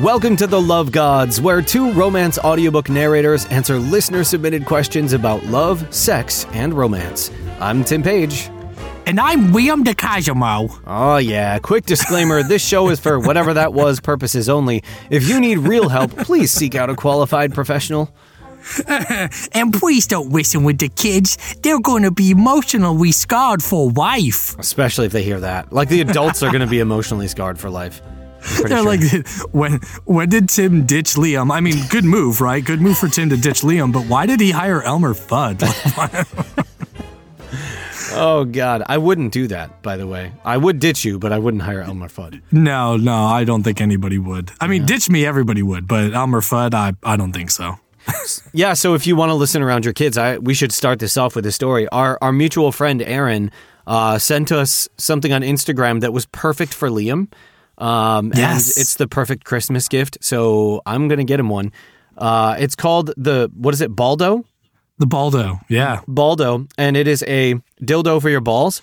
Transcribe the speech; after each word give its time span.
Welcome 0.00 0.34
to 0.36 0.46
The 0.46 0.58
Love 0.58 0.92
Gods, 0.92 1.42
where 1.42 1.60
two 1.60 1.92
romance 1.92 2.38
audiobook 2.38 2.88
narrators 2.88 3.44
answer 3.46 3.78
listener 3.78 4.24
submitted 4.24 4.64
questions 4.64 5.12
about 5.12 5.44
love, 5.44 5.94
sex, 5.94 6.46
and 6.52 6.72
romance. 6.72 7.30
I'm 7.60 7.84
Tim 7.84 8.02
Paige. 8.02 8.48
And 9.04 9.20
I'm 9.20 9.52
William 9.52 9.84
DeCosimo. 9.84 10.80
Oh, 10.86 11.18
yeah. 11.18 11.58
Quick 11.58 11.84
disclaimer 11.84 12.42
this 12.42 12.66
show 12.66 12.88
is 12.88 12.98
for 12.98 13.20
whatever 13.20 13.52
that 13.52 13.74
was 13.74 14.00
purposes 14.00 14.48
only. 14.48 14.82
If 15.10 15.28
you 15.28 15.38
need 15.38 15.58
real 15.58 15.90
help, 15.90 16.16
please 16.16 16.50
seek 16.50 16.74
out 16.74 16.88
a 16.88 16.94
qualified 16.94 17.52
professional. 17.52 18.10
And 19.52 19.72
please 19.74 20.06
don't 20.06 20.30
listen 20.30 20.64
with 20.64 20.78
the 20.78 20.88
kids. 20.88 21.36
They're 21.62 21.80
going 21.80 22.04
to 22.04 22.10
be 22.10 22.30
emotionally 22.30 23.12
scarred 23.12 23.62
for 23.62 23.90
life. 23.90 24.58
Especially 24.58 25.04
if 25.04 25.12
they 25.12 25.22
hear 25.22 25.40
that. 25.40 25.74
Like 25.74 25.90
the 25.90 26.00
adults 26.00 26.42
are 26.42 26.50
going 26.50 26.60
to 26.62 26.66
be 26.66 26.80
emotionally 26.80 27.28
scarred 27.28 27.58
for 27.58 27.68
life. 27.68 28.00
They're 28.40 28.68
sure. 28.68 28.84
like, 28.84 29.26
when 29.52 29.80
when 30.04 30.28
did 30.28 30.48
Tim 30.48 30.86
ditch 30.86 31.14
Liam? 31.14 31.52
I 31.52 31.60
mean, 31.60 31.76
good 31.88 32.04
move, 32.04 32.40
right? 32.40 32.64
Good 32.64 32.80
move 32.80 32.98
for 32.98 33.08
Tim 33.08 33.28
to 33.30 33.36
ditch 33.36 33.60
Liam, 33.62 33.92
but 33.92 34.06
why 34.06 34.26
did 34.26 34.40
he 34.40 34.50
hire 34.50 34.82
Elmer 34.82 35.14
Fudd? 35.14 35.62
oh, 38.14 38.44
God. 38.44 38.82
I 38.86 38.98
wouldn't 38.98 39.32
do 39.32 39.46
that, 39.48 39.82
by 39.82 39.96
the 39.96 40.06
way. 40.06 40.32
I 40.44 40.56
would 40.56 40.78
ditch 40.80 41.04
you, 41.04 41.18
but 41.18 41.32
I 41.32 41.38
wouldn't 41.38 41.62
hire 41.62 41.82
Elmer 41.82 42.08
Fudd. 42.08 42.40
no, 42.50 42.96
no, 42.96 43.24
I 43.24 43.44
don't 43.44 43.62
think 43.62 43.80
anybody 43.80 44.18
would. 44.18 44.52
I 44.60 44.66
mean, 44.66 44.86
ditch 44.86 45.10
me, 45.10 45.26
everybody 45.26 45.62
would, 45.62 45.86
but 45.86 46.12
Elmer 46.14 46.40
Fudd, 46.40 46.74
I, 46.74 46.94
I 47.02 47.16
don't 47.16 47.32
think 47.32 47.50
so. 47.50 47.76
Yeah, 48.52 48.72
so 48.72 48.94
if 48.94 49.06
you 49.06 49.14
want 49.14 49.30
to 49.30 49.34
listen 49.34 49.62
around 49.62 49.84
your 49.84 49.94
kids, 49.94 50.18
I 50.18 50.38
we 50.38 50.54
should 50.54 50.72
start 50.72 50.98
this 50.98 51.16
off 51.16 51.36
with 51.36 51.46
a 51.46 51.52
story. 51.52 51.86
Our 51.88 52.18
our 52.22 52.32
mutual 52.32 52.72
friend 52.72 53.02
Aaron 53.02 53.52
uh, 53.86 54.18
sent 54.18 54.50
us 54.50 54.88
something 54.96 55.32
on 55.32 55.42
Instagram 55.42 56.00
that 56.00 56.12
was 56.12 56.26
perfect 56.26 56.72
for 56.74 56.88
Liam. 56.88 57.30
Um, 57.80 58.32
Yes. 58.34 58.76
and 58.76 58.82
it's 58.82 58.94
the 58.96 59.08
perfect 59.08 59.44
Christmas 59.44 59.88
gift. 59.88 60.18
So 60.20 60.82
I'm 60.86 61.08
gonna 61.08 61.24
get 61.24 61.40
him 61.40 61.48
one. 61.48 61.72
Uh, 62.18 62.56
it's 62.58 62.74
called 62.76 63.12
the 63.16 63.50
what 63.54 63.72
is 63.74 63.80
it, 63.80 63.94
Baldo? 63.96 64.44
The 64.98 65.06
Baldo, 65.06 65.60
yeah. 65.68 66.00
Baldo, 66.06 66.66
and 66.76 66.94
it 66.96 67.08
is 67.08 67.24
a 67.26 67.54
dildo 67.82 68.20
for 68.20 68.28
your 68.28 68.42
balls. 68.42 68.82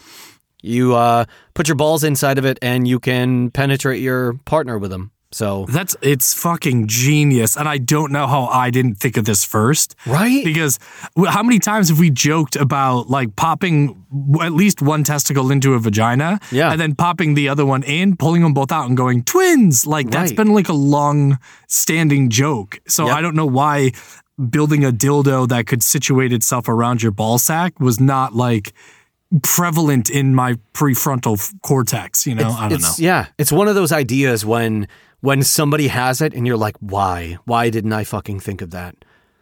You 0.64 0.96
uh, 0.96 1.26
put 1.54 1.68
your 1.68 1.76
balls 1.76 2.04
inside 2.04 2.40
of 2.40 2.46
it, 2.46 2.58
and 2.64 2.88
you 2.88 3.00
can 3.00 3.52
penetrate 3.52 4.02
your 4.02 4.34
partner 4.46 4.80
with 4.80 4.90
them. 4.90 5.12
So 5.32 5.66
That's 5.68 5.94
it's 6.02 6.34
fucking 6.34 6.88
genius, 6.88 7.58
and 7.58 7.68
I 7.68 7.78
don't 7.80 8.12
know 8.14 8.28
how 8.28 8.46
I 8.46 8.70
didn't 8.70 8.96
think 8.96 9.18
of 9.18 9.26
this 9.26 9.44
first. 9.44 9.94
right, 10.06 10.44
Because 10.46 10.80
how 11.28 11.44
many 11.44 11.60
times 11.60 11.90
have 11.90 12.00
we 12.00 12.10
joked 12.10 12.56
about 12.56 13.10
like 13.10 13.36
popping 13.36 14.02
at 14.42 14.54
least 14.54 14.82
one 14.82 15.04
testicle 15.04 15.52
into 15.52 15.74
a 15.74 15.80
vagina, 15.80 16.40
Yeah. 16.50 16.72
and 16.72 16.80
then 16.80 16.96
popping 16.96 17.34
the 17.34 17.50
other 17.50 17.66
one 17.66 17.84
in, 17.84 18.16
pulling 18.16 18.42
them 18.42 18.54
both 18.54 18.72
out, 18.72 18.88
and 18.88 18.96
going 18.96 19.24
twins? 19.24 19.86
Like 19.86 20.10
that's 20.12 20.32
Right. 20.32 20.38
been 20.38 20.54
like 20.54 20.70
a 20.70 20.74
long 20.74 21.40
standing 21.68 22.30
joke. 22.30 22.80
So 22.88 23.08
Yep. 23.08 23.16
I 23.18 23.22
don't 23.22 23.36
know 23.36 23.46
why 23.46 23.92
building 24.50 24.86
a 24.86 24.92
dildo 24.94 25.48
that 25.50 25.68
could 25.68 25.84
situate 25.84 26.32
itself 26.32 26.70
around 26.70 27.02
your 27.04 27.12
ball 27.12 27.38
sack 27.38 27.80
was 27.82 28.00
not 28.00 28.34
like 28.34 28.72
prevalent 29.44 30.10
in 30.10 30.34
my 30.34 30.56
prefrontal 30.74 31.38
cortex. 31.62 32.26
You 32.26 32.36
know, 32.36 32.50
I 32.52 32.70
don't 32.70 32.82
know. 32.82 32.94
Yeah, 32.98 33.26
it's 33.38 33.52
one 33.52 33.68
of 33.68 33.76
those 33.76 33.92
ideas 33.92 34.46
when 34.46 34.88
when 35.22 35.44
somebody 35.44 35.88
has 35.88 36.22
it 36.22 36.34
and 36.34 36.46
you're 36.48 36.58
like, 36.58 36.76
why? 36.80 37.38
Why 37.46 37.70
didn't 37.70 37.94
I 37.94 38.04
fucking 38.04 38.40
think 38.40 38.62
of 38.62 38.72
that? 38.72 38.96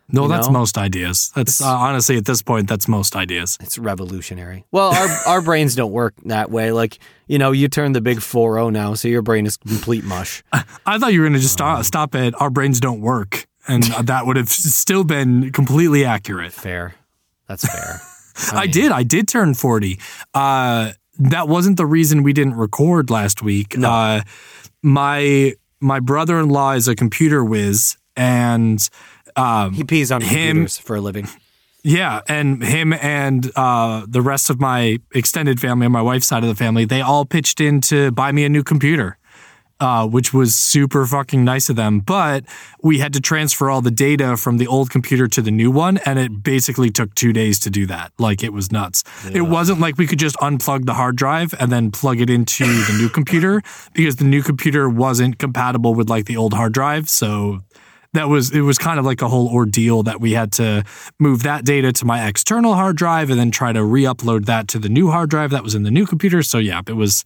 No, 0.08 0.24
you 0.24 0.30
that's 0.30 0.48
know? 0.48 0.54
most 0.54 0.78
ideas. 0.78 1.32
That's 1.36 1.62
uh, 1.62 1.68
honestly 1.68 2.16
at 2.18 2.26
this 2.26 2.44
point, 2.44 2.70
that's 2.70 2.88
most 2.88 3.16
ideas. 3.16 3.58
It's 3.60 3.80
revolutionary. 3.80 4.66
Well, 4.72 4.94
our 4.94 5.08
our 5.28 5.42
brains 5.42 5.76
don't 5.76 5.92
work 5.92 6.14
that 6.26 6.52
way. 6.52 6.72
Like 6.72 7.00
you 7.28 7.40
know, 7.40 7.52
you 7.52 7.68
turn 7.68 7.94
the 7.94 8.02
big 8.02 8.22
four 8.22 8.54
zero 8.54 8.70
now, 8.70 8.94
so 8.94 9.08
your 9.08 9.24
brain 9.24 9.48
is 9.48 9.58
complete 9.58 10.04
mush. 10.04 10.44
I 10.86 11.00
thought 11.00 11.12
you 11.12 11.22
were 11.22 11.26
going 11.26 11.34
to 11.34 11.40
just 11.40 11.60
Um, 11.60 11.84
stop, 11.84 12.14
stop 12.14 12.16
at 12.16 12.40
our 12.40 12.52
brains 12.52 12.80
don't 12.80 13.02
work. 13.02 13.48
And 13.68 13.82
that 14.04 14.28
would 14.28 14.38
have 14.38 14.50
still 14.50 15.04
been 15.04 15.52
completely 15.52 16.06
accurate. 16.06 16.54
Fair, 16.54 16.94
that's 17.48 17.66
fair. 17.68 18.00
I 18.54 18.68
did. 18.68 18.92
I 18.92 19.02
did 19.02 19.28
turn 19.28 19.56
40. 19.56 20.00
Uh, 20.36 20.92
that 21.18 21.48
wasn't 21.48 21.78
the 21.78 21.86
reason 21.88 22.22
we 22.22 22.34
didn't 22.34 22.56
record 22.56 23.10
last 23.10 23.42
week. 23.42 23.76
Uh, 23.82 24.22
my 24.84 25.54
my 25.80 26.00
brother 26.00 26.40
in 26.40 26.50
law 26.50 26.72
is 26.74 26.88
a 26.88 26.96
computer 26.96 27.44
whiz, 27.44 27.98
and 28.16 28.88
um, 29.36 29.74
He 29.74 29.84
pees 29.84 30.12
on 30.12 30.22
Him- 30.22 30.30
computers 30.58 30.78
for 30.78 30.96
a 30.96 31.02
living. 31.02 31.28
yeah, 31.84 32.22
and 32.28 32.64
him 32.64 32.94
and 32.94 33.52
uh, 33.56 34.06
the 34.08 34.22
rest 34.22 34.50
of 34.50 34.60
my 34.60 34.98
extended 35.14 35.60
family 35.60 35.86
on 35.86 35.92
my 35.92 36.02
wife's 36.02 36.26
side 36.28 36.44
of 36.44 36.50
the 36.50 36.56
family, 36.56 36.86
they 36.86 37.02
all 37.02 37.26
pitched 37.26 37.60
in 37.62 37.82
to 37.82 38.12
buy 38.12 38.32
me 38.32 38.44
a 38.46 38.50
new 38.50 38.64
computer, 38.64 39.18
uh, 39.80 40.08
which 40.08 40.34
was 40.34 40.56
super 40.56 41.06
fucking 41.06 41.44
nice 41.44 41.70
of 41.70 41.76
them. 41.76 42.00
But 42.00 42.46
we 42.82 43.00
had 43.00 43.14
to 43.14 43.22
transfer 43.22 43.70
all 43.70 43.82
the 43.82 43.92
data 43.92 44.38
from 44.38 44.58
the 44.58 44.68
old 44.68 44.90
computer 44.90 45.28
to 45.28 45.42
the 45.42 45.52
new 45.52 45.72
one, 45.72 45.98
and 46.00 46.18
it 46.18 46.44
basically 46.44 46.90
took 46.90 47.14
two 47.16 47.34
days 47.34 47.60
to 47.60 47.70
do 47.70 47.86
that. 47.88 48.12
Like 48.18 48.44
it 48.44 48.54
was 48.54 48.72
nuts. 48.72 49.04
It 49.34 49.42
wasn't 49.42 49.80
like 49.80 49.98
we 49.98 50.08
could 50.08 50.20
just 50.20 50.36
unplug 50.38 50.86
the 50.86 50.94
hard 50.94 51.16
drive 51.16 51.54
and 51.60 51.72
then 51.72 51.92
plug 51.92 52.22
it 52.22 52.30
into 52.30 52.66
the 52.66 52.98
new 52.98 53.10
computer 53.10 53.62
because 53.94 54.16
the 54.18 54.26
new 54.26 54.42
computer 54.42 54.90
wasn't 54.90 55.40
compatible 55.40 55.94
with 55.94 56.10
like 56.10 56.26
the 56.26 56.38
old 56.38 56.54
hard 56.54 56.74
drive. 56.74 57.10
So 57.10 57.62
that 58.16 58.30
was 58.30 58.52
it 58.52 58.62
was 58.62 58.78
kind 58.78 58.98
of 58.98 59.06
like 59.06 59.22
a 59.22 59.28
whole 59.28 59.50
ordeal 59.50 60.04
that 60.04 60.20
we 60.20 60.32
had 60.32 60.52
to 60.54 60.84
move 61.20 61.44
that 61.44 61.66
data 61.66 61.92
to 61.92 62.06
my 62.06 62.28
external 62.28 62.74
hard 62.74 62.96
drive 62.96 63.30
and 63.30 63.40
then 63.40 63.52
try 63.52 63.72
to 63.72 63.84
re-upload 63.84 64.46
that 64.46 64.68
to 64.70 64.80
the 64.80 64.90
new 64.90 65.12
hard 65.12 65.30
drive 65.30 65.52
that 65.52 65.64
was 65.64 65.76
in 65.76 65.84
the 65.84 65.92
new 65.92 66.06
computer 66.06 66.42
so 66.42 66.58
yeah 66.58 66.82
it 66.88 66.94
was 66.94 67.26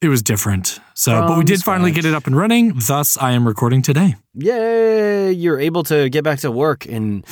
it 0.00 0.08
was 0.08 0.22
different 0.22 0.80
so 0.98 1.26
but 1.28 1.38
we 1.38 1.44
did 1.44 1.62
finally 1.62 1.92
get 1.92 2.04
it 2.04 2.14
up 2.14 2.26
and 2.26 2.36
running 2.36 2.72
thus 2.88 3.16
i 3.18 3.30
am 3.32 3.46
recording 3.46 3.82
today 3.82 4.14
Yay! 4.34 5.32
You're 5.32 5.60
able 5.60 5.82
to 5.84 6.08
get 6.10 6.24
back 6.24 6.40
to 6.40 6.50
work 6.50 6.86
and 6.86 7.24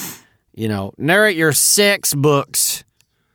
you 0.55 0.69
know 0.69 0.93
narrate 0.99 1.37
your 1.37 1.53
sex 1.53 2.15
books. 2.15 2.85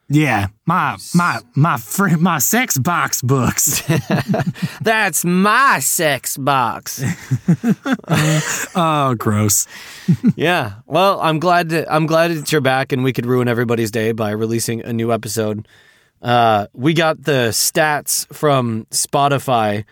yeah 0.08 0.48
my 0.66 0.98
my 1.14 1.40
my 1.56 1.78
fr- 1.78 2.18
my 2.18 2.38
sex 2.40 2.78
box 2.78 3.22
books 3.22 3.84
That's 4.82 5.26
my 5.26 5.80
sex 5.82 6.38
box. 6.38 7.04
oh 8.76 9.16
gross 9.18 9.68
yeah. 10.36 10.74
Well, 10.88 11.20
I'm 11.22 11.40
glad 11.40 11.70
that 11.70 11.92
I'm 11.92 12.06
glad 12.06 12.32
that 12.32 12.52
you're 12.52 12.62
back 12.62 12.92
and 12.92 13.04
we 13.04 13.14
could 13.14 13.26
ruin 13.26 13.48
everybody's 13.48 13.92
day 13.92 14.12
by 14.14 14.32
releasing 14.32 14.82
a 14.84 14.94
new 14.94 15.12
episode. 15.12 15.68
Uh, 16.22 16.68
we 16.74 16.94
got 16.94 17.24
the 17.24 17.50
stats 17.52 18.26
from 18.34 18.86
Spotify 18.92 19.86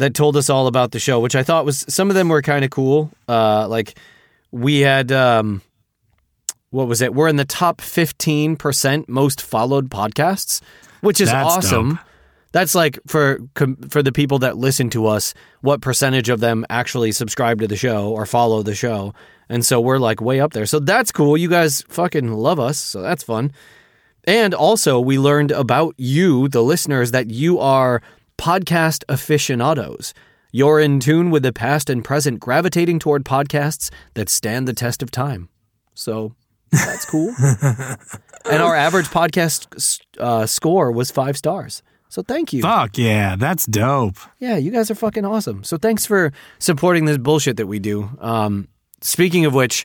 that 0.00 0.14
told 0.14 0.36
us 0.36 0.50
all 0.50 0.66
about 0.66 0.90
the 0.92 0.98
show, 0.98 1.20
which 1.20 1.36
I 1.36 1.42
thought 1.42 1.64
was 1.64 1.84
some 1.88 2.10
of 2.10 2.16
them 2.16 2.28
were 2.28 2.42
kind 2.42 2.64
of 2.64 2.70
cool. 2.70 3.10
Uh, 3.28 3.68
like 3.68 3.98
we 4.50 4.80
had 4.80 5.12
um, 5.12 5.62
what 6.70 6.88
was 6.88 7.00
it? 7.00 7.14
We're 7.14 7.28
in 7.28 7.36
the 7.36 7.44
top 7.44 7.78
15% 7.78 9.08
most 9.08 9.42
followed 9.42 9.90
podcasts, 9.90 10.60
which 11.00 11.20
is 11.20 11.30
That's 11.30 11.48
awesome. 11.48 11.90
dope. 11.90 11.98
That's 12.52 12.74
like 12.74 12.98
for 13.06 13.38
for 13.90 14.02
the 14.02 14.10
people 14.10 14.40
that 14.40 14.56
listen 14.56 14.90
to 14.90 15.06
us, 15.06 15.34
what 15.60 15.80
percentage 15.80 16.28
of 16.28 16.40
them 16.40 16.66
actually 16.68 17.12
subscribe 17.12 17.60
to 17.60 17.68
the 17.68 17.76
show 17.76 18.10
or 18.10 18.26
follow 18.26 18.62
the 18.64 18.74
show. 18.74 19.14
And 19.48 19.64
so 19.64 19.80
we're 19.80 19.98
like 19.98 20.20
way 20.20 20.40
up 20.40 20.52
there. 20.52 20.66
So 20.66 20.80
that's 20.80 21.12
cool. 21.12 21.36
You 21.36 21.48
guys 21.48 21.82
fucking 21.82 22.32
love 22.32 22.58
us. 22.58 22.78
So 22.78 23.02
that's 23.02 23.22
fun. 23.22 23.52
And 24.24 24.52
also, 24.52 25.00
we 25.00 25.18
learned 25.18 25.50
about 25.50 25.94
you, 25.96 26.48
the 26.48 26.62
listeners, 26.62 27.12
that 27.12 27.30
you 27.30 27.58
are 27.58 28.02
podcast 28.40 29.04
aficionados. 29.06 30.14
You're 30.50 30.80
in 30.80 30.98
tune 30.98 31.30
with 31.30 31.42
the 31.42 31.52
past 31.52 31.90
and 31.90 32.02
present, 32.02 32.40
gravitating 32.40 32.98
toward 32.98 33.22
podcasts 33.22 33.90
that 34.14 34.30
stand 34.30 34.66
the 34.66 34.72
test 34.72 35.02
of 35.02 35.10
time. 35.10 35.50
So 35.94 36.34
that's 36.72 37.04
cool. 37.04 37.34
and 38.50 38.62
our 38.62 38.74
average 38.74 39.08
podcast 39.08 40.00
uh, 40.18 40.46
score 40.46 40.90
was 40.90 41.10
five 41.10 41.36
stars. 41.36 41.82
So 42.08 42.22
thank 42.22 42.52
you. 42.52 42.60
fuck 42.62 42.98
yeah 42.98 43.36
that's 43.36 43.66
dope 43.66 44.16
Yeah, 44.40 44.56
you 44.56 44.72
guys 44.72 44.90
are 44.90 44.96
fucking 44.96 45.24
awesome. 45.24 45.62
So 45.62 45.76
thanks 45.76 46.06
for 46.06 46.32
supporting 46.58 47.04
this 47.04 47.18
bullshit 47.18 47.56
that 47.58 47.68
we 47.68 47.78
do. 47.78 48.10
Um, 48.18 48.66
speaking 49.00 49.44
of 49.44 49.54
which, 49.54 49.84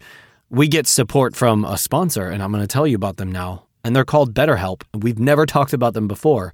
we 0.50 0.68
get 0.68 0.88
support 0.88 1.36
from 1.36 1.66
a 1.66 1.78
sponsor, 1.78 2.30
and 2.30 2.42
I'm 2.42 2.52
going 2.52 2.64
to 2.64 2.68
tell 2.68 2.88
you 2.88 2.96
about 2.96 3.18
them 3.18 3.32
now. 3.32 3.66
And 3.84 3.96
they're 3.96 4.06
called 4.06 4.34
BetterHelp. 4.34 4.82
We've 4.96 5.20
never 5.20 5.46
talked 5.46 5.74
about 5.74 5.94
them 5.94 6.08
before. 6.08 6.54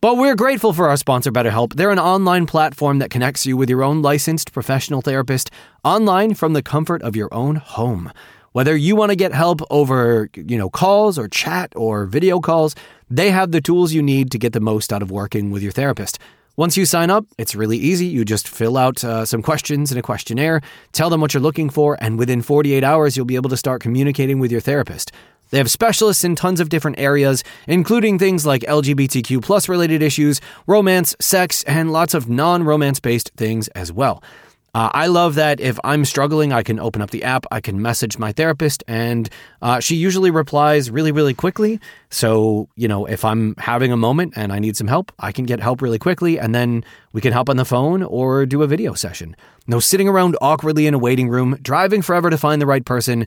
But 0.00 0.16
we're 0.16 0.36
grateful 0.36 0.72
for 0.72 0.88
our 0.88 0.96
sponsor, 0.96 1.32
BetterHelp. 1.32 1.74
They're 1.74 1.90
an 1.90 1.98
online 1.98 2.46
platform 2.46 3.00
that 3.00 3.10
connects 3.10 3.46
you 3.46 3.56
with 3.56 3.68
your 3.68 3.82
own 3.82 4.00
licensed 4.00 4.52
professional 4.52 5.00
therapist 5.00 5.50
online 5.82 6.34
from 6.34 6.52
the 6.52 6.62
comfort 6.62 7.02
of 7.02 7.16
your 7.16 7.28
own 7.34 7.56
home. 7.56 8.12
Whether 8.52 8.76
you 8.76 8.94
want 8.94 9.10
to 9.10 9.16
get 9.16 9.34
help 9.34 9.60
over, 9.70 10.30
you 10.36 10.56
know, 10.56 10.70
calls 10.70 11.18
or 11.18 11.26
chat 11.26 11.72
or 11.74 12.06
video 12.06 12.38
calls, 12.38 12.76
they 13.10 13.32
have 13.32 13.50
the 13.50 13.60
tools 13.60 13.92
you 13.92 14.00
need 14.00 14.30
to 14.30 14.38
get 14.38 14.52
the 14.52 14.60
most 14.60 14.92
out 14.92 15.02
of 15.02 15.10
working 15.10 15.50
with 15.50 15.64
your 15.64 15.72
therapist. 15.72 16.20
Once 16.54 16.76
you 16.76 16.84
sign 16.86 17.10
up, 17.10 17.26
it's 17.36 17.56
really 17.56 17.78
easy. 17.78 18.06
You 18.06 18.24
just 18.24 18.46
fill 18.46 18.76
out 18.76 19.02
uh, 19.02 19.24
some 19.24 19.42
questions 19.42 19.90
in 19.90 19.98
a 19.98 20.02
questionnaire, 20.02 20.60
tell 20.92 21.10
them 21.10 21.20
what 21.20 21.34
you're 21.34 21.42
looking 21.42 21.70
for, 21.70 21.96
and 22.00 22.20
within 22.20 22.40
48 22.40 22.84
hours, 22.84 23.16
you'll 23.16 23.26
be 23.26 23.36
able 23.36 23.50
to 23.50 23.56
start 23.56 23.82
communicating 23.82 24.38
with 24.38 24.52
your 24.52 24.60
therapist. 24.60 25.10
They 25.50 25.58
have 25.58 25.70
specialists 25.70 26.24
in 26.24 26.34
tons 26.36 26.60
of 26.60 26.68
different 26.68 26.98
areas, 26.98 27.44
including 27.66 28.18
things 28.18 28.44
like 28.44 28.62
LGBTQ 28.62 29.42
plus 29.42 29.68
related 29.68 30.02
issues, 30.02 30.40
romance, 30.66 31.16
sex, 31.20 31.62
and 31.64 31.92
lots 31.92 32.14
of 32.14 32.28
non 32.28 32.62
romance 32.62 33.00
based 33.00 33.30
things 33.36 33.68
as 33.68 33.92
well. 33.92 34.22
Uh, 34.74 34.90
I 34.92 35.06
love 35.06 35.34
that 35.36 35.60
if 35.60 35.78
I'm 35.82 36.04
struggling, 36.04 36.52
I 36.52 36.62
can 36.62 36.78
open 36.78 37.00
up 37.00 37.10
the 37.10 37.24
app, 37.24 37.46
I 37.50 37.60
can 37.60 37.80
message 37.80 38.18
my 38.18 38.32
therapist, 38.32 38.84
and 38.86 39.28
uh, 39.62 39.80
she 39.80 39.96
usually 39.96 40.30
replies 40.30 40.90
really, 40.90 41.10
really 41.10 41.32
quickly. 41.32 41.80
So, 42.10 42.68
you 42.76 42.86
know, 42.86 43.06
if 43.06 43.24
I'm 43.24 43.56
having 43.56 43.92
a 43.92 43.96
moment 43.96 44.34
and 44.36 44.52
I 44.52 44.58
need 44.58 44.76
some 44.76 44.86
help, 44.86 45.10
I 45.18 45.32
can 45.32 45.46
get 45.46 45.60
help 45.60 45.80
really 45.80 45.98
quickly, 45.98 46.38
and 46.38 46.54
then 46.54 46.84
we 47.12 47.22
can 47.22 47.32
help 47.32 47.48
on 47.48 47.56
the 47.56 47.64
phone 47.64 48.02
or 48.02 48.44
do 48.44 48.62
a 48.62 48.66
video 48.66 48.92
session. 48.92 49.34
No 49.66 49.80
sitting 49.80 50.08
around 50.08 50.36
awkwardly 50.40 50.86
in 50.86 50.94
a 50.94 50.98
waiting 50.98 51.28
room, 51.28 51.58
driving 51.62 52.02
forever 52.02 52.28
to 52.28 52.38
find 52.38 52.60
the 52.60 52.66
right 52.66 52.84
person. 52.84 53.26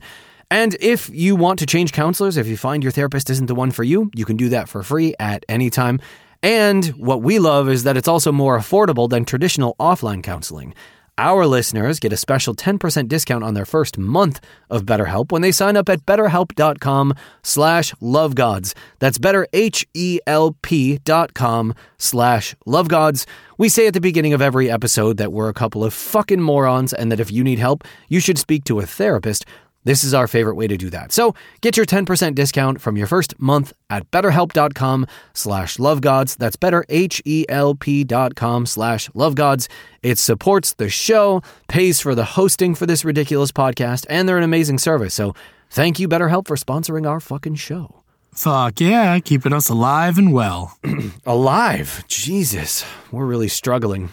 And 0.52 0.76
if 0.80 1.08
you 1.08 1.34
want 1.34 1.58
to 1.60 1.66
change 1.66 1.92
counselors, 1.92 2.36
if 2.36 2.46
you 2.46 2.58
find 2.58 2.82
your 2.82 2.92
therapist 2.92 3.30
isn't 3.30 3.46
the 3.46 3.54
one 3.54 3.70
for 3.70 3.84
you, 3.84 4.10
you 4.14 4.26
can 4.26 4.36
do 4.36 4.50
that 4.50 4.68
for 4.68 4.82
free 4.82 5.14
at 5.18 5.46
any 5.48 5.70
time. 5.70 5.98
And 6.42 6.88
what 6.88 7.22
we 7.22 7.38
love 7.38 7.70
is 7.70 7.84
that 7.84 7.96
it's 7.96 8.06
also 8.06 8.32
more 8.32 8.58
affordable 8.58 9.08
than 9.08 9.24
traditional 9.24 9.74
offline 9.80 10.22
counseling. 10.22 10.74
Our 11.16 11.46
listeners 11.46 11.98
get 11.98 12.12
a 12.12 12.18
special 12.18 12.54
10% 12.54 13.08
discount 13.08 13.44
on 13.44 13.54
their 13.54 13.64
first 13.64 13.96
month 13.96 14.42
of 14.68 14.84
BetterHelp 14.84 15.32
when 15.32 15.40
they 15.40 15.52
sign 15.52 15.74
up 15.74 15.88
at 15.88 16.04
betterhelp.com 16.04 17.14
slash 17.42 17.94
lovegods. 17.94 18.74
That's 18.98 19.16
Better 19.16 19.48
betterhelp.com 19.54 21.74
slash 21.96 22.54
lovegods. 22.66 23.26
We 23.56 23.70
say 23.70 23.86
at 23.86 23.94
the 23.94 24.02
beginning 24.02 24.34
of 24.34 24.42
every 24.42 24.70
episode 24.70 25.16
that 25.16 25.32
we're 25.32 25.48
a 25.48 25.54
couple 25.54 25.82
of 25.82 25.94
fucking 25.94 26.42
morons 26.42 26.92
and 26.92 27.10
that 27.10 27.20
if 27.20 27.32
you 27.32 27.42
need 27.42 27.58
help, 27.58 27.84
you 28.10 28.20
should 28.20 28.38
speak 28.38 28.64
to 28.64 28.80
a 28.80 28.86
therapist. 28.86 29.46
This 29.84 30.04
is 30.04 30.14
our 30.14 30.28
favorite 30.28 30.54
way 30.54 30.68
to 30.68 30.76
do 30.76 30.90
that. 30.90 31.12
So 31.12 31.34
get 31.60 31.76
your 31.76 31.86
10% 31.86 32.34
discount 32.34 32.80
from 32.80 32.96
your 32.96 33.08
first 33.08 33.38
month 33.40 33.72
at 33.90 34.08
betterhelp.com 34.10 35.06
slash 35.34 35.76
lovegods. 35.76 36.36
That's 36.36 36.56
betterhelp.com 36.56 38.66
slash 38.66 39.08
lovegods. 39.10 39.68
It 40.02 40.18
supports 40.18 40.74
the 40.74 40.88
show, 40.88 41.42
pays 41.68 42.00
for 42.00 42.14
the 42.14 42.24
hosting 42.24 42.74
for 42.74 42.86
this 42.86 43.04
ridiculous 43.04 43.50
podcast, 43.50 44.06
and 44.08 44.28
they're 44.28 44.38
an 44.38 44.44
amazing 44.44 44.78
service. 44.78 45.14
So 45.14 45.34
thank 45.70 45.98
you, 45.98 46.08
BetterHelp, 46.08 46.46
for 46.46 46.56
sponsoring 46.56 47.08
our 47.08 47.20
fucking 47.20 47.56
show. 47.56 48.02
Fuck 48.32 48.80
yeah, 48.80 49.18
keeping 49.18 49.52
us 49.52 49.68
alive 49.68 50.16
and 50.16 50.32
well. 50.32 50.78
Alive. 51.26 52.02
Jesus. 52.08 52.82
We're 53.10 53.26
really 53.26 53.48
struggling 53.48 54.08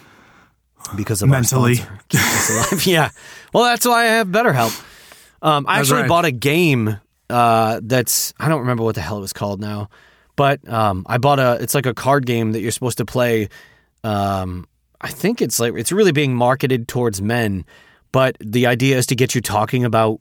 because 0.94 1.22
of 1.22 1.30
Mentally. 1.30 1.78
Our 1.78 1.84
sponsor. 1.84 2.00
Keep 2.10 2.20
us 2.20 2.50
alive. 2.50 2.86
yeah. 2.86 3.10
Well, 3.54 3.64
that's 3.64 3.86
why 3.86 4.02
I 4.02 4.06
have 4.06 4.28
BetterHelp. 4.28 4.88
Um, 5.42 5.66
I 5.66 5.76
That's 5.78 5.88
actually 5.88 6.02
right. 6.02 6.08
bought 6.08 6.24
a 6.26 6.32
game 6.32 6.98
uh, 7.30 7.80
that's 7.82 8.34
I 8.38 8.48
don't 8.48 8.60
remember 8.60 8.82
what 8.82 8.96
the 8.96 9.00
hell 9.00 9.18
it 9.18 9.20
was 9.20 9.32
called 9.32 9.60
now, 9.60 9.88
but 10.36 10.66
um, 10.68 11.04
I 11.08 11.18
bought 11.18 11.38
a 11.38 11.58
it's 11.60 11.74
like 11.74 11.86
a 11.86 11.94
card 11.94 12.26
game 12.26 12.52
that 12.52 12.60
you're 12.60 12.72
supposed 12.72 12.98
to 12.98 13.04
play. 13.06 13.48
Um, 14.04 14.66
I 15.00 15.08
think 15.08 15.40
it's 15.40 15.60
like 15.60 15.74
it's 15.74 15.92
really 15.92 16.12
being 16.12 16.34
marketed 16.34 16.88
towards 16.88 17.22
men, 17.22 17.64
but 18.12 18.36
the 18.40 18.66
idea 18.66 18.98
is 18.98 19.06
to 19.06 19.14
get 19.14 19.34
you 19.34 19.40
talking 19.40 19.84
about 19.84 20.20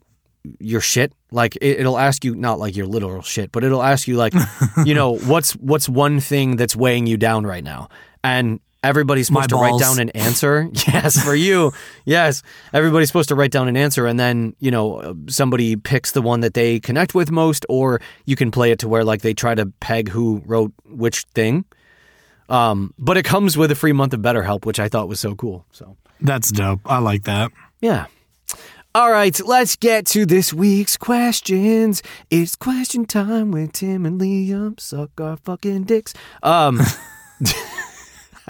your 0.60 0.82
shit. 0.82 1.12
Like 1.32 1.56
it, 1.58 1.80
it'll 1.80 1.98
ask 1.98 2.24
you 2.24 2.36
not 2.36 2.60
like 2.60 2.76
your 2.76 2.86
literal 2.86 3.22
shit, 3.22 3.52
but 3.52 3.64
it'll 3.64 3.84
ask 3.84 4.08
you 4.08 4.16
like, 4.16 4.34
you 4.86 4.94
know, 4.94 5.18
what's 5.18 5.54
what's 5.54 5.90
one 5.90 6.20
thing 6.20 6.56
that's 6.56 6.76
weighing 6.76 7.08
you 7.08 7.18
down 7.18 7.46
right 7.46 7.64
now, 7.64 7.90
and 8.24 8.60
everybody's 8.84 9.28
supposed 9.28 9.52
My 9.52 9.58
to 9.58 9.62
write 9.64 9.80
down 9.80 10.00
an 10.00 10.10
answer. 10.12 10.70
yes, 10.88 11.22
for 11.22 11.36
you. 11.36 11.72
Yes, 12.06 12.44
everybody's 12.74 13.10
supposed 13.10 13.30
to 13.30 13.36
write 13.36 13.52
down 13.52 13.68
an 13.68 13.78
answer, 13.78 14.06
and 14.08 14.20
then 14.20 14.56
you 14.60 14.72
know 14.72 15.16
somebody 15.28 15.76
picks 15.76 16.12
the 16.12 16.22
one 16.22 16.40
that 16.42 16.54
they 16.54 16.80
connect 16.80 17.14
with 17.16 17.32
most, 17.32 17.66
or 17.70 18.02
you 18.26 18.36
can 18.36 18.52
play 18.52 18.72
it 18.72 18.80
to 18.80 18.88
where 18.88 19.04
like 19.04 19.22
they 19.22 19.34
try 19.34 19.56
to 19.56 19.66
peg 19.80 20.10
who 20.10 20.42
wrote 20.46 20.72
which 20.86 21.24
thing. 21.34 21.66
Um, 22.50 22.94
but 22.98 23.16
it 23.18 23.24
comes 23.26 23.58
with 23.58 23.70
a 23.72 23.76
free 23.76 23.94
month 23.94 24.14
of 24.14 24.22
BetterHelp, 24.22 24.66
which 24.66 24.80
I 24.80 24.88
thought 24.90 25.08
was 25.08 25.20
so 25.20 25.36
cool. 25.36 25.66
So 25.72 25.98
That's 26.20 26.52
dope. 26.52 26.80
I 26.86 26.98
like 27.00 27.24
that. 27.26 27.52
yeah. 27.80 28.08
All 28.96 29.12
right, 29.12 29.40
let's 29.46 29.76
get 29.76 30.08
to 30.08 30.26
this 30.26 30.52
week's 30.52 30.98
questions. 30.98 32.02
It's 32.32 32.56
question 32.56 33.06
time 33.06 33.52
with 33.52 33.74
Tim 33.74 34.04
and 34.04 34.20
Liam. 34.20 34.80
Suck 34.80 35.12
our 35.22 35.38
fucking 35.38 35.84
dicks. 35.84 36.16
Um, 36.42 36.82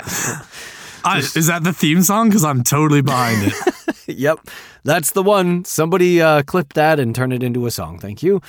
I, 1.03 1.19
is 1.19 1.47
that 1.47 1.63
the 1.63 1.73
theme 1.73 2.01
song? 2.01 2.29
Because 2.29 2.43
I'm 2.43 2.63
totally 2.63 3.01
behind 3.01 3.51
it. 3.51 3.95
yep, 4.07 4.39
that's 4.83 5.11
the 5.11 5.23
one. 5.23 5.63
Somebody 5.65 6.21
uh, 6.21 6.43
clip 6.43 6.73
that 6.73 6.99
and 6.99 7.15
turn 7.15 7.31
it 7.31 7.43
into 7.43 7.65
a 7.65 7.71
song. 7.71 7.99
Thank 7.99 8.21
you. 8.21 8.41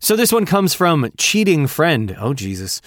So 0.00 0.16
this 0.16 0.32
one 0.32 0.46
comes 0.46 0.74
from 0.74 1.10
Cheating 1.18 1.66
Friend. 1.66 2.16
Oh, 2.18 2.34
Jesus. 2.34 2.80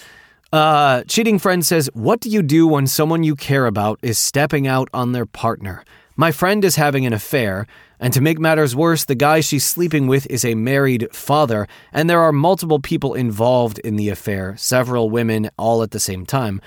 Uh, 0.52 1.02
Cheating 1.04 1.38
Friend 1.38 1.64
says, 1.64 1.88
What 1.94 2.20
do 2.20 2.28
you 2.28 2.42
do 2.42 2.66
when 2.66 2.86
someone 2.86 3.22
you 3.22 3.36
care 3.36 3.66
about 3.66 3.98
is 4.02 4.18
stepping 4.18 4.66
out 4.66 4.88
on 4.92 5.12
their 5.12 5.26
partner? 5.26 5.84
My 6.16 6.30
friend 6.30 6.64
is 6.64 6.76
having 6.76 7.06
an 7.06 7.12
affair, 7.12 7.66
and 7.98 8.12
to 8.12 8.20
make 8.20 8.38
matters 8.38 8.76
worse, 8.76 9.04
the 9.04 9.16
guy 9.16 9.40
she's 9.40 9.64
sleeping 9.64 10.06
with 10.06 10.30
is 10.30 10.44
a 10.44 10.54
married 10.54 11.08
father, 11.12 11.66
and 11.92 12.08
there 12.08 12.20
are 12.20 12.32
multiple 12.32 12.78
people 12.78 13.14
involved 13.14 13.80
in 13.80 13.96
the 13.96 14.10
affair, 14.10 14.56
several 14.56 15.10
women 15.10 15.50
all 15.58 15.82
at 15.82 15.90
the 15.90 15.98
same 15.98 16.24
time. 16.24 16.60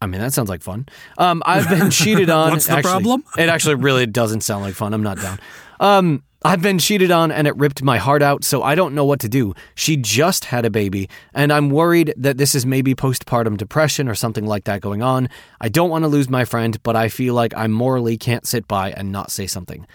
I 0.00 0.06
mean, 0.06 0.20
that 0.20 0.32
sounds 0.32 0.48
like 0.48 0.62
fun. 0.62 0.86
Um, 1.18 1.42
I've 1.46 1.68
been 1.68 1.90
cheated 1.90 2.30
on. 2.40 2.50
What's 2.50 2.66
the 2.66 2.72
Actually, 2.72 2.90
problem? 2.90 3.24
It 3.38 3.48
actually 3.48 3.76
really 3.76 4.06
doesn't 4.06 4.42
sound 4.42 4.62
like 4.62 4.74
fun. 4.74 4.92
I'm 4.94 5.02
not 5.02 5.18
down. 5.20 5.38
Um, 5.80 6.22
I've 6.44 6.62
been 6.62 6.78
cheated 6.78 7.10
on 7.10 7.32
and 7.32 7.48
it 7.48 7.56
ripped 7.56 7.82
my 7.82 7.98
heart 7.98 8.22
out, 8.22 8.44
so 8.44 8.62
I 8.62 8.74
don't 8.74 8.94
know 8.94 9.04
what 9.04 9.20
to 9.20 9.28
do. 9.28 9.54
She 9.74 9.96
just 9.96 10.44
had 10.44 10.64
a 10.64 10.70
baby, 10.70 11.08
and 11.34 11.52
I'm 11.52 11.70
worried 11.70 12.14
that 12.16 12.38
this 12.38 12.54
is 12.54 12.64
maybe 12.64 12.94
postpartum 12.94 13.56
depression 13.56 14.08
or 14.08 14.14
something 14.14 14.46
like 14.46 14.64
that 14.64 14.80
going 14.80 15.02
on. 15.02 15.28
I 15.60 15.68
don't 15.68 15.90
want 15.90 16.04
to 16.04 16.08
lose 16.08 16.28
my 16.28 16.44
friend, 16.44 16.80
but 16.82 16.94
I 16.94 17.08
feel 17.08 17.34
like 17.34 17.52
I 17.56 17.66
morally 17.66 18.16
can't 18.16 18.46
sit 18.46 18.68
by 18.68 18.92
and 18.92 19.10
not 19.10 19.30
say 19.30 19.46
something. 19.46 19.86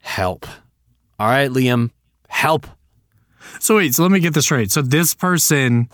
Help. 0.00 0.46
All 1.18 1.28
right, 1.28 1.50
Liam, 1.50 1.90
help. 2.28 2.66
So 3.58 3.76
wait, 3.76 3.94
so 3.94 4.02
let 4.02 4.12
me 4.12 4.20
get 4.20 4.34
this 4.34 4.44
straight. 4.44 4.70
So 4.70 4.82
this 4.82 5.14
person 5.14 5.88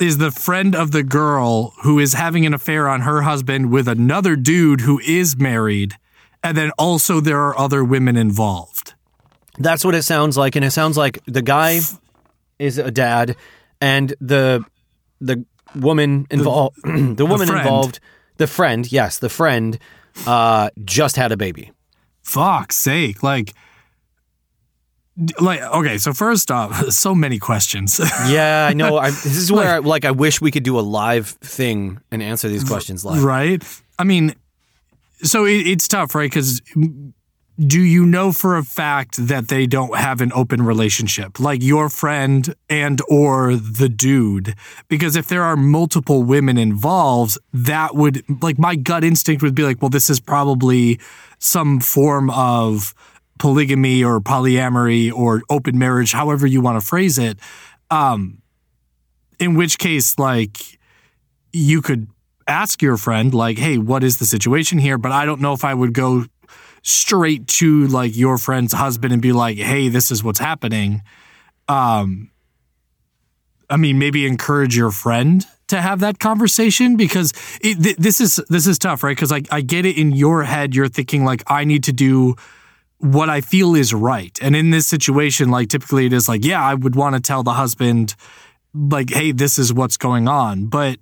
is 0.00 0.18
the 0.18 0.30
friend 0.30 0.74
of 0.74 0.92
the 0.92 1.02
girl 1.02 1.74
who 1.82 1.98
is 1.98 2.12
having 2.12 2.46
an 2.46 2.54
affair 2.54 2.88
on 2.88 3.02
her 3.02 3.22
husband 3.22 3.70
with 3.70 3.88
another 3.88 4.36
dude 4.36 4.82
who 4.82 5.00
is 5.00 5.36
married, 5.36 5.94
and 6.42 6.56
then 6.56 6.70
also 6.78 7.20
there 7.20 7.40
are 7.40 7.58
other 7.58 7.82
women 7.82 8.16
involved. 8.16 8.94
That's 9.58 9.84
what 9.84 9.94
it 9.94 10.02
sounds 10.02 10.36
like, 10.36 10.54
and 10.56 10.64
it 10.64 10.70
sounds 10.70 10.96
like 10.96 11.18
the 11.26 11.42
guy 11.42 11.80
is 12.58 12.78
a 12.78 12.90
dad, 12.90 13.36
and 13.80 14.14
the 14.20 14.64
the 15.20 15.44
woman 15.74 16.26
involved, 16.30 16.76
the, 16.84 17.26
woman 17.26 17.48
friend. 17.48 17.60
involved, 17.60 18.00
the 18.36 18.46
friend, 18.46 18.90
yes, 18.90 19.18
the 19.18 19.28
friend, 19.28 19.78
uh, 20.26 20.70
just 20.84 21.16
had 21.16 21.32
a 21.32 21.36
baby. 21.36 21.72
Fuck's 22.22 22.76
sake. 22.76 23.22
Like 23.22 23.54
like 25.40 25.60
okay, 25.62 25.98
so 25.98 26.12
first 26.12 26.50
off, 26.50 26.86
so 26.90 27.14
many 27.14 27.38
questions. 27.38 28.00
Yeah, 28.28 28.66
I 28.68 28.74
know. 28.74 28.98
I, 28.98 29.10
this 29.10 29.36
is 29.36 29.50
where, 29.50 29.76
I, 29.76 29.78
like, 29.78 30.04
I 30.04 30.10
wish 30.10 30.40
we 30.40 30.50
could 30.50 30.64
do 30.64 30.78
a 30.78 30.82
live 30.82 31.28
thing 31.28 32.00
and 32.10 32.22
answer 32.22 32.48
these 32.48 32.64
questions 32.64 33.04
live. 33.04 33.22
right? 33.22 33.62
I 33.98 34.04
mean, 34.04 34.34
so 35.22 35.46
it, 35.46 35.66
it's 35.66 35.88
tough, 35.88 36.14
right? 36.14 36.30
Because 36.30 36.60
do 37.58 37.80
you 37.80 38.06
know 38.06 38.32
for 38.32 38.56
a 38.56 38.62
fact 38.62 39.16
that 39.28 39.48
they 39.48 39.66
don't 39.66 39.96
have 39.96 40.20
an 40.20 40.32
open 40.34 40.62
relationship, 40.62 41.40
like 41.40 41.62
your 41.62 41.88
friend 41.88 42.54
and 42.68 43.00
or 43.08 43.56
the 43.56 43.88
dude? 43.88 44.54
Because 44.88 45.16
if 45.16 45.28
there 45.28 45.42
are 45.42 45.56
multiple 45.56 46.22
women 46.22 46.58
involved, 46.58 47.38
that 47.52 47.94
would 47.94 48.22
like 48.42 48.58
my 48.58 48.76
gut 48.76 49.04
instinct 49.04 49.42
would 49.42 49.54
be 49.54 49.64
like, 49.64 49.80
well, 49.80 49.88
this 49.88 50.10
is 50.10 50.20
probably 50.20 51.00
some 51.38 51.80
form 51.80 52.30
of 52.30 52.94
polygamy 53.38 54.02
or 54.04 54.20
polyamory 54.20 55.12
or 55.12 55.42
open 55.48 55.78
marriage, 55.78 56.12
however 56.12 56.46
you 56.46 56.60
want 56.60 56.80
to 56.80 56.86
phrase 56.86 57.18
it. 57.18 57.38
Um, 57.90 58.42
in 59.38 59.54
which 59.54 59.78
case, 59.78 60.18
like 60.18 60.78
you 61.52 61.80
could 61.80 62.08
ask 62.48 62.80
your 62.80 62.96
friend 62.96 63.34
like 63.34 63.58
hey 63.58 63.76
what 63.76 64.02
is 64.02 64.18
the 64.18 64.24
situation 64.24 64.78
here 64.78 64.96
but 64.96 65.12
i 65.12 65.26
don't 65.26 65.40
know 65.40 65.52
if 65.52 65.64
i 65.64 65.74
would 65.74 65.92
go 65.92 66.24
straight 66.82 67.46
to 67.46 67.86
like 67.88 68.16
your 68.16 68.38
friend's 68.38 68.72
husband 68.72 69.12
and 69.12 69.20
be 69.20 69.32
like 69.32 69.58
hey 69.58 69.88
this 69.88 70.10
is 70.10 70.24
what's 70.24 70.38
happening 70.38 71.02
um 71.68 72.30
i 73.68 73.76
mean 73.76 73.98
maybe 73.98 74.26
encourage 74.26 74.76
your 74.76 74.90
friend 74.90 75.44
to 75.66 75.82
have 75.82 76.00
that 76.00 76.18
conversation 76.18 76.96
because 76.96 77.34
it, 77.60 77.82
th- 77.82 77.96
this 77.96 78.18
is 78.18 78.40
this 78.48 78.66
is 78.66 78.78
tough 78.78 79.02
right 79.02 79.14
because 79.14 79.30
like 79.30 79.46
i 79.50 79.60
get 79.60 79.84
it 79.84 79.98
in 79.98 80.12
your 80.12 80.42
head 80.42 80.74
you're 80.74 80.88
thinking 80.88 81.26
like 81.26 81.42
i 81.48 81.64
need 81.64 81.84
to 81.84 81.92
do 81.92 82.34
what 82.98 83.30
i 83.30 83.40
feel 83.40 83.74
is 83.74 83.94
right 83.94 84.38
and 84.42 84.56
in 84.56 84.70
this 84.70 84.86
situation 84.86 85.50
like 85.50 85.68
typically 85.68 86.06
it 86.06 86.12
is 86.12 86.28
like 86.28 86.44
yeah 86.44 86.62
i 86.62 86.74
would 86.74 86.96
want 86.96 87.14
to 87.14 87.20
tell 87.20 87.42
the 87.42 87.52
husband 87.52 88.14
like 88.74 89.10
hey 89.10 89.32
this 89.32 89.58
is 89.58 89.72
what's 89.72 89.96
going 89.96 90.26
on 90.26 90.66
but 90.66 90.98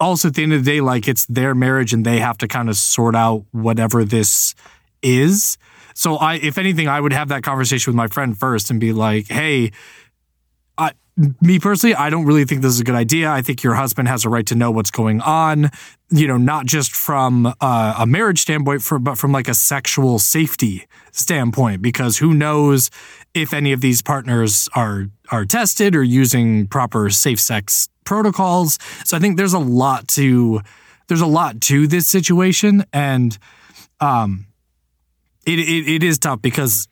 also 0.00 0.28
at 0.28 0.34
the 0.34 0.42
end 0.42 0.52
of 0.52 0.64
the 0.64 0.70
day, 0.70 0.80
like 0.80 1.08
it's 1.08 1.26
their 1.26 1.54
marriage 1.54 1.92
and 1.92 2.04
they 2.04 2.18
have 2.18 2.38
to 2.38 2.48
kind 2.48 2.68
of 2.68 2.76
sort 2.76 3.14
out 3.14 3.44
whatever 3.52 4.04
this 4.04 4.54
is. 5.02 5.58
So 5.94 6.16
I, 6.16 6.34
if 6.34 6.58
anything, 6.58 6.88
I 6.88 7.00
would 7.00 7.12
have 7.12 7.28
that 7.28 7.42
conversation 7.42 7.90
with 7.90 7.96
my 7.96 8.08
friend 8.08 8.38
first 8.38 8.70
and 8.70 8.78
be 8.78 8.92
like, 8.92 9.28
hey, 9.28 9.72
I, 10.76 10.92
me 11.40 11.58
personally, 11.58 11.94
I 11.94 12.10
don't 12.10 12.26
really 12.26 12.44
think 12.44 12.60
this 12.60 12.72
is 12.72 12.80
a 12.80 12.84
good 12.84 12.94
idea. 12.94 13.30
I 13.30 13.40
think 13.40 13.62
your 13.62 13.74
husband 13.74 14.08
has 14.08 14.24
a 14.24 14.28
right 14.28 14.46
to 14.46 14.54
know 14.54 14.70
what's 14.70 14.90
going 14.90 15.22
on. 15.22 15.70
You 16.10 16.28
know, 16.28 16.36
not 16.36 16.66
just 16.66 16.92
from 16.92 17.46
uh, 17.60 17.94
a 17.98 18.06
marriage 18.06 18.40
standpoint, 18.40 18.82
but 19.00 19.18
from 19.18 19.32
like 19.32 19.48
a 19.48 19.54
sexual 19.54 20.18
safety 20.18 20.86
standpoint, 21.10 21.82
because 21.82 22.18
who 22.18 22.32
knows 22.32 22.90
if 23.34 23.52
any 23.52 23.72
of 23.72 23.80
these 23.80 24.02
partners 24.02 24.68
are 24.74 25.06
are 25.32 25.44
tested 25.44 25.96
or 25.96 26.02
using 26.02 26.66
proper 26.68 27.10
safe 27.10 27.40
sex 27.40 27.88
protocols. 28.04 28.78
So 29.04 29.16
I 29.16 29.20
think 29.20 29.36
there's 29.36 29.52
a 29.52 29.58
lot 29.58 30.06
to 30.08 30.60
there's 31.08 31.20
a 31.20 31.26
lot 31.26 31.60
to 31.62 31.86
this 31.86 32.06
situation, 32.06 32.84
and 32.92 33.36
um, 34.00 34.46
it, 35.44 35.58
it, 35.58 35.88
it 35.88 36.02
is 36.02 36.18
tough 36.18 36.40
because 36.40 36.88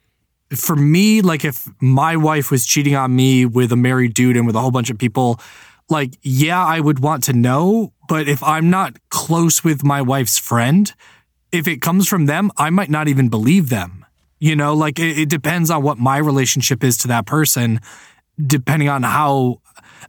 for 0.50 0.76
me, 0.76 1.20
like 1.20 1.44
if 1.44 1.68
my 1.80 2.16
wife 2.16 2.50
was 2.50 2.66
cheating 2.66 2.94
on 2.94 3.14
me 3.14 3.46
with 3.46 3.72
a 3.72 3.76
married 3.76 4.14
dude 4.14 4.36
and 4.36 4.46
with 4.46 4.56
a 4.56 4.60
whole 4.60 4.70
bunch 4.70 4.90
of 4.90 4.98
people, 4.98 5.40
like, 5.88 6.18
yeah, 6.22 6.64
I 6.64 6.80
would 6.80 7.00
want 7.00 7.24
to 7.24 7.32
know. 7.32 7.92
But 8.08 8.28
if 8.28 8.42
I'm 8.42 8.70
not 8.70 8.96
close 9.10 9.64
with 9.64 9.84
my 9.84 10.02
wife's 10.02 10.38
friend, 10.38 10.92
if 11.52 11.68
it 11.68 11.80
comes 11.80 12.08
from 12.08 12.26
them, 12.26 12.50
I 12.56 12.70
might 12.70 12.90
not 12.90 13.08
even 13.08 13.28
believe 13.28 13.68
them. 13.68 14.04
You 14.40 14.56
know, 14.56 14.74
like 14.74 14.98
it, 14.98 15.18
it 15.18 15.28
depends 15.28 15.70
on 15.70 15.82
what 15.82 15.98
my 15.98 16.18
relationship 16.18 16.84
is 16.84 16.98
to 16.98 17.08
that 17.08 17.26
person, 17.26 17.80
depending 18.38 18.88
on 18.88 19.02
how 19.02 19.60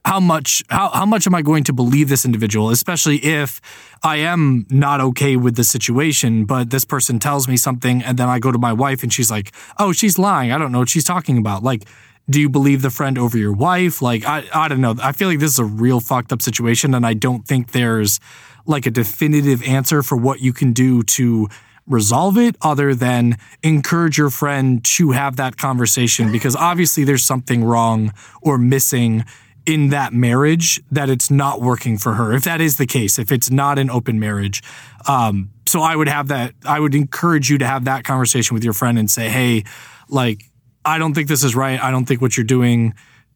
how 0.04 0.20
much 0.20 0.64
how, 0.70 0.90
how 0.90 1.06
much 1.06 1.26
am 1.26 1.36
I 1.36 1.42
going 1.42 1.64
to 1.66 1.74
believe 1.74 2.10
this 2.10 2.26
individual, 2.26 2.70
especially 2.70 3.18
if 3.18 3.62
I 4.04 4.18
am 4.18 4.66
not 4.70 5.00
okay 5.02 5.36
with 5.36 5.56
the 5.56 5.64
situation, 5.64 6.46
but 6.46 6.70
this 6.70 6.86
person 6.86 7.18
tells 7.20 7.48
me 7.48 7.58
something 7.58 8.04
and 8.04 8.18
then 8.18 8.28
I 8.28 8.40
go 8.40 8.52
to 8.52 8.60
my 8.60 8.74
wife 8.74 9.04
and 9.04 9.14
she's 9.14 9.32
like, 9.32 9.54
"Oh, 9.78 9.92
she's 9.92 10.20
lying. 10.20 10.52
I 10.52 10.58
don't 10.58 10.72
know 10.72 10.80
what 10.80 10.90
she's 10.90 11.06
talking 11.06 11.38
about." 11.38 11.64
Like 11.64 11.88
do 12.30 12.40
you 12.40 12.50
believe 12.50 12.82
the 12.82 12.90
friend 12.90 13.18
over 13.18 13.38
your 13.38 13.54
wife? 13.54 14.02
Like, 14.02 14.26
I, 14.26 14.44
I 14.54 14.68
don't 14.68 14.82
know. 14.82 14.96
I 15.02 15.12
feel 15.12 15.28
like 15.28 15.40
this 15.40 15.52
is 15.52 15.60
a 15.60 15.66
real 15.66 16.00
fucked 16.00 16.32
up 16.32 16.42
situation. 16.42 16.94
And 16.96 17.06
I 17.06 17.14
don't 17.14 17.48
think 17.48 17.72
there's 17.72 18.20
like 18.66 18.86
a 18.86 18.92
definitive 18.92 19.62
answer 19.64 20.02
for 20.02 20.18
what 20.18 20.40
you 20.42 20.52
can 20.52 20.74
do 20.74 21.04
to 21.04 21.48
resolve 21.88 22.38
it 22.38 22.56
other 22.62 22.96
than 22.96 23.38
encourage 23.62 24.18
your 24.18 24.32
friend 24.32 24.84
to 24.84 25.12
have 25.12 25.36
that 25.36 25.56
conversation 25.58 26.32
because 26.32 26.56
obviously 26.56 27.04
there's 27.04 27.24
something 27.24 27.64
wrong 27.64 28.12
or 28.42 28.58
missing 28.58 29.24
in 29.68 29.90
that 29.90 30.14
marriage 30.14 30.82
that 30.92 31.10
it's 31.10 31.30
not 31.30 31.62
working 31.62 31.98
for 31.98 32.14
her. 32.14 32.34
If 32.34 32.44
that 32.44 32.62
is 32.62 32.78
the 32.78 32.86
case, 32.86 33.20
if 33.20 33.32
it's 33.32 33.50
not 33.52 33.80
an 33.80 33.90
open 33.90 34.20
marriage. 34.20 34.64
Um, 35.08 35.52
so 35.68 35.82
I 35.82 35.96
would 35.96 36.08
have 36.08 36.28
that, 36.30 36.54
I 36.66 36.80
would 36.80 36.96
encourage 36.96 37.50
you 37.50 37.58
to 37.60 37.68
have 37.68 37.86
that 37.86 38.04
conversation 38.04 38.54
with 38.54 38.64
your 38.64 38.74
friend 38.74 38.98
and 38.98 39.10
say, 39.10 39.30
hey, 39.30 39.64
like, 40.08 40.44
I 40.86 40.98
don't 40.98 41.14
think 41.14 41.28
this 41.28 41.44
is 41.44 41.56
right. 41.56 41.82
I 41.82 41.92
don't 41.92 42.06
think 42.06 42.22
what 42.22 42.38
you're 42.38 42.46
doing 42.46 42.94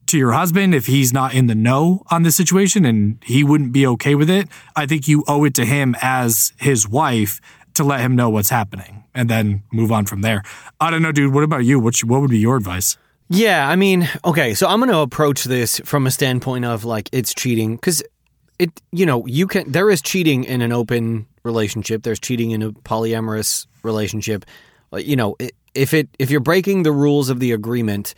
to 0.08 0.18
your 0.18 0.32
husband, 0.32 0.74
if 0.74 0.88
he's 0.88 1.14
not 1.14 1.34
in 1.34 1.48
the 1.48 1.56
know 1.56 2.04
on 2.10 2.24
this 2.24 2.36
situation 2.36 2.86
and 2.86 3.22
he 3.24 3.44
wouldn't 3.44 3.72
be 3.72 3.86
okay 3.86 4.16
with 4.16 4.30
it, 4.30 4.48
I 4.76 4.86
think 4.86 5.08
you 5.08 5.24
owe 5.28 5.44
it 5.44 5.54
to 5.56 5.66
him 5.66 5.96
as 6.02 6.54
his 6.60 6.88
wife 6.88 7.40
to 7.76 7.84
let 7.84 8.00
him 8.00 8.16
know 8.16 8.30
what's 8.30 8.50
happening 8.50 9.04
and 9.14 9.30
then 9.30 9.64
move 9.72 9.92
on 9.92 10.06
from 10.06 10.22
there. 10.22 10.44
I 10.80 10.90
don't 10.90 11.02
know, 11.02 11.12
dude. 11.12 11.34
What 11.34 11.44
about 11.44 11.66
you? 11.66 11.80
What, 11.80 12.00
what 12.00 12.22
would 12.22 12.32
be 12.32 12.40
your 12.40 12.58
advice? 12.58 12.98
Yeah, 13.30 13.70
I 13.70 13.76
mean, 13.76 14.10
okay, 14.26 14.56
so 14.56 14.68
I'm 14.68 14.80
going 14.80 14.90
to 14.90 15.00
approach 15.00 15.44
this 15.44 15.80
from 15.86 16.08
a 16.08 16.12
standpoint 16.12 16.66
of 16.66 16.84
like 16.84 17.10
it's 17.12 17.34
cheating 17.34 17.76
because 17.76 18.02
it, 18.58 18.82
you 18.92 19.06
know, 19.06 19.26
you 19.28 19.46
can, 19.46 19.72
there 19.72 19.92
is 19.92 20.02
cheating 20.02 20.44
in 20.44 20.62
an 20.62 20.72
open 20.72 21.28
relationship, 21.44 22.02
there's 22.02 22.20
cheating 22.20 22.52
in 22.52 22.64
a 22.64 22.72
polyamorous 22.72 23.68
relationship. 23.84 24.46
You 24.92 25.16
know, 25.16 25.36
it, 25.38 25.54
if 25.74 25.94
it 25.94 26.10
if 26.20 26.32
you're 26.32 26.40
breaking 26.40 26.84
the 26.84 26.92
rules 26.92 27.30
of 27.30 27.40
the 27.40 27.52
agreement, 27.52 28.14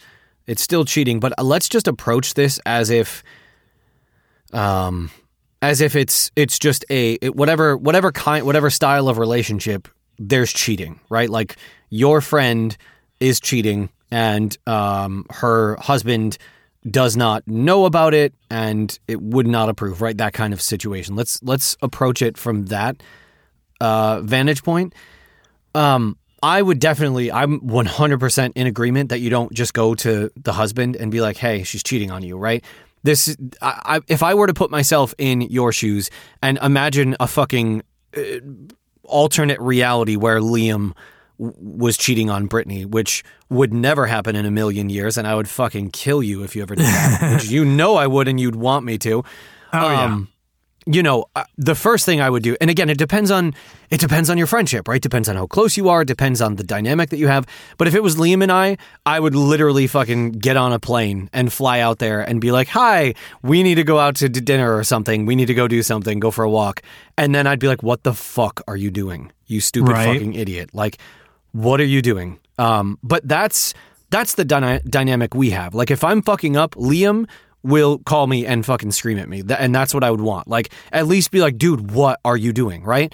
it's 0.47 0.61
still 0.61 0.85
cheating. 0.85 1.19
But 1.19 1.33
let's 1.41 1.69
just 1.69 1.87
approach 1.87 2.33
this 2.33 2.59
as 2.65 2.89
if, 2.89 3.23
um, 4.53 5.11
as 5.61 5.81
if 5.81 5.95
it's 5.95 6.31
it's 6.35 6.59
just 6.59 6.85
a 6.89 7.13
it, 7.21 7.35
whatever 7.35 7.77
whatever 7.77 8.11
kind 8.11 8.45
whatever 8.45 8.69
style 8.69 9.07
of 9.09 9.17
relationship. 9.17 9.87
There's 10.17 10.53
cheating, 10.53 10.99
right? 11.09 11.29
Like 11.29 11.55
your 11.89 12.21
friend 12.21 12.75
is 13.19 13.39
cheating, 13.39 13.89
and 14.11 14.55
um, 14.67 15.25
her 15.29 15.77
husband 15.77 16.37
does 16.89 17.15
not 17.15 17.47
know 17.47 17.85
about 17.85 18.13
it 18.13 18.33
and 18.49 18.97
it 19.07 19.21
would 19.21 19.45
not 19.45 19.69
approve 19.69 20.01
right 20.01 20.17
that 20.17 20.33
kind 20.33 20.51
of 20.51 20.59
situation 20.59 21.15
let's 21.15 21.41
let's 21.43 21.77
approach 21.81 22.23
it 22.23 22.37
from 22.37 22.65
that 22.65 23.03
uh, 23.79 24.19
vantage 24.21 24.63
point 24.63 24.95
um, 25.75 26.17
I 26.43 26.61
would 26.61 26.79
definitely, 26.79 27.31
I'm 27.31 27.59
100% 27.61 28.51
in 28.55 28.67
agreement 28.67 29.09
that 29.09 29.19
you 29.19 29.29
don't 29.29 29.53
just 29.53 29.73
go 29.73 29.93
to 29.95 30.31
the 30.35 30.53
husband 30.53 30.95
and 30.95 31.11
be 31.11 31.21
like, 31.21 31.37
hey, 31.37 31.63
she's 31.63 31.83
cheating 31.83 32.09
on 32.09 32.23
you, 32.23 32.37
right? 32.37 32.63
This, 33.03 33.35
I, 33.61 33.97
I, 33.97 34.01
if 34.07 34.23
I 34.23 34.33
were 34.33 34.47
to 34.47 34.53
put 34.53 34.71
myself 34.71 35.13
in 35.17 35.41
your 35.41 35.71
shoes 35.71 36.09
and 36.41 36.57
imagine 36.59 37.15
a 37.19 37.27
fucking 37.27 37.83
uh, 38.17 38.21
alternate 39.03 39.59
reality 39.59 40.15
where 40.15 40.39
Liam 40.39 40.93
w- 41.39 41.55
was 41.59 41.97
cheating 41.97 42.29
on 42.29 42.47
Brittany, 42.47 42.85
which 42.85 43.23
would 43.49 43.73
never 43.73 44.07
happen 44.07 44.35
in 44.35 44.45
a 44.45 44.51
million 44.51 44.89
years, 44.89 45.17
and 45.17 45.27
I 45.27 45.35
would 45.35 45.49
fucking 45.49 45.91
kill 45.91 46.23
you 46.23 46.43
if 46.43 46.55
you 46.55 46.61
ever 46.61 46.75
did 46.75 46.85
that, 46.85 47.33
which 47.33 47.45
you 47.51 47.65
know 47.65 47.95
I 47.95 48.07
would 48.07 48.27
and 48.27 48.39
you'd 48.39 48.55
want 48.55 48.85
me 48.85 48.97
to. 48.99 49.23
Oh, 49.73 49.87
um, 49.87 50.27
yeah 50.29 50.30
you 50.85 51.03
know, 51.03 51.25
uh, 51.35 51.43
the 51.57 51.75
first 51.75 52.05
thing 52.05 52.21
I 52.21 52.29
would 52.29 52.43
do, 52.43 52.55
and 52.59 52.69
again, 52.69 52.89
it 52.89 52.97
depends 52.97 53.29
on 53.29 53.53
it 53.89 53.99
depends 53.99 54.29
on 54.29 54.37
your 54.37 54.47
friendship, 54.47 54.87
right? 54.87 55.01
Depends 55.01 55.29
on 55.29 55.35
how 55.35 55.45
close 55.45 55.77
you 55.77 55.89
are, 55.89 56.03
depends 56.03 56.41
on 56.41 56.55
the 56.55 56.63
dynamic 56.63 57.09
that 57.09 57.17
you 57.17 57.27
have. 57.27 57.45
But 57.77 57.87
if 57.87 57.95
it 57.95 58.01
was 58.01 58.15
Liam 58.15 58.41
and 58.41 58.51
I, 58.51 58.77
I 59.05 59.19
would 59.19 59.35
literally 59.35 59.85
fucking 59.87 60.33
get 60.33 60.57
on 60.57 60.73
a 60.73 60.79
plane 60.79 61.29
and 61.33 61.53
fly 61.53 61.79
out 61.79 61.99
there 61.99 62.21
and 62.21 62.41
be 62.41 62.51
like, 62.51 62.69
"Hi, 62.69 63.13
we 63.43 63.63
need 63.63 63.75
to 63.75 63.83
go 63.83 63.99
out 63.99 64.15
to 64.17 64.29
dinner 64.29 64.75
or 64.75 64.83
something. 64.83 65.25
We 65.25 65.35
need 65.35 65.47
to 65.47 65.53
go 65.53 65.67
do 65.67 65.83
something, 65.83 66.19
go 66.19 66.31
for 66.31 66.43
a 66.43 66.49
walk." 66.49 66.81
And 67.17 67.35
then 67.35 67.47
I'd 67.47 67.59
be 67.59 67.67
like, 67.67 67.83
"What 67.83 68.03
the 68.03 68.13
fuck 68.13 68.61
are 68.67 68.77
you 68.77 68.89
doing? 68.89 69.31
You 69.47 69.61
stupid 69.61 69.91
right. 69.91 70.05
fucking 70.05 70.33
idiot. 70.33 70.71
Like, 70.73 70.97
what 71.51 71.79
are 71.79 71.85
you 71.85 72.01
doing?" 72.01 72.39
Um, 72.57 72.97
but 73.03 73.27
that's 73.27 73.73
that's 74.11 74.35
the 74.35 74.45
dyna- 74.45 74.81
dynamic 74.83 75.33
we 75.33 75.51
have. 75.51 75.73
Like 75.73 75.89
if 75.89 76.03
I'm 76.03 76.21
fucking 76.21 76.57
up, 76.57 76.75
Liam 76.75 77.27
will 77.63 77.99
call 77.99 78.27
me 78.27 78.45
and 78.45 78.65
fucking 78.65 78.91
scream 78.91 79.17
at 79.17 79.29
me. 79.29 79.43
And 79.57 79.73
that's 79.73 79.93
what 79.93 80.03
I 80.03 80.11
would 80.11 80.21
want. 80.21 80.47
Like, 80.47 80.71
at 80.91 81.07
least 81.07 81.31
be 81.31 81.41
like, 81.41 81.57
dude, 81.57 81.91
what 81.91 82.19
are 82.25 82.37
you 82.37 82.53
doing? 82.53 82.83
Right? 82.83 83.13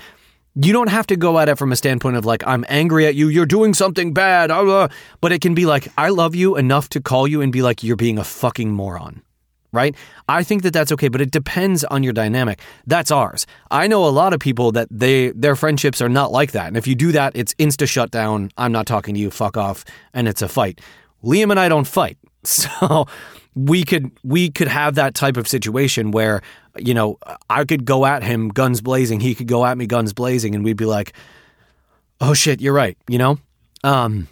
You 0.60 0.74
don't 0.74 0.90
have 0.90 1.06
to 1.08 1.16
go 1.16 1.38
at 1.38 1.50
it 1.50 1.58
from 1.58 1.72
a 1.72 1.76
standpoint 1.76 2.18
of 2.18 2.26
like, 2.26 2.46
I'm 2.48 2.66
angry 2.68 3.06
at 3.06 3.14
you, 3.14 3.28
you're 3.28 3.46
doing 3.46 3.76
something 3.76 4.12
bad, 4.12 4.50
ah, 4.50 4.66
ah. 4.68 4.88
but 5.22 5.32
it 5.32 5.40
can 5.40 5.54
be 5.54 5.68
like, 5.68 5.88
I 6.00 6.10
love 6.10 6.34
you 6.34 6.58
enough 6.58 6.90
to 6.90 7.02
call 7.02 7.28
you 7.28 7.42
and 7.42 7.54
be 7.54 7.62
like, 7.62 7.84
you're 7.84 7.96
being 7.96 8.18
a 8.18 8.24
fucking 8.24 8.72
moron. 8.72 9.22
Right? 9.72 9.96
I 10.28 10.42
think 10.42 10.64
that 10.64 10.74
that's 10.74 10.92
okay, 10.94 11.10
but 11.10 11.22
it 11.22 11.30
depends 11.30 11.84
on 11.84 12.02
your 12.02 12.14
dynamic. 12.14 12.62
That's 12.88 13.12
ours. 13.12 13.46
I 13.70 13.86
know 13.86 14.06
a 14.06 14.10
lot 14.10 14.34
of 14.34 14.40
people 14.40 14.72
that 14.72 14.88
they 14.90 15.30
their 15.32 15.56
friendships 15.56 16.02
are 16.02 16.10
not 16.10 16.32
like 16.32 16.54
that. 16.54 16.68
And 16.68 16.78
if 16.78 16.88
you 16.88 16.96
do 16.96 17.12
that, 17.12 17.34
it's 17.36 17.54
insta 17.56 17.88
shutdown. 17.88 18.50
I'm 18.58 18.72
not 18.72 18.88
talking 18.88 19.14
to 19.14 19.20
you, 19.20 19.30
fuck 19.30 19.58
off, 19.58 19.84
and 20.14 20.28
it's 20.28 20.42
a 20.42 20.48
fight. 20.48 20.82
Liam 21.24 21.52
and 21.52 21.60
I 21.60 21.70
don't 21.70 21.88
fight. 21.88 22.18
So 22.44 23.08
we 23.58 23.84
could 23.84 24.12
we 24.24 24.52
could 24.52 24.68
have 24.68 24.96
that 24.96 25.16
type 25.16 25.36
of 25.36 25.48
situation 25.48 26.12
where 26.12 26.42
you 26.78 26.94
know 26.94 27.18
I 27.50 27.66
could 27.66 27.86
go 27.86 28.06
at 28.06 28.22
him 28.24 28.50
guns 28.50 28.82
blazing, 28.82 29.20
he 29.20 29.34
could 29.34 29.48
go 29.48 29.66
at 29.66 29.78
me 29.78 29.88
guns 29.88 30.14
blazing, 30.14 30.54
and 30.54 30.64
we'd 30.64 30.78
be 30.78 30.86
like, 30.86 31.14
"Oh 32.22 32.34
shit, 32.36 32.62
you're 32.62 32.74
right," 32.74 32.98
you 33.08 33.18
know. 33.18 33.40
Um, 33.84 34.28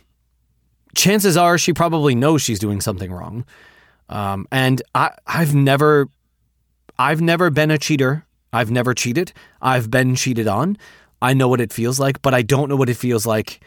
chances 0.96 1.36
are 1.36 1.58
she 1.58 1.74
probably 1.74 2.14
knows 2.14 2.44
she's 2.44 2.60
doing 2.60 2.82
something 2.82 3.12
wrong, 3.12 3.46
um, 4.10 4.48
and 4.52 4.82
I 4.94 5.12
I've 5.26 5.56
never 5.56 6.08
I've 7.00 7.22
never 7.22 7.50
been 7.50 7.72
a 7.72 7.80
cheater. 7.80 8.26
I've 8.54 8.70
never 8.70 8.94
cheated. 8.94 9.34
I've 9.62 9.90
been 9.90 10.16
cheated 10.16 10.48
on. 10.48 10.78
I 11.22 11.34
know 11.34 11.48
what 11.48 11.62
it 11.62 11.74
feels 11.74 12.00
like, 12.00 12.22
but 12.22 12.34
I 12.34 12.44
don't 12.44 12.70
know 12.70 12.76
what 12.76 12.90
it 12.90 12.98
feels 12.98 13.26
like 13.26 13.60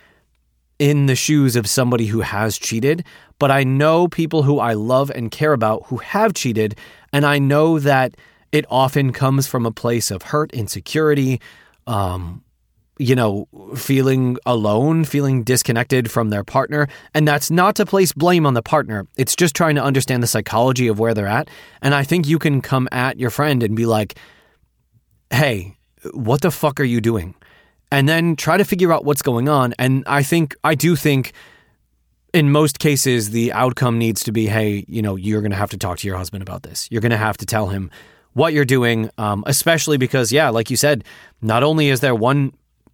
in 0.78 1.06
the 1.06 1.16
shoes 1.16 1.56
of 1.56 1.66
somebody 1.66 2.06
who 2.06 2.20
has 2.20 2.56
cheated, 2.58 3.04
but 3.38 3.50
I 3.50 3.64
know 3.64 4.08
people 4.08 4.42
who 4.42 4.58
I 4.58 4.75
love 4.75 5.11
and 5.11 5.30
care 5.30 5.52
about 5.52 5.85
who 5.87 5.97
have 5.99 6.35
cheated, 6.35 6.76
and 7.12 7.26
I 7.26 7.38
know 7.38 7.78
that 7.78 8.16
it 8.52 8.64
often 8.70 9.12
comes 9.12 9.47
from 9.47 9.66
a 9.66 9.73
place 9.73 10.11
of 10.11 10.23
hurt, 10.23 10.52
insecurity, 10.52 11.40
um, 11.87 12.42
you 12.99 13.14
know, 13.14 13.47
feeling 13.76 14.38
alone, 14.44 15.04
feeling 15.04 15.44
disconnected 15.44 16.11
from 16.11 16.30
their 16.30 16.42
partner. 16.42 16.88
And 17.14 17.28
that's 17.28 17.50
not 17.50 17.76
to 17.76 17.87
place 17.87 18.12
blame 18.12 18.44
on 18.44 18.54
the 18.54 18.62
partner. 18.62 19.06
It's 19.16 19.37
just 19.37 19.54
trying 19.54 19.76
to 19.76 19.82
understand 19.82 20.23
the 20.23 20.26
psychology 20.26 20.88
of 20.88 20.99
where 20.99 21.14
they're 21.14 21.26
at. 21.26 21.49
And 21.80 21.94
I 21.94 22.02
think 22.02 22.26
you 22.26 22.38
can 22.38 22.61
come 22.61 22.88
at 22.90 23.18
your 23.18 23.30
friend 23.30 23.62
and 23.62 23.76
be 23.76 23.87
like, 23.87 24.18
hey, 25.30 25.76
what 26.12 26.40
the 26.40 26.50
fuck 26.50 26.80
are 26.80 26.85
you 26.85 27.00
doing? 27.00 27.35
And 27.90 28.09
then 28.09 28.37
try 28.37 28.57
to 28.57 28.64
figure 28.64 28.92
out 28.92 29.04
what's 29.04 29.23
going 29.23 29.49
on. 29.49 29.75
And 29.78 30.04
I 30.07 30.23
think, 30.23 30.57
I 30.64 30.75
do 30.75 30.97
think 30.97 31.33
in 32.35 32.52
most 32.52 32.78
cases, 32.78 33.30
the 33.30 33.52
outcome 33.52 33.99
needs 33.99 34.23
to 34.25 34.33
be 34.33 34.47
hey, 34.47 34.85
you 34.87 35.02
know, 35.02 35.16
you're 35.16 35.40
going 35.40 35.50
to 35.50 35.57
have 35.57 35.71
to 35.71 35.78
talk 35.78 35.99
to 35.99 36.07
your 36.07 36.16
husband 36.16 36.42
about 36.42 36.62
this. 36.62 36.88
You're 36.90 37.00
going 37.00 37.11
to 37.11 37.16
have 37.16 37.37
to 37.38 37.47
tell 37.47 37.68
him 37.68 37.90
what 38.35 38.52
you're 38.52 38.64
doing, 38.64 39.11
um, 39.18 39.42
especially 39.47 39.97
because, 39.97 40.30
yeah, 40.30 40.50
like 40.50 40.71
you 40.71 40.76
said, 40.76 41.04
not 41.40 41.62
only 41.62 41.88
is 41.88 42.00
there 42.00 42.14
one, 42.14 42.52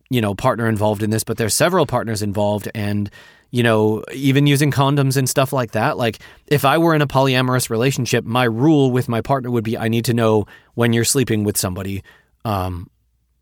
you 0.08 0.20
know, 0.20 0.34
partner 0.34 0.68
involved 0.68 1.02
in 1.02 1.10
this, 1.10 1.24
but 1.24 1.36
there's 1.36 1.54
several 1.54 1.86
partners 1.86 2.22
involved. 2.22 2.70
And, 2.74 3.10
you 3.50 3.62
know, 3.62 4.02
even 4.12 4.46
using 4.46 4.70
condoms 4.70 5.16
and 5.16 5.28
stuff 5.28 5.52
like 5.52 5.72
that. 5.72 5.96
Like, 5.96 6.20
if 6.46 6.64
I 6.64 6.78
were 6.78 6.94
in 6.94 7.02
a 7.02 7.06
polyamorous 7.06 7.70
relationship, 7.70 8.24
my 8.24 8.44
rule 8.44 8.90
with 8.90 9.08
my 9.08 9.20
partner 9.20 9.50
would 9.50 9.64
be 9.64 9.76
I 9.76 9.88
need 9.88 10.04
to 10.06 10.14
know 10.14 10.46
when 10.74 10.92
you're 10.92 11.04
sleeping 11.04 11.44
with 11.44 11.56
somebody. 11.56 12.02
Um, 12.44 12.88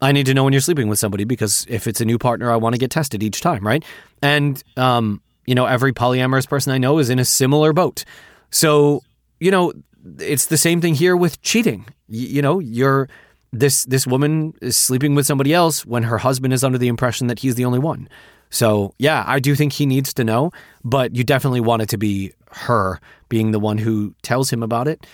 I 0.03 0.13
need 0.13 0.27
to 0.27 0.35
know 0.35 0.45
when 0.45 0.53
you're 0.53 0.61
sleeping 0.61 0.89
with 0.89 0.99
somebody 0.99 1.25
because 1.25 1.65
if 1.69 1.87
it's 1.87 2.01
a 2.01 2.05
new 2.05 2.19
partner, 2.19 2.51
I 2.51 2.57
want 2.57 2.75
to 2.75 2.79
get 2.79 2.91
tested 2.91 3.23
each 3.23 3.41
time, 3.41 3.65
right? 3.67 3.85
And 4.21 4.63
um, 4.77 5.23
you 5.47 5.55
know, 5.55 5.65
every 5.67 5.93
polyamorous 5.93 6.49
person 6.49 6.73
I 6.73 6.79
know 6.79 6.99
is 6.99 7.09
in 7.09 7.19
a 7.19 7.25
similar 7.25 7.73
boat. 7.73 8.05
So, 8.51 9.03
you 9.41 9.51
know, 9.51 9.73
it's 10.19 10.47
the 10.47 10.59
same 10.59 10.81
thing 10.81 10.95
here 10.95 11.17
with 11.17 11.41
cheating. 11.43 11.87
Y- 12.09 12.19
you 12.19 12.43
know, 12.43 12.59
you're 12.59 13.09
this 13.53 13.85
this 13.85 14.07
woman 14.07 14.55
is 14.61 14.77
sleeping 14.77 15.15
with 15.15 15.27
somebody 15.27 15.55
else 15.55 15.87
when 15.87 16.03
her 16.03 16.19
husband 16.19 16.53
is 16.53 16.65
under 16.65 16.79
the 16.79 16.89
impression 16.89 17.29
that 17.29 17.39
he's 17.39 17.55
the 17.55 17.65
only 17.65 17.79
one. 17.79 18.09
So, 18.51 18.95
yeah, 18.99 19.25
I 19.27 19.39
do 19.39 19.55
think 19.55 19.73
he 19.73 19.87
needs 19.87 20.13
to 20.15 20.25
know, 20.25 20.51
but 20.85 21.17
you 21.17 21.25
definitely 21.25 21.61
want 21.61 21.83
it 21.83 21.89
to 21.91 21.97
be 21.97 22.33
her 22.51 23.01
being 23.31 23.53
the 23.53 23.59
one 23.59 23.79
who 23.79 24.15
tells 24.23 24.53
him 24.53 24.63
about 24.63 24.89
it. 24.89 25.07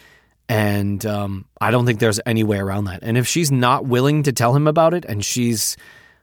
And 0.48 1.04
um, 1.04 1.44
I 1.60 1.70
don't 1.70 1.84
think 1.84 2.00
there's 2.00 2.20
any 2.24 2.42
way 2.42 2.58
around 2.58 2.84
that. 2.84 3.00
And 3.02 3.18
if 3.18 3.26
she's 3.26 3.52
not 3.52 3.84
willing 3.84 4.22
to 4.22 4.32
tell 4.32 4.56
him 4.56 4.66
about 4.66 4.94
it 4.94 5.04
and 5.04 5.22
she's, 5.24 5.76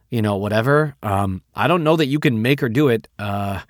you 0.09 0.21
know, 0.21 0.37
whatever, 0.37 0.95
um, 1.03 1.43
I 1.53 1.67
don't 1.67 1.83
know 1.83 1.95
that 1.95 2.07
you 2.07 2.19
can 2.19 2.41
make 2.41 2.61
her 2.61 2.69
do 2.69 2.87
it. 2.87 3.07
Uh, 3.19 3.61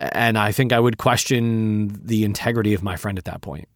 and 0.00 0.36
I 0.36 0.50
think 0.52 0.72
I 0.72 0.80
would 0.80 0.98
question 0.98 2.00
the 2.04 2.24
integrity 2.24 2.74
of 2.74 2.82
my 2.82 2.96
friend 2.96 3.18
at 3.18 3.24
that 3.26 3.42
point. 3.42 3.68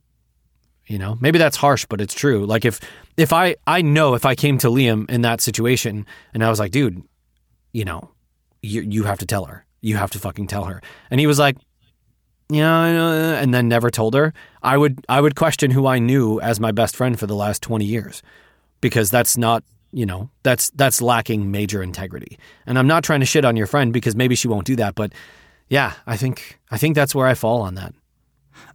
You 0.86 0.98
know, 0.98 1.16
maybe 1.20 1.38
that's 1.38 1.56
harsh, 1.56 1.86
but 1.88 2.00
it's 2.00 2.12
true. 2.12 2.44
Like 2.44 2.64
if 2.64 2.80
if 3.16 3.32
I 3.32 3.56
I 3.66 3.80
know 3.80 4.14
if 4.14 4.26
I 4.26 4.34
came 4.34 4.58
to 4.58 4.68
Liam 4.68 5.08
in 5.08 5.22
that 5.22 5.40
situation 5.40 6.06
and 6.34 6.44
I 6.44 6.50
was 6.50 6.58
like, 6.58 6.72
dude, 6.72 7.02
you 7.72 7.84
know, 7.84 8.10
you 8.62 8.82
you 8.82 9.04
have 9.04 9.18
to 9.20 9.26
tell 9.26 9.46
her. 9.46 9.64
You 9.80 9.96
have 9.96 10.10
to 10.10 10.18
fucking 10.18 10.46
tell 10.46 10.64
her. 10.64 10.82
And 11.10 11.20
he 11.20 11.26
was 11.26 11.38
like, 11.38 11.56
yeah, 12.50 12.92
know, 12.92 13.34
and 13.34 13.54
then 13.54 13.68
never 13.68 13.90
told 13.90 14.14
her. 14.14 14.32
I 14.62 14.76
would 14.76 15.04
I 15.08 15.20
would 15.20 15.36
question 15.36 15.70
who 15.70 15.86
I 15.86 15.98
knew 15.98 16.40
as 16.40 16.60
my 16.60 16.72
best 16.72 16.96
friend 16.96 17.18
for 17.18 17.26
the 17.26 17.34
last 17.34 17.62
20 17.62 17.84
years 17.84 18.22
because 18.80 19.10
that's 19.10 19.36
not, 19.36 19.64
you 19.92 20.04
know, 20.04 20.30
that's 20.42 20.70
that's 20.70 21.00
lacking 21.00 21.50
major 21.50 21.82
integrity. 21.82 22.38
And 22.66 22.78
I'm 22.78 22.86
not 22.86 23.04
trying 23.04 23.20
to 23.20 23.26
shit 23.26 23.44
on 23.44 23.56
your 23.56 23.66
friend 23.66 23.92
because 23.92 24.14
maybe 24.14 24.34
she 24.34 24.48
won't 24.48 24.66
do 24.66 24.76
that, 24.76 24.94
but 24.94 25.12
yeah, 25.68 25.94
I 26.06 26.16
think 26.16 26.58
I 26.70 26.78
think 26.78 26.94
that's 26.94 27.14
where 27.14 27.26
I 27.26 27.34
fall 27.34 27.62
on 27.62 27.74
that. 27.76 27.94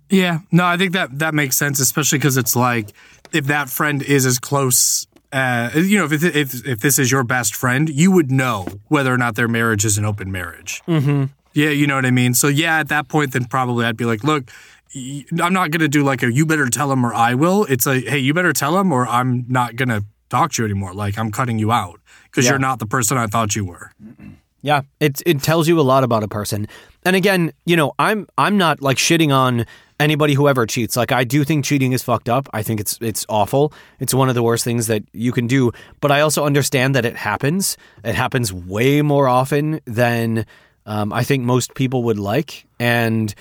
Yeah, 0.09 0.39
no, 0.51 0.65
I 0.65 0.75
think 0.77 0.93
that 0.93 1.19
that 1.19 1.33
makes 1.35 1.55
sense, 1.55 1.79
especially 1.79 2.17
because 2.17 2.37
it's 2.37 2.55
like 2.55 2.89
if 3.31 3.45
that 3.45 3.69
friend 3.69 4.01
is 4.01 4.25
as 4.25 4.39
close, 4.39 5.05
uh, 5.31 5.69
you 5.75 5.99
know, 5.99 6.05
if, 6.05 6.23
if 6.23 6.65
if 6.65 6.79
this 6.79 6.97
is 6.97 7.11
your 7.11 7.23
best 7.23 7.55
friend, 7.55 7.87
you 7.89 8.11
would 8.11 8.31
know 8.31 8.65
whether 8.87 9.13
or 9.13 9.17
not 9.17 9.35
their 9.35 9.47
marriage 9.47 9.85
is 9.85 9.99
an 9.99 10.05
open 10.05 10.31
marriage. 10.31 10.81
Mm-hmm. 10.87 11.25
Yeah, 11.53 11.69
you 11.69 11.87
know 11.87 11.95
what 11.95 12.05
I 12.05 12.11
mean. 12.11 12.33
So 12.33 12.47
yeah, 12.47 12.79
at 12.79 12.89
that 12.89 13.07
point, 13.07 13.33
then 13.33 13.45
probably 13.45 13.85
I'd 13.85 13.97
be 13.97 14.05
like, 14.05 14.23
look, 14.23 14.51
I'm 14.95 15.53
not 15.53 15.71
gonna 15.71 15.87
do 15.87 16.03
like 16.03 16.23
a 16.23 16.31
you 16.31 16.45
better 16.45 16.67
tell 16.69 16.91
him 16.91 17.05
or 17.05 17.13
I 17.13 17.33
will. 17.35 17.65
It's 17.65 17.85
a 17.87 17.99
hey, 17.99 18.19
you 18.19 18.33
better 18.33 18.53
tell 18.53 18.79
him 18.79 18.91
or 18.91 19.07
I'm 19.07 19.45
not 19.47 19.75
gonna 19.75 20.03
talk 20.29 20.51
to 20.53 20.61
you 20.63 20.65
anymore. 20.65 20.93
Like 20.93 21.17
I'm 21.17 21.31
cutting 21.31 21.59
you 21.59 21.71
out 21.71 21.99
because 22.25 22.45
Yeah. 22.45 22.51
you're 22.51 22.59
not 22.59 22.79
the 22.79 22.85
person 22.87 23.17
I 23.17 23.27
thought 23.27 23.55
you 23.55 23.65
were. 23.65 23.91
Yeah, 24.61 24.81
it 24.99 25.21
it 25.25 25.41
tells 25.41 25.67
you 25.67 25.79
a 25.79 25.81
lot 25.83 26.03
about 26.03 26.23
a 26.23 26.27
person. 26.27 26.67
And 27.05 27.15
again, 27.15 27.51
you 27.65 27.75
know, 27.77 27.93
I'm 27.99 28.27
I'm 28.37 28.57
not 28.57 28.81
like 28.81 28.97
shitting 28.97 29.33
on 29.33 29.65
anybody 29.99 30.33
who 30.33 30.47
ever 30.49 30.65
cheats. 30.65 30.97
Like 30.97 31.11
I 31.11 31.23
do 31.23 31.43
think 31.43 31.65
cheating 31.65 31.93
is 31.93 32.03
fucked 32.03 32.27
up. 32.29 32.49
I 32.51 32.61
think 32.63 32.79
it's 32.79 32.97
it's 32.99 33.25
awful. 33.29 33.71
It's 33.99 34.13
one 34.13 34.27
of 34.27 34.35
the 34.35 34.43
worst 34.43 34.63
things 34.65 34.87
that 34.87 35.03
you 35.13 35.31
can 35.31 35.47
do, 35.47 35.71
but 36.01 36.11
I 36.11 36.21
also 36.21 36.45
understand 36.45 36.93
that 36.95 37.05
it 37.05 37.15
happens. 37.15 37.77
It 38.03 38.15
happens 38.15 38.51
way 38.51 39.01
more 39.01 39.27
often 39.29 39.79
than 39.85 40.45
um, 40.89 41.13
I 41.13 41.23
think 41.23 41.43
most 41.43 41.75
people 41.75 42.03
would 42.03 42.17
like, 42.17 42.65
and 42.79 43.33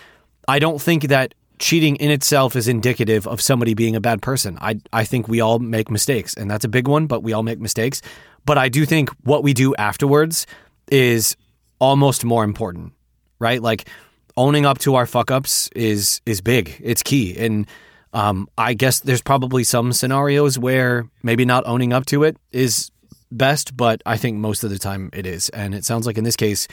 I 0.46 0.58
don't 0.58 0.80
think 0.80 1.04
that 1.04 1.34
cheating 1.58 1.96
in 1.96 2.10
itself 2.10 2.54
is 2.54 2.68
indicative 2.68 3.26
of 3.26 3.40
somebody 3.40 3.74
being 3.74 3.96
a 3.96 4.00
bad 4.00 4.20
person. 4.20 4.58
I 4.60 4.80
I 4.92 5.04
think 5.04 5.28
we 5.28 5.40
all 5.40 5.58
make 5.58 5.90
mistakes, 5.90 6.34
and 6.34 6.50
that's 6.50 6.66
a 6.66 6.68
big 6.68 6.86
one, 6.86 7.06
but 7.06 7.22
we 7.22 7.32
all 7.32 7.42
make 7.42 7.58
mistakes. 7.58 8.02
But 8.44 8.58
I 8.58 8.68
do 8.68 8.84
think 8.84 9.10
what 9.24 9.42
we 9.42 9.54
do 9.54 9.74
afterwards 9.76 10.46
is 10.92 11.36
almost 11.78 12.22
more 12.24 12.44
important, 12.44 12.92
right? 13.38 13.62
Like 13.62 13.88
owning 14.36 14.66
up 14.66 14.78
to 14.78 14.94
our 14.96 15.06
fuck 15.06 15.30
ups 15.30 15.70
is 15.74 16.20
is 16.26 16.42
big. 16.42 16.78
It's 16.84 17.02
key. 17.02 17.36
And 17.38 17.66
um, 18.12 18.48
I 18.58 18.74
guess 18.74 19.00
there's 19.00 19.22
probably 19.22 19.64
some 19.64 19.92
scenarios 19.94 20.58
where 20.58 21.08
maybe 21.22 21.44
not 21.44 21.66
owning 21.66 21.94
up 21.94 22.04
to 22.06 22.24
it 22.24 22.36
is 22.52 22.90
best, 23.32 23.76
but 23.76 24.02
I 24.04 24.18
think 24.18 24.36
most 24.36 24.64
of 24.64 24.70
the 24.70 24.78
time 24.78 25.10
it 25.12 25.26
is. 25.26 25.48
And 25.50 25.74
it 25.74 25.84
sounds 25.84 26.06
like 26.06 26.18
in 26.18 26.24
this 26.24 26.36
case, 26.36 26.68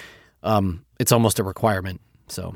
um, 0.45 0.85
it's 0.99 1.11
almost 1.11 1.39
a 1.39 1.43
requirement. 1.43 1.99
So 2.27 2.55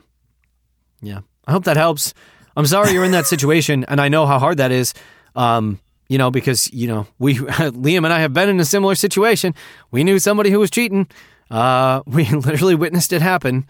yeah, 1.02 1.20
I 1.48 1.52
hope 1.52 1.66
that 1.66 1.76
helps. 1.78 2.14
I'm 2.56 2.66
sorry 2.66 2.92
you're 2.92 3.04
in 3.06 3.12
that 3.12 3.26
situation, 3.26 3.84
and 3.88 4.00
I 4.02 4.08
know 4.10 4.26
how 4.26 4.40
hard 4.40 4.58
that 4.58 4.72
is. 4.72 4.94
Um, 5.36 5.80
you 6.08 6.18
know, 6.18 6.32
because 6.32 6.72
you 6.74 6.88
know 6.88 7.06
we 7.20 7.36
Liam 7.38 8.04
and 8.06 8.14
I 8.14 8.20
have 8.20 8.34
been 8.34 8.50
in 8.50 8.60
a 8.60 8.66
similar 8.66 8.96
situation. 8.96 9.54
We 9.92 10.04
knew 10.04 10.20
somebody 10.20 10.50
who 10.52 10.60
was 10.60 10.70
cheating. 10.72 11.08
Uh, 11.52 12.02
we 12.08 12.26
literally 12.30 12.76
witnessed 12.76 13.12
it 13.14 13.22
happen. 13.22 13.66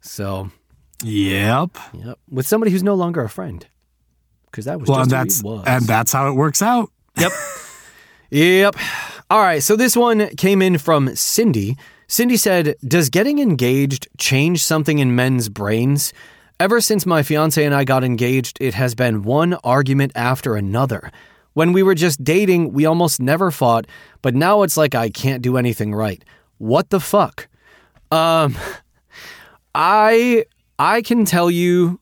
So, 0.00 0.50
Yep. 1.04 1.76
yep, 1.92 2.18
with 2.30 2.46
somebody 2.46 2.70
who's 2.72 2.82
no 2.82 2.94
longer 2.94 3.22
a 3.22 3.28
friend, 3.28 3.66
because 4.50 4.64
that 4.66 4.80
was 4.80 4.88
Well, 4.88 4.98
just 4.98 5.12
and 5.12 5.20
that's 5.20 5.42
was. 5.42 5.64
and 5.66 5.84
that's 5.86 6.12
how 6.12 6.28
it 6.28 6.32
works 6.34 6.62
out. 6.62 6.90
Yep. 7.18 7.32
yep. 8.30 8.76
All 9.30 9.40
right. 9.40 9.62
So 9.62 9.76
this 9.76 9.96
one 9.96 10.28
came 10.36 10.62
in 10.62 10.78
from 10.78 11.14
Cindy. 11.16 11.76
Cindy 12.12 12.36
said, 12.36 12.76
Does 12.86 13.08
getting 13.08 13.38
engaged 13.38 14.06
change 14.18 14.62
something 14.62 14.98
in 14.98 15.14
men's 15.14 15.48
brains? 15.48 16.12
Ever 16.60 16.78
since 16.78 17.06
my 17.06 17.22
fiance 17.22 17.64
and 17.64 17.74
I 17.74 17.84
got 17.84 18.04
engaged, 18.04 18.58
it 18.60 18.74
has 18.74 18.94
been 18.94 19.22
one 19.22 19.54
argument 19.64 20.12
after 20.14 20.54
another. 20.54 21.10
When 21.54 21.72
we 21.72 21.82
were 21.82 21.94
just 21.94 22.22
dating, 22.22 22.74
we 22.74 22.84
almost 22.84 23.18
never 23.18 23.50
fought, 23.50 23.86
but 24.20 24.34
now 24.34 24.60
it's 24.60 24.76
like 24.76 24.94
I 24.94 25.08
can't 25.08 25.40
do 25.40 25.56
anything 25.56 25.94
right. 25.94 26.22
What 26.58 26.90
the 26.90 27.00
fuck? 27.00 27.48
Um, 28.10 28.58
I 29.74 30.44
I 30.78 31.00
can 31.00 31.24
tell 31.24 31.50
you 31.50 31.98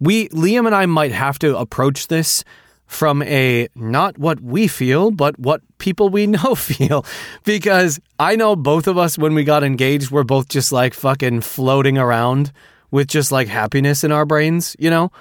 we 0.00 0.30
Liam 0.30 0.66
and 0.66 0.74
I 0.74 0.86
might 0.86 1.12
have 1.12 1.38
to 1.38 1.56
approach 1.56 2.08
this 2.08 2.42
from 2.88 3.22
a 3.22 3.68
not 3.76 4.18
what 4.18 4.40
we 4.40 4.66
feel, 4.66 5.10
but 5.10 5.38
what 5.38 5.60
people 5.76 6.08
we 6.08 6.26
know 6.36 6.56
feel. 6.56 7.06
Because 7.44 8.00
I 8.18 8.34
know 8.34 8.56
both 8.56 8.88
of 8.88 8.98
us 8.98 9.16
when 9.16 9.34
we 9.34 9.44
got 9.44 9.62
engaged, 9.62 10.10
we're 10.10 10.24
both 10.24 10.48
just 10.48 10.72
like 10.72 10.94
fucking 10.94 11.42
floating 11.42 11.98
around 11.98 12.50
with 12.90 13.06
just 13.06 13.30
like 13.30 13.46
happiness 13.46 14.02
in 14.02 14.10
our 14.10 14.24
brains, 14.24 14.74
you 14.78 14.90
know? 14.90 15.12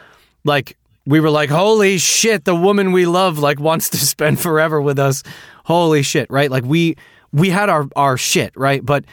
Like 0.46 0.78
we 1.06 1.20
were 1.20 1.30
like, 1.30 1.50
holy 1.50 1.98
shit, 1.98 2.46
the 2.46 2.56
woman 2.56 2.94
we 2.94 3.06
love 3.06 3.38
like 3.38 3.60
wants 3.60 3.90
to 3.92 3.98
spend 4.14 4.40
forever 4.40 4.82
with 4.82 4.98
us. 4.98 5.22
Holy 5.66 6.02
shit, 6.02 6.28
right? 6.32 6.50
Like 6.50 6.64
we 6.64 6.96
we 7.34 7.50
had 7.50 7.70
our 7.70 7.88
our 7.96 8.18
shit, 8.18 8.54
right? 8.56 8.84
But 8.84 9.04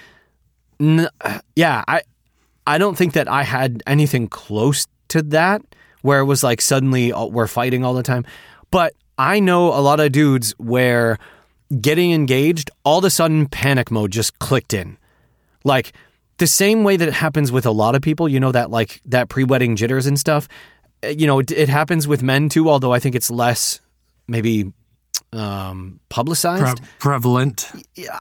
n- 0.81 1.09
yeah, 1.57 1.83
I 1.89 2.03
I 2.67 2.79
don't 2.79 2.97
think 2.97 3.15
that 3.15 3.29
I 3.29 3.43
had 3.43 3.83
anything 3.87 4.29
close 4.29 4.87
to 5.09 5.23
that 5.23 5.63
where 6.05 6.21
it 6.21 6.27
was 6.27 6.45
like 6.45 6.61
suddenly 6.61 7.15
we're 7.15 7.47
fighting 7.47 7.83
all 7.83 7.95
the 7.95 8.03
time. 8.03 8.27
But 8.71 8.93
I 9.17 9.41
know 9.41 9.69
a 9.69 9.81
lot 9.81 10.01
of 10.01 10.13
dudes 10.13 10.53
where 10.59 11.19
getting 11.81 12.13
engaged, 12.13 12.71
all 12.85 12.99
of 12.99 13.05
a 13.05 13.11
sudden 13.11 13.47
panic 13.47 13.91
mode 13.91 14.11
just 14.11 14.39
clicked 14.39 14.75
in. 14.75 14.99
Like 15.65 15.95
the 16.37 16.47
same 16.47 16.85
way 16.85 16.99
that 16.99 17.09
it 17.09 17.15
happens 17.15 17.51
with 17.51 17.65
a 17.65 17.71
lot 17.71 17.95
of 17.95 18.03
people, 18.03 18.29
you 18.29 18.39
know, 18.39 18.53
that 18.53 18.71
like 18.71 19.01
that 19.07 19.31
pre 19.31 19.45
wedding 19.45 19.77
jitters 19.77 20.07
and 20.07 20.21
stuff. 20.21 20.47
Uh, 21.03 21.09
You 21.09 21.27
know, 21.27 21.39
it, 21.39 21.51
it 21.51 21.71
happens 21.71 22.07
with 22.07 22.23
men 22.23 22.51
too, 22.51 22.69
although 22.69 22.93
I 22.93 22.99
think 22.99 23.15
it's 23.15 23.31
less 23.31 23.81
maybe 24.29 24.75
um, 25.33 26.01
publicized. 26.11 26.83
Pre- 26.83 26.87
prevalent. 26.99 27.73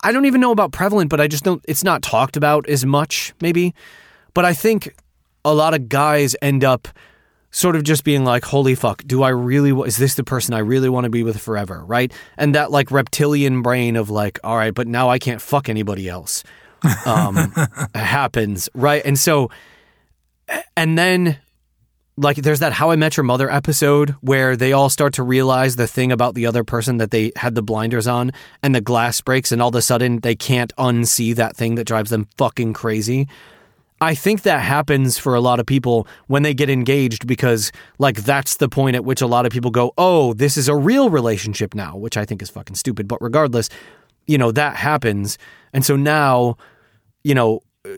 I 0.04 0.14
don't 0.14 0.26
even 0.26 0.40
know 0.40 0.52
about 0.52 0.72
prevalent, 0.72 1.10
but 1.10 1.20
I 1.20 1.28
just 1.28 1.44
don't. 1.44 1.62
It's 1.68 1.84
not 1.84 2.02
talked 2.02 2.38
about 2.38 2.70
as 2.70 2.86
much, 2.86 3.34
maybe. 3.42 3.74
But 4.34 4.46
I 4.46 4.54
think 4.54 4.96
a 5.44 5.54
lot 5.54 5.74
of 5.74 5.90
guys 5.90 6.34
end 6.42 6.64
up 6.64 6.88
sort 7.54 7.78
of 7.78 7.84
just 7.84 8.04
being 8.04 8.26
like, 8.26 8.44
"Holy 8.44 8.76
fuck, 8.76 9.04
do 9.06 9.24
I 9.24 9.30
really? 9.30 9.72
Is 9.88 9.96
this 9.96 10.16
the 10.16 10.26
person 10.26 10.54
I 10.54 10.60
really 10.60 10.90
want 10.90 11.06
to 11.06 11.10
be 11.10 11.24
with 11.24 11.40
forever?" 11.40 11.86
Right? 11.86 12.12
And 12.38 12.54
that 12.56 12.72
like 12.72 12.92
reptilian 12.92 13.62
brain 13.62 13.96
of 13.96 14.10
like, 14.10 14.40
"All 14.44 14.58
right, 14.58 14.74
but 14.74 14.88
now 14.88 15.10
I 15.10 15.20
can't 15.20 15.42
fuck 15.42 15.70
anybody 15.70 16.10
else." 16.10 16.44
Um, 17.06 17.54
happens, 17.96 18.68
right? 18.74 19.02
And 19.06 19.18
so, 19.18 19.50
and 20.76 20.98
then 20.98 21.40
like 22.18 22.38
there's 22.38 22.60
that 22.60 22.74
how 22.74 22.92
i 22.92 22.96
met 22.96 23.18
your 23.18 23.24
mother 23.24 23.50
episode 23.50 24.12
where 24.22 24.56
they 24.56 24.72
all 24.72 24.90
start 24.90 25.14
to 25.14 25.24
realize 25.24 25.76
the 25.76 25.88
thing 25.88 26.12
about 26.12 26.36
the 26.36 26.46
other 26.46 26.64
person 26.64 26.98
that 26.98 27.12
they 27.12 27.32
had 27.36 27.56
the 27.56 27.64
blinders 27.64 28.08
on 28.08 28.32
and 28.62 28.76
the 28.76 28.82
glass 28.82 29.20
breaks 29.22 29.52
and 29.52 29.62
all 29.62 29.70
of 29.70 29.76
a 29.76 29.82
sudden 29.82 30.20
they 30.20 30.36
can't 30.36 30.72
unsee 30.78 31.36
that 31.36 31.56
thing 31.56 31.76
that 31.76 31.86
drives 31.86 32.12
them 32.12 32.28
fucking 32.38 32.74
crazy 32.74 33.28
i 34.04 34.14
think 34.14 34.44
that 34.44 34.60
happens 34.60 35.18
for 35.18 35.36
a 35.36 35.42
lot 35.42 35.60
of 35.60 35.66
people 35.66 36.08
when 36.28 36.44
they 36.44 36.54
get 36.54 36.70
engaged 36.70 37.26
because 37.26 37.72
like 37.98 38.18
that's 38.24 38.58
the 38.58 38.70
point 38.70 38.96
at 38.96 39.06
which 39.06 39.22
a 39.22 39.28
lot 39.28 39.46
of 39.46 39.52
people 39.52 39.72
go 39.72 39.94
oh 39.98 40.34
this 40.34 40.58
is 40.58 40.68
a 40.68 40.76
real 40.76 41.10
relationship 41.10 41.74
now 41.74 41.96
which 41.96 42.18
i 42.18 42.26
think 42.26 42.42
is 42.42 42.50
fucking 42.50 42.76
stupid 42.76 43.08
but 43.08 43.22
regardless 43.22 43.70
you 44.28 44.38
know 44.38 44.52
that 44.52 44.76
happens 44.76 45.38
and 45.74 45.86
so 45.86 45.96
now 45.96 46.56
you 47.24 47.34
know 47.34 47.62
uh, 47.86 47.96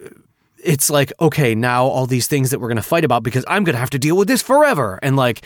it's 0.64 0.90
like 0.90 1.12
okay 1.20 1.54
now 1.54 1.86
all 1.86 2.08
these 2.08 2.28
things 2.28 2.50
that 2.50 2.60
we're 2.60 2.68
going 2.68 2.76
to 2.78 2.82
fight 2.82 3.04
about 3.04 3.24
because 3.24 3.46
i'm 3.48 3.64
going 3.64 3.76
to 3.76 3.80
have 3.80 3.90
to 3.90 4.00
deal 4.00 4.18
with 4.18 4.28
this 4.28 4.42
forever 4.42 5.00
and 5.04 5.16
like 5.16 5.46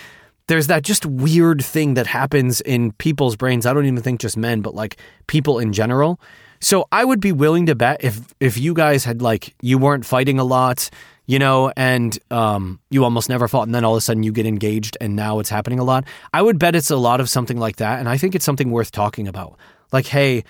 there's 0.50 0.68
that 0.68 0.84
just 0.84 1.06
weird 1.06 1.64
thing 1.64 1.94
that 1.94 2.08
happens 2.08 2.60
in 2.62 2.92
people's 2.94 3.36
brains. 3.36 3.68
I 3.68 3.74
don't 3.74 3.86
even 3.86 4.02
think 4.02 4.20
just 4.20 4.36
men, 4.36 4.62
but 4.62 4.74
like 4.74 4.98
people 5.28 5.60
in 5.60 5.72
general. 5.74 6.20
So 6.60 6.88
I 6.92 7.06
would 7.06 7.20
be 7.20 7.32
willing 7.32 7.68
to 7.68 7.76
bet 7.76 8.04
if 8.04 8.34
if 8.40 8.58
you 8.58 8.74
guys 8.74 9.06
had 9.06 9.22
like 9.22 9.56
you 9.62 9.78
weren't 9.78 10.06
fighting 10.06 10.40
a 10.40 10.44
lot, 10.44 10.90
you 11.26 11.40
know, 11.40 11.72
and 11.78 12.18
um, 12.32 12.80
you 12.90 13.04
almost 13.04 13.30
never 13.30 13.48
fought, 13.48 13.68
and 13.68 13.76
then 13.76 13.86
all 13.86 13.94
of 13.94 14.00
a 14.00 14.02
sudden 14.02 14.24
you 14.24 14.32
get 14.32 14.46
engaged, 14.46 14.98
and 15.00 15.16
now 15.16 15.40
it's 15.40 15.50
happening 15.50 15.80
a 15.80 15.84
lot. 15.84 16.06
I 16.34 16.42
would 16.42 16.60
bet 16.60 16.76
it's 16.76 16.90
a 16.90 16.98
lot 16.98 17.22
of 17.22 17.30
something 17.30 17.58
like 17.58 17.78
that, 17.78 18.00
and 18.00 18.10
I 18.10 18.18
think 18.18 18.36
it's 18.36 18.46
something 18.46 18.72
worth 18.72 18.92
talking 18.92 19.28
about. 19.28 19.58
Like, 19.92 20.08
hey, 20.08 20.44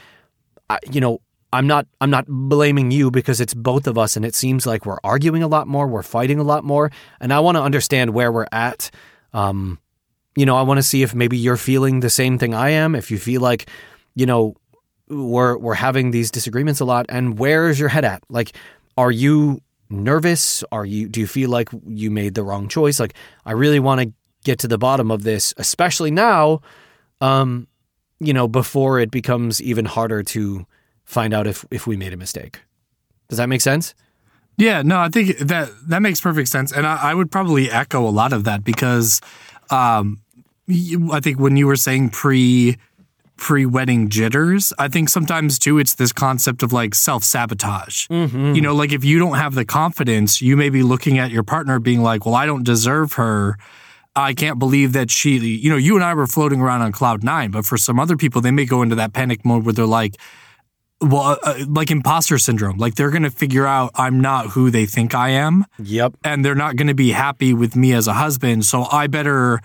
I, 0.70 0.80
you 0.92 1.02
know, 1.02 1.22
I'm 1.52 1.68
not 1.68 1.86
I'm 2.02 2.10
not 2.10 2.26
blaming 2.28 2.92
you 2.92 3.12
because 3.12 3.42
it's 3.42 3.54
both 3.54 3.88
of 3.88 3.98
us, 3.98 4.16
and 4.16 4.26
it 4.26 4.36
seems 4.36 4.66
like 4.66 4.86
we're 4.86 5.00
arguing 5.04 5.44
a 5.44 5.48
lot 5.48 5.68
more, 5.68 5.88
we're 5.88 6.04
fighting 6.04 6.40
a 6.40 6.44
lot 6.44 6.64
more, 6.64 6.92
and 7.20 7.34
I 7.34 7.40
want 7.40 7.58
to 7.58 7.62
understand 7.62 8.14
where 8.14 8.32
we're 8.32 8.48
at. 8.52 8.90
Um, 9.34 9.80
you 10.36 10.46
know, 10.46 10.56
I 10.56 10.62
want 10.62 10.78
to 10.78 10.84
see 10.84 11.04
if 11.04 11.14
maybe 11.14 11.38
you're 11.38 11.58
feeling 11.58 12.00
the 12.00 12.10
same 12.10 12.38
thing 12.38 12.54
I 12.54 12.70
am. 12.70 12.96
If 12.96 13.12
you 13.12 13.18
feel 13.18 13.42
like, 13.42 13.70
you 14.16 14.26
know, 14.26 14.56
we're 15.10 15.58
we're 15.58 15.74
having 15.76 16.12
these 16.12 16.32
disagreements 16.32 16.80
a 16.80 16.86
lot, 16.86 17.06
and 17.10 17.40
where 17.40 17.70
is 17.70 17.80
your 17.80 17.90
head 17.90 18.06
at? 18.06 18.24
Like, 18.30 18.56
are 18.98 19.12
you 19.12 19.62
nervous? 19.90 20.64
Are 20.72 20.86
you 20.86 21.08
do 21.08 21.20
you 21.20 21.28
feel 21.28 21.50
like 21.50 21.70
you 21.88 22.12
made 22.12 22.36
the 22.36 22.44
wrong 22.44 22.68
choice? 22.68 23.00
Like, 23.00 23.14
I 23.46 23.54
really 23.54 23.80
want 23.80 24.02
to 24.02 24.14
get 24.44 24.60
to 24.60 24.68
the 24.68 24.78
bottom 24.78 25.12
of 25.12 25.24
this, 25.24 25.54
especially 25.58 26.12
now. 26.12 26.62
Um, 27.22 27.68
you 28.20 28.34
know, 28.34 28.48
before 28.48 29.00
it 29.00 29.12
becomes 29.12 29.62
even 29.62 29.86
harder 29.86 30.24
to 30.24 30.66
find 31.06 31.34
out 31.34 31.48
if 31.48 31.66
if 31.72 31.88
we 31.88 31.98
made 31.98 32.14
a 32.14 32.18
mistake. 32.18 32.62
Does 33.30 33.38
that 33.38 33.50
make 33.50 33.62
sense? 33.62 33.94
Yeah, 34.58 34.82
no, 34.82 35.00
I 35.00 35.10
think 35.10 35.38
that 35.38 35.70
that 35.88 36.02
makes 36.02 36.20
perfect 36.20 36.50
sense, 36.50 36.72
and 36.72 36.86
I, 36.86 37.12
I 37.12 37.14
would 37.14 37.32
probably 37.32 37.72
echo 37.72 38.06
a 38.06 38.12
lot 38.12 38.34
of 38.34 38.44
that 38.44 38.64
because 38.64 39.22
um, 39.70 40.22
I 41.12 41.20
think 41.22 41.40
when 41.40 41.56
you 41.56 41.66
were 41.66 41.78
saying 41.78 42.10
pre 42.10 42.78
pre 43.40 43.66
wedding 43.66 44.10
jitters, 44.10 44.74
I 44.78 44.88
think 44.90 45.10
sometimes 45.10 45.58
too 45.58 45.80
it's 45.80 45.96
this 45.96 46.12
concept 46.12 46.62
of 46.62 46.74
like 46.74 46.94
self 46.94 47.24
sabotage. 47.24 48.08
Mm-hmm. 48.08 48.54
You 48.54 48.62
know, 48.62 48.76
like 48.76 48.92
if 48.92 49.04
you 49.04 49.18
don't 49.18 49.38
have 49.38 49.56
the 49.56 49.66
confidence, 49.66 50.42
you 50.42 50.56
may 50.58 50.70
be 50.70 50.84
looking 50.84 51.18
at 51.18 51.32
your 51.32 51.44
partner 51.44 51.80
being 51.80 52.04
like, 52.04 52.26
"Well, 52.26 52.36
I 52.36 52.46
don't 52.46 52.64
deserve 52.64 53.14
her." 53.14 53.58
I 54.16 54.34
can't 54.34 54.60
believe 54.60 54.94
that 54.94 55.10
she, 55.12 55.38
you 55.38 55.70
know, 55.70 55.78
you 55.78 55.96
and 55.96 56.04
I 56.04 56.14
were 56.14 56.28
floating 56.28 56.60
around 56.60 56.82
on 56.82 56.92
cloud 56.92 57.24
nine, 57.24 57.52
but 57.52 57.66
for 57.66 57.78
some 57.78 58.00
other 58.00 58.18
people, 58.18 58.42
they 58.42 58.52
may 58.52 58.66
go 58.66 58.82
into 58.82 58.96
that 58.96 59.14
panic 59.14 59.46
mode 59.46 59.64
where 59.64 59.72
they're 59.72 59.86
like, 59.86 60.18
well, 61.00 61.22
uh, 61.22 61.38
uh 61.44 61.66
like 61.68 61.92
imposter 61.92 62.38
syndrome. 62.38 62.78
Like 62.78 62.96
they're 62.96 63.12
going 63.12 63.24
to 63.24 63.32
figure 63.32 63.66
out 63.66 63.92
I'm 63.96 64.20
not 64.20 64.48
who 64.48 64.72
they 64.72 64.86
think 64.86 65.16
I 65.16 65.30
am. 65.30 65.66
Yep. 65.82 66.16
And 66.24 66.44
they're 66.44 66.56
not 66.56 66.76
going 66.76 66.88
to 66.88 66.96
be 66.96 67.12
happy 67.12 67.54
with 67.54 67.76
me 67.76 67.94
as 67.94 68.08
a 68.08 68.14
husband. 68.14 68.66
So 68.66 68.84
I 68.84 69.08
better 69.08 69.62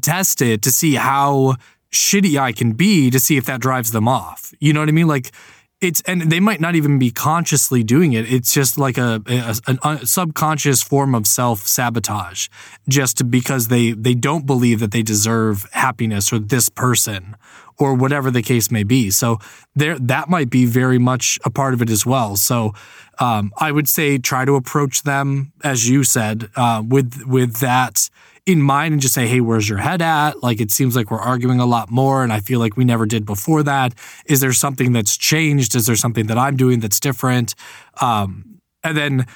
test 0.00 0.40
it 0.40 0.62
to 0.62 0.70
see 0.70 0.94
how 0.94 1.56
shitty 1.92 2.38
I 2.38 2.52
can 2.52 2.72
be 2.72 3.10
to 3.10 3.18
see 3.18 3.36
if 3.36 3.46
that 3.46 3.60
drives 3.60 3.92
them 3.92 4.08
off. 4.08 4.52
You 4.60 4.72
know 4.72 4.80
what 4.80 4.88
I 4.88 4.92
mean? 4.92 5.08
Like 5.08 5.32
it's 5.80 6.02
and 6.02 6.22
they 6.22 6.40
might 6.40 6.60
not 6.60 6.74
even 6.74 6.98
be 6.98 7.10
consciously 7.10 7.82
doing 7.82 8.12
it. 8.12 8.30
It's 8.30 8.52
just 8.52 8.76
like 8.76 8.98
a, 8.98 9.22
a, 9.26 9.78
a 9.82 10.06
subconscious 10.06 10.82
form 10.82 11.14
of 11.14 11.26
self 11.26 11.66
sabotage, 11.66 12.48
just 12.88 13.30
because 13.30 13.68
they 13.68 13.92
they 13.92 14.14
don't 14.14 14.46
believe 14.46 14.80
that 14.80 14.90
they 14.90 15.02
deserve 15.02 15.66
happiness 15.72 16.32
or 16.32 16.38
this 16.38 16.68
person 16.68 17.34
or 17.78 17.94
whatever 17.94 18.30
the 18.30 18.42
case 18.42 18.70
may 18.70 18.82
be. 18.82 19.10
So 19.10 19.38
there 19.74 19.98
that 19.98 20.28
might 20.28 20.50
be 20.50 20.66
very 20.66 20.98
much 20.98 21.38
a 21.44 21.50
part 21.50 21.72
of 21.72 21.80
it 21.80 21.88
as 21.88 22.04
well. 22.04 22.36
So 22.36 22.74
um, 23.18 23.50
I 23.58 23.72
would 23.72 23.88
say 23.88 24.18
try 24.18 24.44
to 24.44 24.56
approach 24.56 25.02
them 25.02 25.52
as 25.64 25.88
you 25.88 26.04
said 26.04 26.50
uh, 26.56 26.82
with 26.86 27.24
with 27.26 27.56
that 27.60 28.10
in 28.52 28.62
mind 28.62 28.92
and 28.92 29.00
just 29.00 29.14
say, 29.14 29.26
hey, 29.26 29.40
where's 29.40 29.68
your 29.68 29.78
head 29.78 30.02
at? 30.02 30.42
Like, 30.42 30.60
it 30.60 30.70
seems 30.70 30.94
like 30.94 31.10
we're 31.10 31.18
arguing 31.18 31.60
a 31.60 31.66
lot 31.66 31.90
more, 31.90 32.22
and 32.22 32.32
I 32.32 32.40
feel 32.40 32.58
like 32.58 32.76
we 32.76 32.84
never 32.84 33.06
did 33.06 33.24
before 33.24 33.62
that. 33.62 33.94
Is 34.26 34.40
there 34.40 34.52
something 34.52 34.92
that's 34.92 35.16
changed? 35.16 35.74
Is 35.74 35.86
there 35.86 35.96
something 35.96 36.26
that 36.26 36.38
I'm 36.38 36.56
doing 36.56 36.80
that's 36.80 37.00
different? 37.00 37.54
Um, 38.00 38.60
and 38.82 38.96
then, 38.96 39.26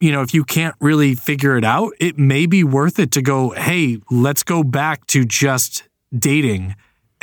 you 0.00 0.12
know, 0.12 0.22
if 0.22 0.34
you 0.34 0.44
can't 0.44 0.74
really 0.80 1.14
figure 1.14 1.56
it 1.56 1.64
out, 1.64 1.92
it 2.00 2.18
may 2.18 2.46
be 2.46 2.64
worth 2.64 2.98
it 2.98 3.10
to 3.12 3.22
go, 3.22 3.50
hey, 3.50 3.98
let's 4.10 4.42
go 4.42 4.62
back 4.62 5.06
to 5.08 5.24
just 5.24 5.88
dating 6.16 6.74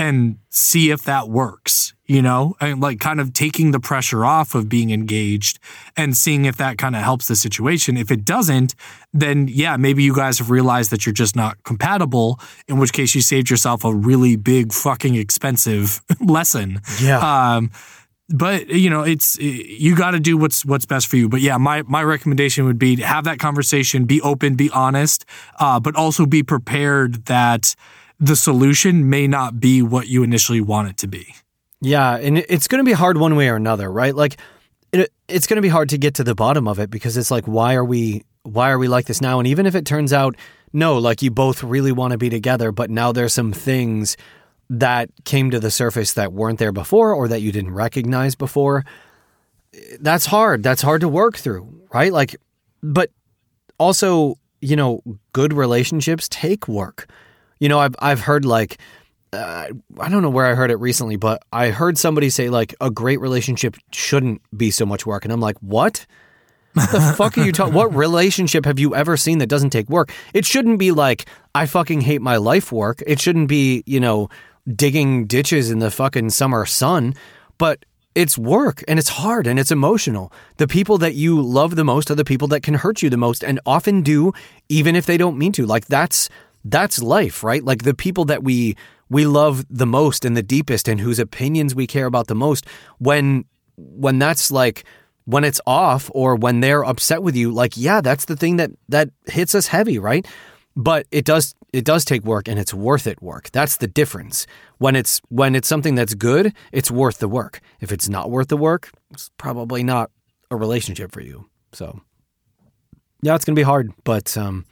and 0.01 0.39
see 0.49 0.89
if 0.89 1.03
that 1.03 1.29
works, 1.29 1.93
you 2.07 2.23
know, 2.23 2.55
and 2.59 2.81
like 2.81 2.99
kind 2.99 3.21
of 3.21 3.33
taking 3.33 3.69
the 3.69 3.79
pressure 3.79 4.25
off 4.25 4.55
of 4.55 4.67
being 4.67 4.89
engaged 4.89 5.59
and 5.95 6.17
seeing 6.17 6.45
if 6.45 6.57
that 6.57 6.79
kind 6.79 6.95
of 6.95 7.03
helps 7.03 7.27
the 7.27 7.35
situation. 7.35 7.97
If 7.97 8.09
it 8.09 8.25
doesn't, 8.25 8.73
then 9.13 9.47
yeah, 9.47 9.77
maybe 9.77 10.01
you 10.01 10.15
guys 10.15 10.39
have 10.39 10.49
realized 10.49 10.89
that 10.89 11.05
you're 11.05 11.13
just 11.13 11.35
not 11.35 11.63
compatible, 11.63 12.39
in 12.67 12.79
which 12.79 12.93
case 12.93 13.13
you 13.13 13.21
saved 13.21 13.51
yourself 13.51 13.85
a 13.85 13.93
really 13.93 14.35
big 14.37 14.73
fucking 14.73 15.13
expensive 15.13 16.01
lesson. 16.19 16.81
Yeah. 16.99 17.19
Um, 17.19 17.69
but 18.33 18.69
you 18.69 18.89
know 18.89 19.01
it's 19.01 19.37
you 19.39 19.93
got 19.93 20.11
to 20.11 20.19
do 20.19 20.37
what's 20.37 20.65
what's 20.65 20.85
best 20.85 21.07
for 21.07 21.17
you 21.17 21.27
but 21.27 21.41
yeah 21.41 21.57
my 21.57 21.81
my 21.81 22.01
recommendation 22.01 22.63
would 22.63 22.79
be 22.79 22.95
to 22.95 23.05
have 23.05 23.25
that 23.25 23.39
conversation 23.39 24.05
be 24.05 24.21
open 24.21 24.55
be 24.55 24.69
honest 24.69 25.25
uh, 25.59 25.81
but 25.81 25.97
also 25.97 26.25
be 26.25 26.41
prepared 26.41 27.25
that 27.25 27.75
the 28.21 28.35
solution 28.35 29.09
may 29.09 29.27
not 29.27 29.59
be 29.59 29.81
what 29.81 30.07
you 30.07 30.23
initially 30.23 30.61
want 30.61 30.87
it 30.87 30.97
to 30.97 31.07
be. 31.07 31.35
Yeah, 31.81 32.15
and 32.15 32.37
it's 32.37 32.67
going 32.67 32.79
to 32.79 32.87
be 32.87 32.93
hard 32.93 33.17
one 33.17 33.35
way 33.35 33.49
or 33.49 33.55
another, 33.55 33.91
right? 33.91 34.15
Like 34.15 34.37
it, 34.93 35.11
it's 35.27 35.47
going 35.47 35.55
to 35.55 35.61
be 35.61 35.69
hard 35.69 35.89
to 35.89 35.97
get 35.97 36.13
to 36.15 36.23
the 36.23 36.35
bottom 36.35 36.67
of 36.67 36.79
it 36.79 36.91
because 36.91 37.17
it's 37.17 37.31
like 37.31 37.45
why 37.45 37.73
are 37.73 37.83
we 37.83 38.23
why 38.43 38.69
are 38.69 38.77
we 38.77 38.87
like 38.87 39.07
this 39.07 39.21
now? 39.21 39.39
And 39.39 39.47
even 39.47 39.65
if 39.65 39.75
it 39.75 39.85
turns 39.85 40.13
out 40.13 40.35
no, 40.73 40.97
like 40.99 41.21
you 41.21 41.31
both 41.31 41.63
really 41.63 41.91
want 41.91 42.11
to 42.11 42.17
be 42.17 42.29
together, 42.29 42.71
but 42.71 42.89
now 42.89 43.11
there's 43.11 43.33
some 43.33 43.51
things 43.51 44.15
that 44.69 45.09
came 45.25 45.51
to 45.51 45.59
the 45.59 45.71
surface 45.71 46.13
that 46.13 46.31
weren't 46.31 46.59
there 46.59 46.71
before 46.71 47.13
or 47.13 47.27
that 47.27 47.41
you 47.41 47.51
didn't 47.51 47.73
recognize 47.73 48.35
before. 48.35 48.85
That's 49.99 50.27
hard. 50.27 50.63
That's 50.63 50.81
hard 50.81 51.01
to 51.01 51.09
work 51.09 51.37
through, 51.37 51.81
right? 51.91 52.13
Like 52.13 52.35
but 52.83 53.09
also, 53.79 54.35
you 54.61 54.75
know, 54.75 55.01
good 55.33 55.53
relationships 55.53 56.29
take 56.29 56.67
work. 56.67 57.09
You 57.61 57.69
know, 57.69 57.79
I've 57.79 57.95
I've 57.99 58.19
heard 58.19 58.43
like 58.43 58.79
uh, 59.31 59.67
I 59.99 60.09
don't 60.09 60.23
know 60.23 60.29
where 60.29 60.47
I 60.47 60.55
heard 60.55 60.71
it 60.71 60.77
recently, 60.77 61.15
but 61.15 61.43
I 61.53 61.69
heard 61.69 61.97
somebody 61.97 62.29
say 62.29 62.49
like 62.49 62.75
a 62.81 62.89
great 62.89 63.21
relationship 63.21 63.77
shouldn't 63.91 64.41
be 64.57 64.71
so 64.71 64.85
much 64.85 65.05
work, 65.05 65.23
and 65.23 65.31
I'm 65.31 65.39
like, 65.39 65.57
what? 65.59 66.05
the 66.73 67.13
fuck 67.17 67.37
are 67.37 67.43
you 67.43 67.51
talking? 67.51 67.73
What 67.73 67.93
relationship 67.93 68.65
have 68.65 68.79
you 68.79 68.95
ever 68.95 69.15
seen 69.15 69.37
that 69.37 69.47
doesn't 69.47 69.69
take 69.69 69.89
work? 69.89 70.11
It 70.33 70.43
shouldn't 70.43 70.79
be 70.79 70.91
like 70.91 71.27
I 71.53 71.67
fucking 71.67 72.01
hate 72.01 72.21
my 72.21 72.37
life 72.37 72.71
work. 72.71 73.03
It 73.05 73.21
shouldn't 73.21 73.47
be 73.47 73.83
you 73.85 73.99
know 73.99 74.29
digging 74.67 75.27
ditches 75.27 75.69
in 75.69 75.77
the 75.77 75.91
fucking 75.91 76.31
summer 76.31 76.65
sun, 76.65 77.13
but 77.59 77.85
it's 78.15 78.37
work 78.37 78.83
and 78.87 78.97
it's 78.97 79.09
hard 79.09 79.45
and 79.45 79.59
it's 79.59 79.71
emotional. 79.71 80.33
The 80.57 80.67
people 80.67 80.97
that 80.97 81.13
you 81.13 81.41
love 81.41 81.75
the 81.75 81.85
most 81.85 82.09
are 82.09 82.15
the 82.15 82.25
people 82.25 82.47
that 82.49 82.63
can 82.63 82.73
hurt 82.73 83.01
you 83.01 83.09
the 83.09 83.17
most 83.17 83.43
and 83.43 83.59
often 83.65 84.01
do, 84.01 84.33
even 84.67 84.95
if 84.95 85.05
they 85.05 85.17
don't 85.17 85.37
mean 85.37 85.51
to. 85.53 85.65
Like 85.65 85.85
that's 85.85 86.27
that's 86.63 87.01
life, 87.01 87.43
right? 87.43 87.63
Like 87.63 87.83
the 87.83 87.93
people 87.93 88.25
that 88.25 88.43
we 88.43 88.75
we 89.09 89.25
love 89.25 89.65
the 89.69 89.85
most 89.85 90.23
and 90.23 90.37
the 90.37 90.43
deepest 90.43 90.87
and 90.87 90.99
whose 90.99 91.19
opinions 91.19 91.75
we 91.75 91.85
care 91.85 92.05
about 92.05 92.27
the 92.27 92.35
most 92.35 92.65
when 92.97 93.43
when 93.75 94.19
that's 94.19 94.51
like 94.51 94.85
when 95.25 95.43
it's 95.43 95.59
off 95.67 96.09
or 96.13 96.35
when 96.35 96.61
they're 96.61 96.83
upset 96.83 97.21
with 97.21 97.35
you 97.35 97.51
like 97.51 97.75
yeah 97.75 98.01
that's 98.01 98.25
the 98.25 98.35
thing 98.35 98.55
that 98.55 98.71
that 98.89 99.09
hits 99.27 99.53
us 99.53 99.67
heavy 99.67 99.99
right? 99.99 100.25
But 100.75 101.05
it 101.11 101.25
does 101.25 101.53
it 101.73 101.83
does 101.83 102.05
take 102.05 102.23
work 102.23 102.47
and 102.47 102.57
it's 102.57 102.73
worth 102.73 103.05
it 103.05 103.21
work. 103.21 103.51
That's 103.51 103.77
the 103.77 103.87
difference. 103.87 104.47
When 104.77 104.95
it's 104.95 105.21
when 105.27 105.55
it's 105.55 105.67
something 105.67 105.95
that's 105.95 106.13
good 106.13 106.53
it's 106.71 106.89
worth 106.89 107.19
the 107.19 107.27
work. 107.27 107.59
If 107.81 107.91
it's 107.91 108.07
not 108.07 108.31
worth 108.31 108.47
the 108.47 108.57
work 108.57 108.91
it's 109.11 109.29
probably 109.37 109.83
not 109.83 110.09
a 110.49 110.55
relationship 110.55 111.11
for 111.11 111.21
you. 111.21 111.49
So 111.73 111.99
yeah 113.21 113.35
it's 113.35 113.45
going 113.45 113.55
to 113.55 113.59
be 113.59 113.63
hard 113.63 113.91
but 114.03 114.37
um 114.37 114.65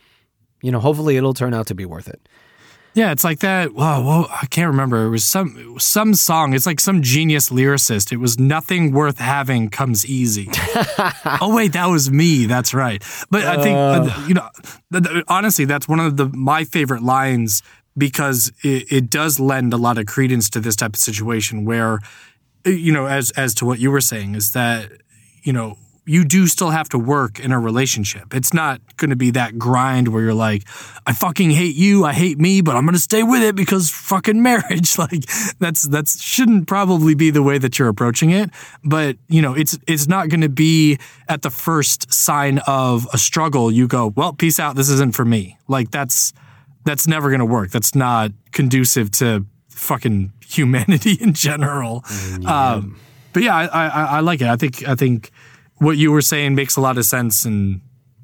you 0.61 0.71
know, 0.71 0.79
hopefully 0.79 1.17
it'll 1.17 1.33
turn 1.33 1.53
out 1.53 1.67
to 1.67 1.75
be 1.75 1.85
worth 1.85 2.07
it. 2.07 2.21
Yeah, 2.95 3.11
it's 3.11 3.23
like 3.23 3.39
that. 3.39 3.73
Wow, 3.73 4.03
well, 4.03 4.27
I 4.29 4.47
can't 4.47 4.67
remember. 4.67 5.05
It 5.05 5.09
was 5.09 5.23
some 5.23 5.79
some 5.79 6.13
song. 6.15 6.53
It's 6.53 6.65
like 6.65 6.79
some 6.79 7.01
genius 7.01 7.49
lyricist. 7.49 8.11
It 8.11 8.17
was 8.17 8.39
nothing 8.39 8.91
worth 8.91 9.19
having 9.19 9.69
comes 9.69 10.05
easy. 10.05 10.49
oh 11.39 11.53
wait, 11.55 11.73
that 11.73 11.85
was 11.85 12.11
me. 12.11 12.45
That's 12.45 12.73
right. 12.73 13.03
But 13.29 13.45
I 13.45 13.61
think 13.61 13.77
uh, 13.77 14.25
you 14.27 14.33
know, 14.33 14.49
honestly, 15.27 15.65
that's 15.65 15.87
one 15.87 15.99
of 15.99 16.17
the 16.17 16.29
my 16.29 16.63
favorite 16.63 17.03
lines 17.03 17.61
because 17.97 18.51
it, 18.63 18.91
it 18.91 19.09
does 19.09 19.39
lend 19.39 19.73
a 19.73 19.77
lot 19.77 19.97
of 19.97 20.05
credence 20.05 20.49
to 20.51 20.59
this 20.59 20.75
type 20.75 20.93
of 20.93 20.99
situation 20.99 21.65
where, 21.65 21.99
you 22.65 22.91
know, 22.91 23.05
as 23.05 23.31
as 23.31 23.53
to 23.55 23.65
what 23.65 23.79
you 23.79 23.91
were 23.91 24.01
saying 24.01 24.35
is 24.35 24.53
that 24.53 24.89
you 25.43 25.53
know 25.53 25.77
you 26.09 26.25
do 26.25 26.47
still 26.47 26.71
have 26.71 26.89
to 26.89 26.97
work 26.97 27.39
in 27.39 27.51
a 27.51 27.59
relationship. 27.59 28.33
It's 28.33 28.51
not 28.51 28.81
going 28.97 29.11
to 29.11 29.15
be 29.15 29.29
that 29.31 29.59
grind 29.59 30.07
where 30.07 30.23
you're 30.23 30.33
like, 30.33 30.67
I 31.05 31.13
fucking 31.13 31.51
hate 31.51 31.75
you, 31.75 32.03
I 32.03 32.13
hate 32.13 32.39
me, 32.39 32.61
but 32.61 32.75
I'm 32.75 32.83
going 32.83 32.95
to 32.95 32.99
stay 32.99 33.21
with 33.21 33.43
it 33.43 33.55
because 33.55 33.91
fucking 33.91 34.41
marriage. 34.41 34.89
Like 34.99 35.23
that's 35.59 35.83
that 35.83 36.09
shouldn't 36.09 36.67
probably 36.67 37.15
be 37.15 37.29
the 37.29 37.41
way 37.41 37.57
that 37.57 37.79
you're 37.79 37.87
approaching 37.87 38.31
it. 38.31 38.49
But 38.83 39.15
you 39.29 39.41
know, 39.41 39.53
it's 39.53 39.77
it's 39.87 40.07
not 40.07 40.27
going 40.27 40.41
to 40.41 40.49
be 40.49 40.97
at 41.29 41.41
the 41.41 41.49
first 41.49 42.11
sign 42.11 42.59
of 42.67 43.07
a 43.13 43.17
struggle. 43.17 43.71
You 43.71 43.87
go, 43.87 44.07
well, 44.07 44.33
peace 44.33 44.59
out. 44.59 44.75
This 44.75 44.89
isn't 44.89 45.15
for 45.15 45.23
me. 45.23 45.57
Like 45.69 45.91
that's 45.91 46.33
that's 46.83 47.07
never 47.07 47.29
going 47.29 47.39
to 47.39 47.45
work. 47.45 47.69
That's 47.71 47.95
not 47.95 48.31
conducive 48.51 49.11
to 49.11 49.45
fucking 49.69 50.33
humanity 50.45 51.13
in 51.21 51.33
general. 51.33 52.03
Um, 52.45 52.99
but 53.31 53.43
yeah, 53.43 53.55
I, 53.55 53.65
I, 53.65 54.03
I 54.03 54.19
like 54.19 54.41
it. 54.41 54.47
I 54.47 54.55
think 54.55 54.87
I 54.87 54.95
think 54.95 55.31
what 55.79 55.97
you 55.97 56.11
were 56.11 56.21
saying 56.21 56.55
makes 56.55 56.75
a 56.77 56.81
lot 56.81 56.97
of 56.97 57.05
sense, 57.05 57.45
and 57.45 57.81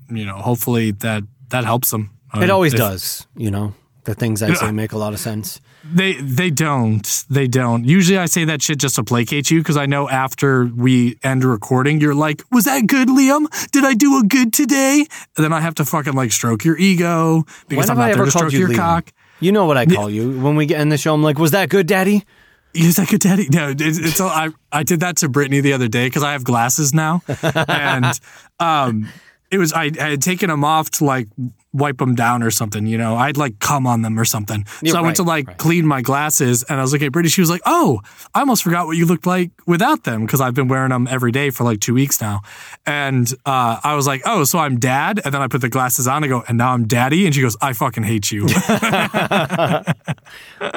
you 0.10 0.26
know, 0.26 0.38
hopefully 0.38 0.92
that 0.92 1.24
that 1.50 1.64
helps 1.66 1.90
them. 1.92 2.12
It 2.36 2.44
Um, 2.44 2.52
always 2.52 2.74
if- 2.74 2.80
does, 2.80 3.28
you 3.36 3.52
know. 3.52 3.74
The 4.06 4.14
things 4.14 4.44
I 4.44 4.54
say 4.54 4.72
make 4.72 4.92
a 4.92 5.00
lot 5.00 5.14
of 5.14 5.20
sense. 5.20 5.60
They 5.84 6.14
they 6.22 6.52
don't. 6.52 7.24
They 7.28 7.48
don't. 7.48 7.86
Usually 7.86 8.20
I 8.20 8.28
say 8.28 8.46
that 8.46 8.62
shit 8.62 8.78
just 8.78 8.98
to 8.98 9.04
placate 9.04 9.50
you 9.50 9.58
because 9.62 9.78
I 9.78 9.88
know 9.88 10.08
after 10.08 10.66
we 10.68 11.18
end 11.24 11.44
recording, 11.44 12.00
you're 12.00 12.14
like, 12.14 12.44
"Was 12.52 12.66
that 12.66 12.86
good, 12.86 13.08
Liam? 13.08 13.48
Did 13.72 13.84
I 13.84 13.96
do 13.96 14.20
a 14.20 14.24
good 14.24 14.54
today?" 14.54 15.08
And 15.36 15.44
then 15.44 15.52
I 15.52 15.60
have 15.60 15.74
to 15.76 15.86
fucking 15.86 16.14
like 16.14 16.32
stroke 16.32 16.64
your 16.64 16.78
ego 16.78 17.46
because 17.68 17.88
When 17.90 17.98
I'm 17.98 18.04
have 18.04 18.12
I 18.12 18.16
there 18.16 18.26
to 18.26 18.32
stroke 18.32 18.54
you 18.54 18.60
your 18.60 18.70
Liam? 18.70 18.76
cock. 18.78 19.12
You 19.40 19.52
know 19.52 19.66
what 19.66 19.76
I 19.78 19.88
call 19.88 20.08
you 20.12 20.40
when 20.40 20.56
we 20.56 20.68
get 20.68 20.82
in 20.82 20.90
the 20.90 21.00
show. 21.00 21.12
I'm 21.16 21.24
like, 21.24 21.40
"Was 21.40 21.50
that 21.52 21.70
good, 21.70 21.88
Daddy?" 21.88 22.26
Is 22.76 22.98
that 22.98 23.08
good, 23.10 23.22
Daddy? 23.22 23.48
No, 23.50 23.74
it's, 23.78 24.20
all, 24.20 24.30
I 24.30 24.50
I 24.72 24.84
did 24.84 25.00
that 25.00 25.18
to 25.18 25.30
Brittany 25.30 25.62
the 25.62 25.74
other 25.74 25.88
day 25.88 26.08
because 26.08 26.24
I 26.24 26.34
have 26.34 26.44
glasses 26.44 26.94
now, 26.94 27.22
and 27.68 28.20
um, 28.60 29.08
it 29.52 29.58
was 29.58 29.74
I, 29.74 29.92
I 30.00 30.10
had 30.12 30.22
taken 30.22 30.50
them 30.50 30.64
off 30.64 30.90
to 30.92 31.06
like 31.06 31.28
wipe 31.72 31.98
them 31.98 32.16
down 32.16 32.42
or 32.42 32.50
something. 32.52 32.88
You 32.88 32.98
know, 32.98 33.16
I'd 33.16 33.36
like 33.38 33.60
cum 33.60 33.86
on 33.86 34.02
them 34.02 34.18
or 34.18 34.24
something. 34.26 34.66
So 34.66 34.80
Yeah, 34.82 34.94
I 34.98 35.02
went 35.02 35.18
to 35.18 35.24
like 35.24 35.48
right. 35.48 35.58
clean 35.58 35.86
my 35.86 36.02
glasses, 36.02 36.64
and 36.64 36.80
I 36.80 36.82
was 36.82 36.94
looking 36.94 37.08
at 37.08 37.12
Brittany. 37.12 37.30
She 37.30 37.42
was 37.42 37.50
like, 37.50 37.62
"Oh, 37.66 38.00
I 38.34 38.40
almost 38.40 38.64
forgot 38.64 38.86
what 38.88 38.96
you 38.98 39.06
looked 39.06 39.26
like 39.28 39.52
without 39.68 40.04
them 40.04 40.26
because 40.26 40.40
I've 40.42 40.54
been 40.54 40.68
wearing 40.70 40.90
them 40.90 41.08
every 41.10 41.32
day 41.32 41.50
for 41.50 41.64
like 41.64 41.80
two 41.82 41.94
weeks 41.94 42.22
now." 42.22 42.42
And 42.86 43.32
uh, 43.46 43.80
I 43.84 43.96
was 43.96 44.08
like, 44.08 44.22
"Oh, 44.26 44.46
so 44.46 44.58
I'm 44.60 44.80
dad?" 44.80 45.20
And 45.24 45.34
then 45.34 45.42
I 45.42 45.48
put 45.48 45.62
the 45.62 45.70
glasses 45.70 46.08
on. 46.08 46.24
and 46.24 46.30
go, 46.30 46.44
"And 46.48 46.58
now 46.58 46.72
I'm 46.74 46.88
daddy." 46.88 47.26
And 47.26 47.36
she 47.36 47.42
goes, 47.42 47.58
"I 47.62 47.74
fucking 47.74 48.04
hate 48.04 48.32
you." 48.32 48.46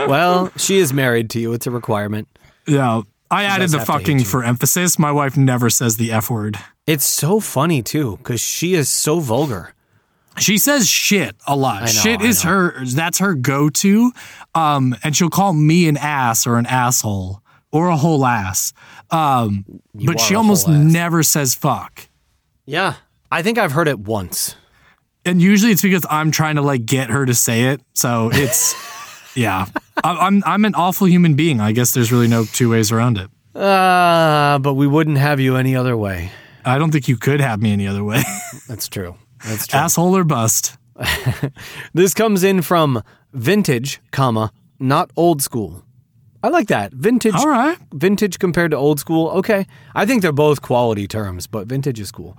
well, 0.07 0.51
she 0.57 0.79
is 0.79 0.93
married 0.93 1.31
to 1.31 1.41
you. 1.41 1.53
It's 1.53 1.67
a 1.67 1.71
requirement. 1.71 2.29
yeah. 2.67 3.03
I 3.31 3.45
added 3.45 3.71
the 3.71 3.79
to 3.79 3.85
fucking 3.85 4.25
for 4.25 4.43
emphasis. 4.43 4.99
My 4.99 5.13
wife 5.13 5.37
never 5.37 5.71
says 5.71 5.97
the 5.97 6.13
F 6.13 6.31
word. 6.31 6.57
It's 6.87 7.05
so 7.05 7.41
funny 7.41 7.83
too 7.83 8.17
because 8.19 8.41
she 8.41 8.75
is 8.75 8.89
so 8.89 9.21
vulgar. 9.21 9.75
She 10.39 10.57
says 10.57 10.89
shit 10.89 11.35
a 11.47 11.57
lot. 11.57 11.81
know, 11.83 11.87
shit 11.89 12.21
I 12.21 12.27
is 12.27 12.43
her 12.43 12.85
that's 12.85 13.19
her 13.19 13.35
go-to. 13.35 14.13
Um 14.55 14.97
and 15.03 15.15
she'll 15.17 15.31
call 15.31 15.53
me 15.53 15.89
an 15.89 15.97
ass 15.97 16.47
or 16.47 16.57
an 16.57 16.67
asshole 16.67 17.43
or 17.73 17.89
a 17.89 17.97
whole 17.97 18.25
ass. 18.25 18.73
Um 19.11 19.65
but 19.95 20.21
she 20.21 20.35
almost 20.35 20.69
never 20.69 21.23
says 21.23 21.55
fuck. 21.55 22.09
Yeah, 22.67 22.95
I 23.31 23.43
think 23.43 23.59
I've 23.59 23.73
heard 23.73 23.89
it 23.89 23.99
once. 23.99 24.55
And 25.25 25.43
usually 25.43 25.73
it's 25.73 25.83
because 25.83 26.07
I'm 26.09 26.31
trying 26.31 26.57
to 26.57 26.63
like 26.63 26.87
get 26.87 27.11
her 27.11 27.27
to 27.27 27.35
say 27.35 27.65
it. 27.65 27.83
So 27.95 28.31
it's 28.33 28.75
yeah. 29.39 29.67
I'm 30.05 30.43
I'm 30.45 30.65
an 30.65 30.75
awful 30.75 31.07
human 31.07 31.35
being. 31.35 31.61
I 31.61 31.73
guess 31.73 31.93
there's 31.93 32.11
really 32.13 32.29
no 32.29 32.45
two 32.45 32.71
ways 32.71 32.93
around 32.93 33.19
it. 33.19 33.31
Uh, 33.59 34.59
but 34.59 34.75
we 34.75 34.87
wouldn't 34.87 35.19
have 35.19 35.41
you 35.41 35.57
any 35.57 35.75
other 35.75 35.97
way. 35.97 36.31
I 36.65 36.79
don't 36.79 36.91
think 36.91 37.09
you 37.09 37.17
could 37.17 37.41
have 37.41 37.61
me 37.63 37.73
any 37.73 37.87
other 37.87 38.05
way. 38.05 38.23
That's 38.69 38.89
true. 38.89 39.17
That's 39.45 39.67
true. 39.67 39.79
Asshole 39.81 40.17
or 40.17 40.25
bust. 40.25 40.77
This 41.95 42.15
comes 42.15 42.43
in 42.45 42.63
from 42.63 43.03
vintage, 43.33 44.01
comma, 44.11 44.53
not 44.79 45.11
old 45.17 45.43
school. 45.43 45.85
I 46.43 46.49
like 46.49 46.69
that. 46.69 46.93
Vintage 46.93 47.35
All 47.35 47.49
right. 47.49 47.79
vintage 47.93 48.39
compared 48.39 48.71
to 48.73 48.77
old 48.77 49.01
school. 49.01 49.29
Okay. 49.31 49.67
I 49.95 50.07
think 50.07 50.23
they're 50.23 50.33
both 50.33 50.63
quality 50.63 51.09
terms, 51.09 51.47
but 51.47 51.67
vintage 51.67 51.99
is 51.99 52.13
cool. 52.13 52.37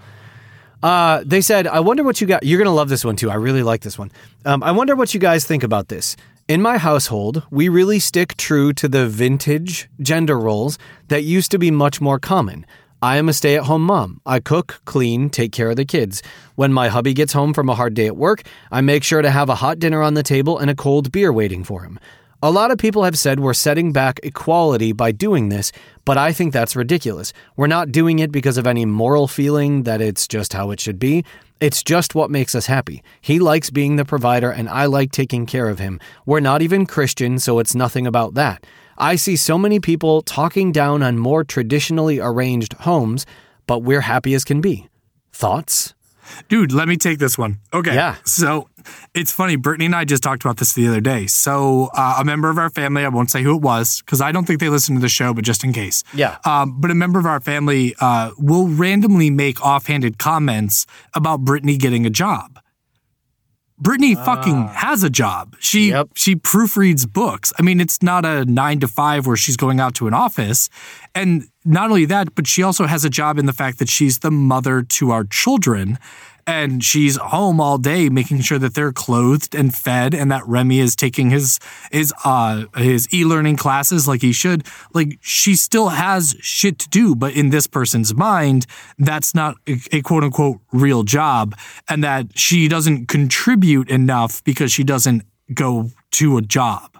Uh, 0.81 1.21
they 1.25 1.41
said, 1.41 1.67
I 1.67 1.81
wonder 1.81 2.03
what 2.03 2.21
you 2.21 2.27
got. 2.27 2.43
You're 2.43 2.57
going 2.57 2.73
to 2.73 2.79
love 2.81 2.87
this 2.89 3.03
one 3.03 3.17
too. 3.17 3.29
I 3.29 3.35
really 3.35 3.63
like 3.63 3.81
this 3.81 3.97
one. 3.97 4.11
Um, 4.45 4.63
I 4.63 4.71
wonder 4.71 4.95
what 4.95 5.13
you 5.13 5.19
guys 5.19 5.45
think 5.45 5.63
about 5.63 5.89
this. 5.89 6.15
In 6.49 6.63
my 6.63 6.79
household, 6.79 7.43
we 7.51 7.69
really 7.69 7.99
stick 7.99 8.35
true 8.35 8.73
to 8.73 8.87
the 8.87 9.07
vintage 9.07 9.87
gender 10.01 10.35
roles 10.39 10.79
that 11.09 11.23
used 11.23 11.51
to 11.51 11.59
be 11.59 11.69
much 11.69 12.01
more 12.01 12.17
common. 12.17 12.65
I 13.03 13.17
am 13.17 13.29
a 13.29 13.33
stay 13.33 13.55
at 13.55 13.65
home 13.65 13.83
mom. 13.83 14.19
I 14.25 14.39
cook, 14.39 14.81
clean, 14.83 15.29
take 15.29 15.51
care 15.51 15.69
of 15.69 15.75
the 15.75 15.85
kids. 15.85 16.23
When 16.55 16.73
my 16.73 16.87
hubby 16.87 17.13
gets 17.13 17.33
home 17.33 17.53
from 17.53 17.69
a 17.69 17.75
hard 17.75 17.93
day 17.93 18.07
at 18.07 18.17
work, 18.17 18.41
I 18.71 18.81
make 18.81 19.03
sure 19.03 19.21
to 19.21 19.29
have 19.29 19.47
a 19.47 19.61
hot 19.61 19.77
dinner 19.77 20.01
on 20.01 20.15
the 20.15 20.23
table 20.23 20.57
and 20.57 20.71
a 20.71 20.75
cold 20.75 21.11
beer 21.11 21.31
waiting 21.31 21.63
for 21.63 21.83
him. 21.83 21.99
A 22.41 22.51
lot 22.51 22.71
of 22.71 22.77
people 22.77 23.03
have 23.03 23.19
said 23.19 23.41
we're 23.41 23.53
setting 23.53 23.91
back 23.91 24.21
equality 24.23 24.93
by 24.93 25.11
doing 25.11 25.49
this, 25.49 25.73
but 26.05 26.17
I 26.17 26.31
think 26.31 26.53
that's 26.53 26.73
ridiculous. 26.73 27.33
We're 27.57 27.67
not 27.67 27.91
doing 27.91 28.19
it 28.19 28.31
because 28.31 28.57
of 28.57 28.65
any 28.65 28.85
moral 28.85 29.27
feeling 29.27 29.83
that 29.83 29.99
it's 29.99 30.25
just 30.25 30.53
how 30.53 30.71
it 30.71 30.79
should 30.79 30.99
be. 30.99 31.25
It's 31.59 31.83
just 31.83 32.15
what 32.15 32.31
makes 32.31 32.55
us 32.55 32.67
happy. 32.67 33.03
He 33.19 33.39
likes 33.39 33.69
being 33.69 33.97
the 33.97 34.05
provider, 34.05 34.49
and 34.49 34.69
I 34.69 34.85
like 34.85 35.11
taking 35.11 35.45
care 35.45 35.67
of 35.67 35.79
him. 35.79 35.99
We're 36.25 36.39
not 36.39 36.61
even 36.61 36.85
Christian, 36.85 37.39
so 37.39 37.59
it's 37.59 37.75
nothing 37.75 38.07
about 38.07 38.35
that. 38.35 38.65
I 38.97 39.17
see 39.17 39.35
so 39.35 39.57
many 39.57 39.81
people 39.81 40.21
talking 40.21 40.71
down 40.71 41.03
on 41.03 41.17
more 41.17 41.43
traditionally 41.43 42.21
arranged 42.21 42.71
homes, 42.71 43.25
but 43.67 43.79
we're 43.79 44.07
happy 44.07 44.33
as 44.33 44.45
can 44.45 44.61
be. 44.61 44.87
Thoughts? 45.33 45.93
Dude, 46.47 46.71
let 46.71 46.87
me 46.87 46.97
take 46.97 47.19
this 47.19 47.37
one. 47.37 47.59
Okay. 47.73 47.93
Yeah. 47.93 48.15
So 48.25 48.69
it's 49.13 49.31
funny. 49.31 49.55
Brittany 49.55 49.85
and 49.85 49.95
I 49.95 50.05
just 50.05 50.23
talked 50.23 50.43
about 50.43 50.57
this 50.57 50.73
the 50.73 50.87
other 50.87 51.01
day. 51.01 51.27
So 51.27 51.89
uh, 51.93 52.17
a 52.19 52.25
member 52.25 52.49
of 52.49 52.57
our 52.57 52.69
family, 52.69 53.03
I 53.05 53.09
won't 53.09 53.29
say 53.31 53.43
who 53.43 53.55
it 53.55 53.61
was 53.61 54.01
because 54.01 54.21
I 54.21 54.31
don't 54.31 54.45
think 54.45 54.59
they 54.59 54.69
listen 54.69 54.95
to 54.95 55.01
the 55.01 55.09
show, 55.09 55.33
but 55.33 55.43
just 55.43 55.63
in 55.63 55.73
case. 55.73 56.03
Yeah. 56.13 56.37
Um, 56.45 56.79
but 56.79 56.91
a 56.91 56.95
member 56.95 57.19
of 57.19 57.25
our 57.25 57.39
family 57.39 57.95
uh, 57.99 58.31
will 58.37 58.67
randomly 58.67 59.29
make 59.29 59.63
offhanded 59.65 60.17
comments 60.17 60.85
about 61.13 61.41
Brittany 61.41 61.77
getting 61.77 62.05
a 62.05 62.09
job. 62.09 62.59
Brittany 63.81 64.15
fucking 64.15 64.67
has 64.67 65.03
a 65.03 65.09
job. 65.09 65.55
She 65.59 65.91
Yep. 65.91 66.09
she 66.15 66.35
proofreads 66.35 67.11
books. 67.11 67.53
I 67.57 67.61
mean, 67.61 67.79
it's 67.79 68.03
not 68.03 68.25
a 68.25 68.43
nine 68.43 68.81
to 68.81 68.89
five 68.89 69.25
where 69.25 69.37
she's 69.37 69.55
going 69.55 69.79
out 69.79 69.95
to 69.95 70.07
an 70.07 70.13
office. 70.13 70.69
And 71.15 71.47
not 71.65 71.89
only 71.89 72.05
that, 72.05 72.35
but 72.35 72.47
she 72.47 72.63
also 72.63 72.85
has 72.85 73.03
a 73.03 73.09
job 73.09 73.37
in 73.37 73.45
the 73.45 73.53
fact 73.53 73.79
that 73.79 73.89
she's 73.89 74.19
the 74.19 74.31
mother 74.31 74.81
to 74.81 75.11
our 75.11 75.23
children. 75.23 75.97
And 76.47 76.83
she's 76.83 77.15
home 77.17 77.61
all 77.61 77.77
day 77.77 78.09
making 78.09 78.41
sure 78.41 78.57
that 78.57 78.73
they're 78.73 78.91
clothed 78.91 79.53
and 79.53 79.75
fed 79.75 80.15
and 80.15 80.31
that 80.31 80.47
Remy 80.47 80.79
is 80.79 80.95
taking 80.95 81.29
his 81.29 81.59
his 81.91 82.11
uh 82.25 82.65
his 82.75 83.07
e-learning 83.13 83.57
classes 83.57 84.07
like 84.07 84.21
he 84.21 84.31
should. 84.31 84.65
Like 84.91 85.19
she 85.21 85.53
still 85.53 85.89
has 85.89 86.35
shit 86.39 86.79
to 86.79 86.89
do, 86.89 87.13
but 87.13 87.33
in 87.33 87.51
this 87.51 87.67
person's 87.67 88.15
mind, 88.15 88.65
that's 88.97 89.35
not 89.35 89.57
a, 89.67 89.79
a 89.91 90.01
quote 90.01 90.23
unquote 90.23 90.59
real 90.71 91.03
job. 91.03 91.55
And 91.87 92.03
that 92.03 92.35
she 92.35 92.67
doesn't 92.67 93.07
contribute 93.09 93.89
enough 93.91 94.43
because 94.43 94.71
she 94.71 94.83
doesn't 94.83 95.23
go 95.53 95.91
to 96.13 96.37
a 96.37 96.41
job. 96.41 96.98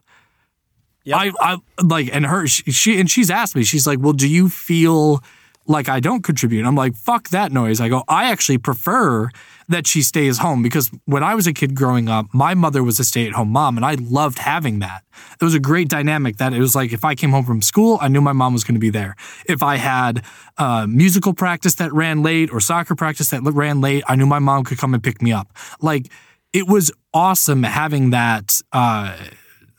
I, 1.08 1.32
I 1.40 1.58
like, 1.84 2.10
and 2.14 2.26
her, 2.26 2.48
she, 2.48 2.72
she, 2.72 3.00
and 3.00 3.10
she's 3.10 3.30
asked 3.30 3.56
me, 3.56 3.64
she's 3.64 3.88
like, 3.88 4.00
well, 4.00 4.14
do 4.14 4.28
you 4.28 4.50
feel 4.50 5.24
like 5.66 5.88
I 5.88 6.00
don't 6.00 6.24
contribute? 6.24 6.66
I'm 6.66 6.76
like, 6.76 6.96
fuck 6.96 7.30
that 7.30 7.52
noise. 7.52 7.80
I 7.80 7.90
go, 7.90 8.04
I 8.08 8.32
actually 8.32 8.58
prefer 8.58 9.30
that 9.70 9.86
she 9.86 10.02
stays 10.02 10.40
home 10.40 10.64
because 10.64 10.90
when 11.06 11.24
I 11.24 11.36
was 11.36 11.46
a 11.46 11.54
kid 11.54 11.76
growing 11.76 12.10
up, 12.10 12.26
my 12.34 12.56
mother 12.56 12.84
was 12.84 13.00
a 13.00 13.04
stay 13.04 13.28
at 13.28 13.34
home 13.34 13.50
mom 13.50 13.78
and 13.78 13.86
I 13.86 13.94
loved 13.94 14.40
having 14.40 14.80
that. 14.80 15.04
It 15.40 15.44
was 15.44 15.54
a 15.54 15.60
great 15.60 15.88
dynamic 15.88 16.38
that 16.38 16.54
it 16.54 16.60
was 16.60 16.76
like 16.76 16.92
if 16.92 17.06
I 17.06 17.14
came 17.14 17.30
home 17.30 17.46
from 17.46 17.62
school, 17.62 18.00
I 18.02 18.08
knew 18.08 18.20
my 18.20 18.34
mom 18.34 18.54
was 18.54 18.64
going 18.64 18.74
to 18.74 18.80
be 18.80 18.90
there. 18.90 19.16
If 19.46 19.62
I 19.62 19.76
had 19.76 20.24
uh, 20.58 20.88
musical 20.88 21.34
practice 21.34 21.76
that 21.76 21.94
ran 21.94 22.24
late 22.24 22.52
or 22.52 22.60
soccer 22.60 22.96
practice 22.96 23.30
that 23.30 23.42
ran 23.44 23.80
late, 23.80 24.04
I 24.08 24.16
knew 24.16 24.26
my 24.26 24.40
mom 24.40 24.64
could 24.64 24.80
come 24.80 24.96
and 24.96 25.04
pick 25.04 25.22
me 25.22 25.32
up. 25.32 25.56
Like, 25.82 26.12
it 26.52 26.68
was 26.68 26.92
awesome 27.14 27.62
having 27.62 28.10
that. 28.10 28.60
Uh, 28.74 29.16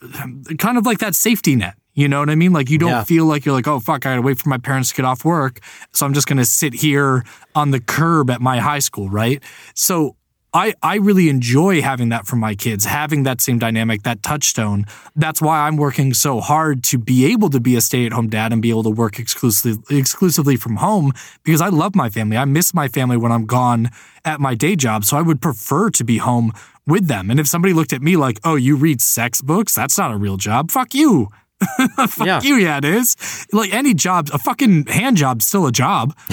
kind 0.59 0.79
of 0.79 0.87
like 0.87 0.99
that 0.99 1.15
safety 1.15 1.57
net. 1.57 1.75
You 1.95 2.09
know 2.09 2.21
what 2.21 2.31
I 2.31 2.35
mean? 2.37 2.53
Like 2.53 2.71
you 2.71 2.79
don't 2.79 2.91
Yeah. 2.91 3.05
feel 3.05 3.27
like 3.27 3.45
you're 3.45 3.55
like, 3.55 3.67
oh 3.69 3.81
fuck, 3.81 4.07
I 4.07 4.11
gotta 4.11 4.23
wait 4.23 4.39
for 4.39 4.49
my 4.49 4.59
parents 4.59 4.91
to 4.91 4.95
get 4.95 5.05
off 5.05 5.25
work, 5.25 5.59
so 5.93 6.07
I'm 6.07 6.15
just 6.15 6.27
gonna 6.27 6.45
sit 6.45 6.73
here 6.75 7.25
on 7.55 7.73
the 7.73 7.81
curb 7.81 8.31
at 8.31 8.41
my 8.41 8.59
high 8.61 8.79
school, 8.79 9.09
right? 9.11 9.43
So 9.75 10.17
I 10.55 10.75
I 10.83 10.97
really 10.97 11.29
enjoy 11.29 11.83
having 11.83 12.09
that 12.11 12.27
for 12.27 12.37
my 12.37 12.55
kids, 12.55 12.85
having 12.85 13.25
that 13.25 13.41
same 13.41 13.59
dynamic, 13.59 14.03
that 14.05 14.23
touchstone. 14.23 14.85
That's 15.17 15.41
why 15.43 15.67
I'm 15.67 15.77
working 15.77 16.15
so 16.15 16.41
hard 16.41 16.83
to 16.85 16.99
be 16.99 17.27
able 17.33 17.51
to 17.51 17.61
be 17.61 17.77
a 17.77 17.81
stay-at-home 17.81 18.29
dad 18.31 18.53
and 18.53 18.63
be 18.63 18.71
able 18.71 18.85
to 18.85 18.91
work 18.91 19.19
exclusively 19.19 19.99
exclusively 19.99 20.57
from 20.57 20.77
home 20.77 21.13
because 21.45 21.61
I 21.61 21.69
love 21.69 21.95
my 21.95 22.09
family. 22.09 22.37
I 22.37 22.45
miss 22.47 22.73
my 22.73 22.89
family 22.89 23.17
when 23.17 23.33
I'm 23.33 23.47
gone 23.47 23.91
at 24.25 24.41
my 24.41 24.55
day 24.55 24.75
job, 24.77 25.05
so 25.05 25.17
I 25.17 25.23
would 25.23 25.41
prefer 25.43 25.91
to 25.91 26.05
be 26.05 26.19
home 26.19 26.53
with 26.91 27.07
them. 27.09 27.31
And 27.31 27.41
if 27.41 27.47
somebody 27.47 27.73
looked 27.73 27.93
at 27.93 28.03
me 28.03 28.17
like, 28.17 28.39
"Oh, 28.45 28.57
you 28.57 28.77
read 28.77 29.01
sex 29.01 29.41
books? 29.41 29.75
That's 29.75 29.97
not 29.97 30.11
a 30.13 30.17
real 30.17 30.37
job." 30.37 30.71
Fuck 30.71 30.95
you. 30.95 31.29
Fuck 32.09 32.27
Yeah. 32.27 32.41
you, 32.43 32.57
yeah, 32.57 32.79
it 32.79 32.85
is. 32.87 33.17
Like 33.53 33.73
any 33.75 33.93
job, 33.95 34.29
a 34.33 34.39
fucking 34.39 34.87
hand 34.87 35.19
job's 35.19 35.47
still 35.47 35.67
a 35.67 35.73
job. 35.73 36.17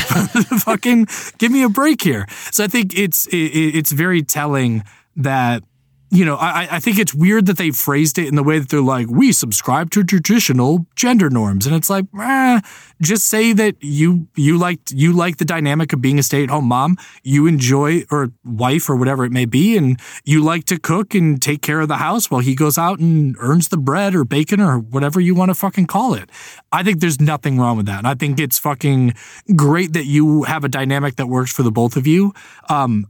fucking 0.63 1.07
give 1.37 1.51
me 1.51 1.63
a 1.63 1.69
break 1.69 2.01
here. 2.01 2.25
So 2.51 2.63
I 2.63 2.67
think 2.67 2.97
it's 2.97 3.27
it, 3.27 3.35
it's 3.35 3.91
very 3.91 4.23
telling 4.23 4.83
that 5.17 5.63
you 6.09 6.23
know, 6.23 6.35
I, 6.35 6.67
I 6.71 6.79
think 6.79 6.99
it's 6.99 7.13
weird 7.13 7.47
that 7.47 7.57
they 7.57 7.71
phrased 7.71 8.17
it 8.17 8.27
in 8.27 8.35
the 8.35 8.43
way 8.43 8.59
that 8.59 8.69
they're 8.69 8.79
like, 8.79 9.07
we 9.09 9.33
subscribe 9.33 9.91
to 9.91 10.03
traditional 10.03 10.85
gender 10.95 11.29
norms, 11.29 11.65
and 11.65 11.75
it's 11.75 11.89
like, 11.89 12.05
eh, 12.17 12.61
just 13.01 13.27
say 13.27 13.51
that 13.53 13.75
you 13.81 14.27
you 14.35 14.57
like 14.57 14.79
you 14.89 15.11
like 15.11 15.37
the 15.37 15.45
dynamic 15.45 15.91
of 15.91 16.01
being 16.01 16.17
a 16.17 16.23
stay 16.23 16.43
at 16.43 16.49
home 16.49 16.65
mom, 16.65 16.97
you 17.23 17.45
enjoy 17.45 18.03
or 18.09 18.29
wife 18.45 18.89
or 18.89 18.95
whatever 18.95 19.25
it 19.25 19.31
may 19.31 19.45
be, 19.45 19.75
and 19.75 19.99
you 20.23 20.41
like 20.41 20.63
to 20.65 20.79
cook 20.79 21.13
and 21.13 21.41
take 21.41 21.61
care 21.61 21.81
of 21.81 21.89
the 21.89 21.97
house 21.97 22.31
while 22.31 22.41
he 22.41 22.55
goes 22.55 22.77
out 22.77 22.99
and 22.99 23.35
earns 23.39 23.67
the 23.67 23.77
bread 23.77 24.15
or 24.15 24.23
bacon 24.23 24.61
or 24.61 24.79
whatever 24.79 25.19
you 25.19 25.35
want 25.35 25.49
to 25.49 25.55
fucking 25.55 25.87
call 25.87 26.13
it. 26.13 26.29
I 26.71 26.83
think 26.83 27.01
there's 27.01 27.19
nothing 27.19 27.59
wrong 27.59 27.75
with 27.75 27.85
that, 27.87 27.97
and 27.99 28.07
I 28.07 28.15
think 28.15 28.39
it's 28.39 28.57
fucking 28.57 29.13
great 29.55 29.91
that 29.93 30.05
you 30.05 30.43
have 30.43 30.63
a 30.63 30.69
dynamic 30.69 31.17
that 31.17 31.27
works 31.27 31.51
for 31.51 31.63
the 31.63 31.71
both 31.71 31.97
of 31.97 32.07
you. 32.07 32.33
Um, 32.69 33.07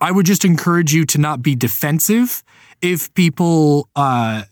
I 0.00 0.10
would 0.10 0.26
just 0.26 0.44
encourage 0.44 0.92
you 0.92 1.04
to 1.06 1.18
not 1.18 1.42
be 1.42 1.54
defensive 1.54 2.42
if 2.80 3.12
people 3.14 3.88
uh, 3.96 4.44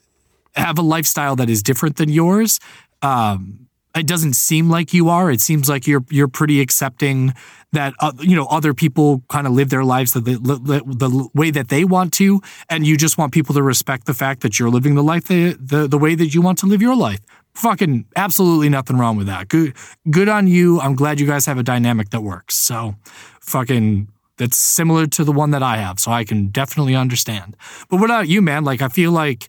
have 0.54 0.78
a 0.78 0.82
lifestyle 0.82 1.36
that 1.36 1.50
is 1.50 1.62
different 1.62 1.96
than 1.96 2.08
yours. 2.08 2.58
Um, 3.02 3.66
it 3.94 4.06
doesn't 4.06 4.34
seem 4.34 4.68
like 4.68 4.92
you 4.92 5.08
are. 5.08 5.30
It 5.30 5.40
seems 5.40 5.68
like 5.68 5.86
you're 5.86 6.04
you're 6.10 6.28
pretty 6.28 6.60
accepting 6.60 7.34
that 7.72 7.94
uh, 8.00 8.12
you 8.20 8.36
know 8.36 8.46
other 8.46 8.74
people 8.74 9.22
kind 9.28 9.46
of 9.46 9.52
live 9.54 9.70
their 9.70 9.84
lives 9.84 10.12
the, 10.12 10.20
the, 10.20 10.36
the 10.36 11.28
way 11.34 11.50
that 11.50 11.68
they 11.68 11.84
want 11.84 12.12
to, 12.14 12.40
and 12.68 12.86
you 12.86 12.96
just 12.96 13.16
want 13.16 13.32
people 13.32 13.54
to 13.54 13.62
respect 13.62 14.06
the 14.06 14.14
fact 14.14 14.42
that 14.42 14.58
you're 14.58 14.70
living 14.70 14.94
the 14.94 15.02
life 15.02 15.24
the, 15.24 15.56
the 15.58 15.86
the 15.88 15.98
way 15.98 16.14
that 16.14 16.34
you 16.34 16.42
want 16.42 16.58
to 16.58 16.66
live 16.66 16.82
your 16.82 16.96
life. 16.96 17.20
Fucking 17.54 18.04
absolutely 18.16 18.68
nothing 18.68 18.98
wrong 18.98 19.16
with 19.16 19.28
that. 19.28 19.48
Good 19.48 19.74
good 20.10 20.28
on 20.28 20.46
you. 20.46 20.78
I'm 20.80 20.94
glad 20.94 21.18
you 21.18 21.26
guys 21.26 21.46
have 21.46 21.58
a 21.58 21.62
dynamic 21.62 22.10
that 22.10 22.22
works. 22.22 22.54
So, 22.54 22.96
fucking 23.40 24.08
that's 24.36 24.56
similar 24.56 25.06
to 25.06 25.24
the 25.24 25.32
one 25.32 25.50
that 25.52 25.62
I 25.62 25.78
have, 25.78 25.98
so 25.98 26.12
I 26.12 26.24
can 26.24 26.48
definitely 26.48 26.94
understand. 26.94 27.56
But 27.88 28.00
what 28.00 28.10
about 28.10 28.28
you, 28.28 28.42
man? 28.42 28.64
Like 28.64 28.82
I 28.82 28.88
feel 28.88 29.12
like 29.12 29.48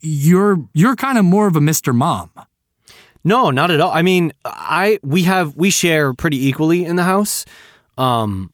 you're 0.00 0.58
you're 0.72 0.96
kind 0.96 1.18
of 1.18 1.24
more 1.24 1.46
of 1.46 1.56
a 1.56 1.60
Mr. 1.60 1.94
Mom. 1.94 2.30
No, 3.24 3.50
not 3.50 3.70
at 3.70 3.80
all. 3.80 3.90
I 3.90 4.02
mean, 4.02 4.32
I 4.44 4.98
we 5.02 5.24
have 5.24 5.56
we 5.56 5.70
share 5.70 6.14
pretty 6.14 6.46
equally 6.46 6.84
in 6.84 6.96
the 6.96 7.02
house. 7.02 7.44
Um, 7.98 8.52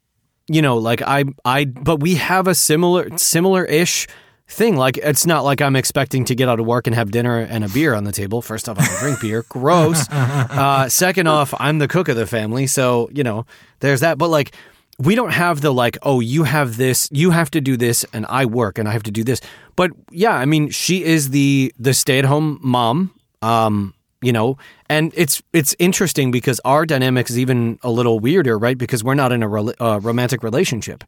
you 0.49 0.63
know, 0.63 0.79
like 0.79 1.03
I 1.03 1.25
I 1.45 1.67
but 1.67 2.01
we 2.01 2.15
have 2.15 2.47
a 2.47 2.55
similar 2.55 3.17
similar 3.19 3.65
ish 3.65 4.07
thing. 4.49 4.77
Like 4.77 4.99
it's 4.99 5.27
not 5.27 5.45
like 5.45 5.61
I'm 5.61 5.77
expecting 5.77 6.25
to 6.27 6.35
get 6.35 6.49
out 6.49 6.61
of 6.61 6.67
work 6.67 6.87
and 6.87 6.95
have 6.95 7.11
dinner 7.11 7.39
and 7.39 7.65
a 7.65 7.69
beer 7.69 7.95
on 7.95 8.05
the 8.05 8.13
table. 8.13 8.43
First 8.43 8.69
off, 8.69 8.79
I 8.79 8.87
don't 8.87 8.99
drink 9.01 9.21
beer. 9.21 9.45
Gross. 9.49 10.07
Uh, 10.13 10.89
second 10.89 11.27
off, 11.27 11.55
I'm 11.59 11.79
the 11.79 11.89
cook 11.89 12.09
of 12.09 12.17
the 12.17 12.27
family, 12.27 12.67
so 12.67 13.11
you 13.13 13.25
know, 13.25 13.47
there's 13.81 14.01
that. 14.01 14.19
But 14.19 14.29
like 14.29 14.55
we 15.03 15.15
don't 15.15 15.33
have 15.33 15.61
the 15.61 15.73
like, 15.73 15.99
oh, 16.03 16.21
you 16.21 16.45
have 16.45 16.77
this, 16.77 17.09
you 17.11 17.31
have 17.31 17.51
to 17.51 17.61
do 17.61 17.77
this, 17.77 18.05
and 18.13 18.25
I 18.29 18.47
work 18.47 18.79
and 18.79 18.89
I 18.89 18.93
have 18.93 19.03
to 19.05 19.11
do 19.11 19.25
this. 19.25 19.41
But 19.75 19.91
yeah, 20.11 20.35
I 20.35 20.45
mean, 20.45 20.71
she 20.71 21.03
is 21.03 21.31
the 21.31 21.73
the 21.79 21.93
stay 21.95 22.19
at 22.19 22.25
home 22.25 22.61
mom. 22.63 23.13
Um, 23.41 23.95
you 24.21 24.33
know, 24.33 24.57
and 24.89 25.13
it's 25.17 25.43
it's 25.53 25.75
interesting 25.81 26.31
because 26.31 26.61
our 26.65 26.87
dynamic 26.87 27.29
is 27.29 27.39
even 27.39 27.81
a 27.83 27.91
little 27.91 28.21
weirder, 28.21 28.57
right? 28.57 28.79
Because 28.79 29.03
we're 29.03 29.15
not 29.15 29.33
in 29.33 29.43
a 29.43 29.49
re- 29.49 29.75
uh, 29.81 29.99
romantic 30.01 30.45
relationship 30.45 31.03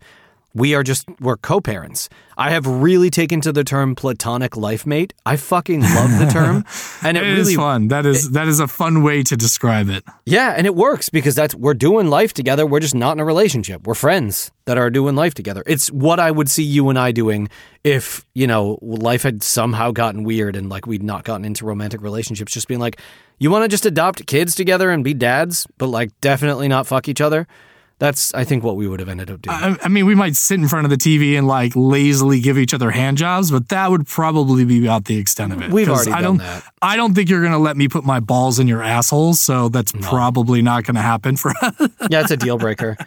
we 0.55 0.75
are 0.75 0.83
just 0.83 1.07
we're 1.21 1.37
co-parents. 1.37 2.09
I 2.37 2.51
have 2.51 2.67
really 2.67 3.11
taken 3.11 3.41
to 3.43 3.53
the 3.53 3.65
term 3.65 3.95
platonic 3.95 4.57
life 4.57 4.87
mate. 4.87 5.13
I 5.27 5.37
fucking 5.37 5.81
love 5.81 6.19
the 6.19 6.29
term, 6.33 6.65
and 7.03 7.17
it, 7.17 7.23
it 7.23 7.27
really, 7.27 7.53
is 7.53 7.57
fun. 7.57 7.89
That 7.89 8.07
is 8.07 8.27
it, 8.27 8.33
that 8.35 8.49
is 8.49 8.61
a 8.61 8.69
fun 8.69 9.03
way 9.03 9.23
to 9.25 9.37
describe 9.37 9.89
it. 9.89 10.05
Yeah, 10.25 10.55
and 10.57 10.67
it 10.67 10.75
works 10.75 11.09
because 11.09 11.35
that's 11.35 11.55
we're 11.55 11.75
doing 11.75 12.09
life 12.09 12.33
together. 12.33 12.67
We're 12.67 12.81
just 12.81 12.95
not 12.95 13.13
in 13.13 13.21
a 13.21 13.25
relationship. 13.25 13.87
We're 13.87 13.95
friends 13.95 14.53
that 14.67 14.79
are 14.79 14.91
doing 14.91 15.17
life 15.17 15.35
together. 15.35 15.63
It's 15.67 15.91
what 15.91 16.19
I 16.21 16.31
would 16.31 16.49
see 16.49 16.65
you 16.65 16.89
and 16.89 16.99
I 16.99 17.13
doing 17.13 17.49
if 17.83 18.25
you 18.35 18.47
know 18.47 18.79
life 18.81 19.23
had 19.23 19.43
somehow 19.43 19.91
gotten 19.91 20.25
weird 20.25 20.57
and 20.57 20.69
like 20.69 20.87
we'd 20.87 21.03
not 21.03 21.25
gotten 21.25 21.45
into 21.45 21.65
romantic 21.65 22.01
relationships. 22.01 22.53
Just 22.53 22.69
being 22.69 22.81
like, 22.81 23.01
you 23.39 23.51
want 23.51 23.65
to 23.65 23.69
just 23.69 23.87
adopt 23.87 24.27
kids 24.27 24.55
together 24.55 24.91
and 24.91 25.03
be 25.03 25.15
dads, 25.15 25.67
but 25.79 25.87
like 25.89 26.11
definitely 26.21 26.69
not 26.69 26.87
fuck 26.87 27.09
each 27.09 27.21
other. 27.21 27.47
That's, 28.05 28.35
I 28.35 28.45
think, 28.45 28.63
what 28.63 28.77
we 28.77 28.87
would 28.87 29.01
have 29.01 29.09
ended 29.09 29.31
up 29.31 29.41
doing. 29.41 29.57
I, 29.57 29.79
I, 29.83 29.89
mean, 29.89 30.05
we 30.05 30.15
might 30.15 30.37
sit 30.37 30.61
in 30.61 30.69
front 30.69 30.85
of 30.85 30.91
the 30.91 30.99
TV 30.99 31.39
and 31.39 31.47
like 31.47 31.75
lazily 31.75 32.39
give 32.39 32.59
each 32.59 32.75
other 32.75 32.91
hand 32.91 33.17
jobs, 33.17 33.51
but 33.51 33.71
that 33.71 33.91
would 33.91 34.07
probably 34.07 34.67
be 34.67 34.85
about 34.85 35.07
the 35.07 35.17
extent 35.17 35.55
of 35.55 35.63
it. 35.63 35.71
We've 35.71 35.89
already 35.89 36.11
I 36.11 36.21
done 36.21 36.23
don't, 36.23 36.37
that. 36.37 36.65
I 36.83 36.97
don't 36.97 37.15
think 37.15 37.31
you're 37.31 37.41
going 37.41 37.53
to 37.53 37.59
let 37.59 37.79
me 37.79 37.89
put 37.89 38.05
my 38.05 38.21
balls 38.21 38.59
in 38.59 38.69
your 38.69 38.83
asshole, 38.83 39.33
so 39.33 39.71
that's 39.71 39.95
no. 39.95 40.07
probably 40.07 40.61
not 40.61 40.85
going 40.85 40.97
to 40.97 41.01
happen 41.01 41.37
for 41.37 41.55
us. 41.63 41.75
yeah, 42.11 42.21
it's 42.21 42.31
a 42.31 42.37
deal 42.37 42.59
breaker. 42.59 42.99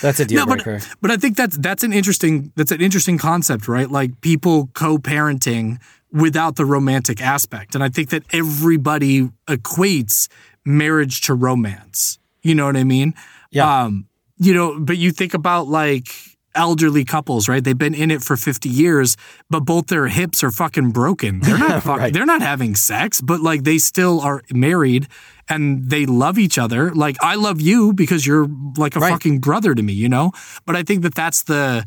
That's 0.00 0.18
a 0.18 0.24
deal 0.24 0.46
no, 0.46 0.54
breaker. 0.54 0.78
But, 0.78 0.96
but 1.02 1.10
I 1.10 1.18
think 1.18 1.36
that's 1.36 1.58
that's 1.58 1.84
an 1.84 1.92
interesting 1.92 2.50
that's 2.56 2.72
an 2.72 2.80
interesting 2.80 3.18
concept, 3.18 3.68
right? 3.68 3.90
Like 3.90 4.22
people 4.22 4.70
co-parenting 4.72 5.78
without 6.10 6.56
the 6.56 6.64
romantic 6.64 7.20
aspect, 7.20 7.74
and 7.74 7.84
I 7.84 7.90
think 7.90 8.08
that 8.08 8.22
everybody 8.32 9.28
equates 9.46 10.26
marriage 10.64 11.20
to 11.22 11.34
romance. 11.34 12.18
You 12.40 12.54
know 12.54 12.64
what 12.64 12.78
I 12.78 12.84
mean? 12.84 13.12
Yeah. 13.50 13.82
Um, 13.82 14.07
you 14.38 14.54
know, 14.54 14.78
but 14.78 14.96
you 14.96 15.10
think 15.12 15.34
about 15.34 15.68
like 15.68 16.08
elderly 16.54 17.04
couples, 17.04 17.48
right? 17.48 17.62
They've 17.62 17.78
been 17.78 17.94
in 17.94 18.10
it 18.10 18.22
for 18.22 18.36
50 18.36 18.68
years, 18.68 19.16
but 19.48 19.60
both 19.60 19.86
their 19.86 20.08
hips 20.08 20.42
are 20.42 20.50
fucking 20.50 20.90
broken. 20.90 21.40
They're 21.40 21.58
not 21.58 21.82
fucking, 21.84 22.02
right. 22.02 22.12
they're 22.12 22.26
not 22.26 22.42
having 22.42 22.74
sex, 22.74 23.20
but 23.20 23.40
like 23.40 23.64
they 23.64 23.78
still 23.78 24.20
are 24.20 24.42
married 24.52 25.06
and 25.48 25.88
they 25.88 26.04
love 26.04 26.38
each 26.38 26.58
other. 26.58 26.92
Like 26.92 27.16
I 27.22 27.36
love 27.36 27.60
you 27.60 27.92
because 27.92 28.26
you're 28.26 28.48
like 28.76 28.96
a 28.96 29.00
right. 29.00 29.10
fucking 29.10 29.40
brother 29.40 29.74
to 29.74 29.82
me, 29.82 29.92
you 29.92 30.08
know? 30.08 30.32
But 30.66 30.76
I 30.76 30.82
think 30.82 31.02
that 31.02 31.14
that's 31.14 31.44
the 31.44 31.86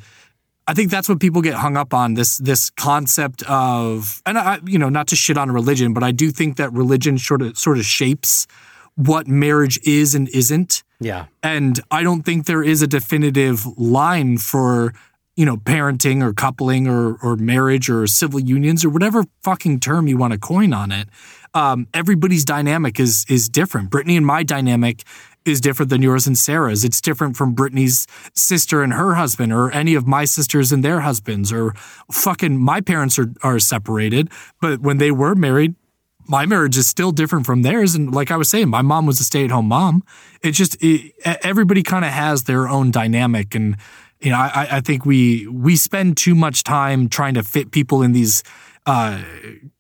I 0.67 0.73
think 0.73 0.89
that's 0.89 1.09
what 1.09 1.19
people 1.19 1.41
get 1.41 1.55
hung 1.55 1.75
up 1.75 1.93
on 1.93 2.13
this 2.13 2.37
this 2.37 2.69
concept 2.69 3.43
of 3.43 4.21
and 4.25 4.37
I 4.37 4.59
you 4.65 4.79
know, 4.79 4.89
not 4.89 5.07
to 5.07 5.15
shit 5.15 5.37
on 5.37 5.51
religion, 5.51 5.93
but 5.93 6.03
I 6.03 6.11
do 6.11 6.31
think 6.31 6.57
that 6.57 6.71
religion 6.71 7.17
sort 7.17 7.41
of 7.41 7.57
sort 7.57 7.77
of 7.77 7.85
shapes 7.85 8.47
what 8.95 9.27
marriage 9.27 9.79
is 9.83 10.15
and 10.15 10.29
isn't. 10.29 10.83
Yeah. 10.99 11.25
And 11.41 11.79
I 11.89 12.03
don't 12.03 12.23
think 12.23 12.45
there 12.45 12.63
is 12.63 12.81
a 12.81 12.87
definitive 12.87 13.65
line 13.77 14.37
for, 14.37 14.93
you 15.35 15.45
know, 15.45 15.57
parenting 15.57 16.21
or 16.21 16.33
coupling 16.33 16.87
or, 16.87 17.15
or 17.23 17.35
marriage 17.35 17.89
or 17.89 18.05
civil 18.07 18.39
unions 18.39 18.85
or 18.85 18.89
whatever 18.89 19.23
fucking 19.43 19.79
term 19.79 20.07
you 20.07 20.17
want 20.17 20.33
to 20.33 20.39
coin 20.39 20.73
on 20.73 20.91
it. 20.91 21.07
Um, 21.53 21.87
everybody's 21.93 22.45
dynamic 22.45 22.99
is 22.99 23.25
is 23.27 23.49
different. 23.49 23.89
Brittany 23.89 24.15
and 24.15 24.25
my 24.25 24.43
dynamic 24.43 25.03
is 25.43 25.59
different 25.59 25.89
than 25.89 26.01
yours 26.01 26.27
and 26.27 26.37
Sarah's. 26.37 26.85
It's 26.85 27.01
different 27.01 27.35
from 27.35 27.53
Brittany's 27.53 28.07
sister 28.33 28.83
and 28.83 28.93
her 28.93 29.15
husband, 29.15 29.51
or 29.51 29.71
any 29.71 29.95
of 29.95 30.07
my 30.07 30.23
sisters 30.23 30.71
and 30.71 30.83
their 30.83 31.01
husbands, 31.01 31.51
or 31.51 31.73
fucking 32.11 32.57
my 32.57 32.79
parents 32.79 33.19
are 33.19 33.33
are 33.43 33.59
separated, 33.59 34.29
but 34.61 34.79
when 34.79 34.97
they 34.97 35.11
were 35.11 35.35
married, 35.35 35.75
my 36.31 36.45
marriage 36.45 36.77
is 36.77 36.87
still 36.87 37.11
different 37.11 37.45
from 37.45 37.61
theirs. 37.61 37.93
And 37.93 38.15
like 38.15 38.31
I 38.31 38.37
was 38.37 38.49
saying, 38.49 38.69
my 38.69 38.81
mom 38.81 39.05
was 39.05 39.19
a 39.19 39.23
stay 39.25 39.43
at 39.43 39.51
home 39.51 39.67
mom. 39.67 40.03
It's 40.41 40.57
just 40.57 40.77
it, 40.81 41.13
everybody 41.43 41.83
kind 41.83 42.05
of 42.05 42.11
has 42.11 42.43
their 42.43 42.69
own 42.69 42.89
dynamic, 42.89 43.53
and 43.53 43.75
you 44.21 44.31
know, 44.31 44.37
I, 44.37 44.77
I 44.77 44.81
think 44.81 45.05
we 45.05 45.45
we 45.47 45.75
spend 45.75 46.15
too 46.15 46.33
much 46.33 46.63
time 46.63 47.09
trying 47.09 47.33
to 47.33 47.43
fit 47.43 47.71
people 47.71 48.01
in 48.01 48.13
these 48.13 48.43
uh, 48.85 49.21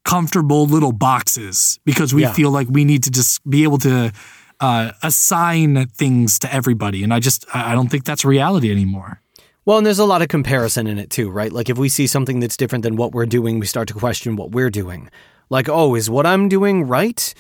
comfortable 0.03 0.65
little 0.65 0.91
boxes 0.91 1.79
because 1.85 2.13
we 2.13 2.23
yeah. 2.23 2.33
feel 2.33 2.51
like 2.51 2.67
we 2.69 2.83
need 2.83 3.03
to 3.03 3.11
just 3.11 3.49
be 3.49 3.63
able 3.63 3.77
to 3.79 4.11
uh, 4.59 4.91
assign 5.01 5.87
things 5.87 6.37
to 6.39 6.53
everybody, 6.53 7.01
and 7.01 7.13
I 7.13 7.21
just 7.21 7.45
I 7.55 7.73
don't 7.73 7.87
think 7.87 8.03
that's 8.03 8.25
reality 8.25 8.69
anymore. 8.69 9.21
Well, 9.63 9.77
and 9.77 9.85
there's 9.85 9.99
a 9.99 10.05
lot 10.05 10.21
of 10.21 10.27
comparison 10.27 10.85
in 10.87 10.97
it 10.99 11.09
too, 11.09 11.29
right? 11.29 11.51
Like 11.51 11.69
if 11.69 11.77
we 11.77 11.87
see 11.87 12.07
something 12.07 12.41
that's 12.41 12.57
different 12.57 12.83
than 12.83 12.97
what 12.97 13.13
we're 13.13 13.25
doing, 13.27 13.57
we 13.57 13.67
start 13.67 13.87
to 13.87 13.93
question 13.93 14.35
what 14.35 14.51
we're 14.51 14.71
doing 14.71 15.09
like, 15.51 15.69
oh, 15.69 15.93
is 15.95 16.09
what 16.09 16.25
I'm 16.25 16.49
doing 16.49 16.87
right? 16.87 17.33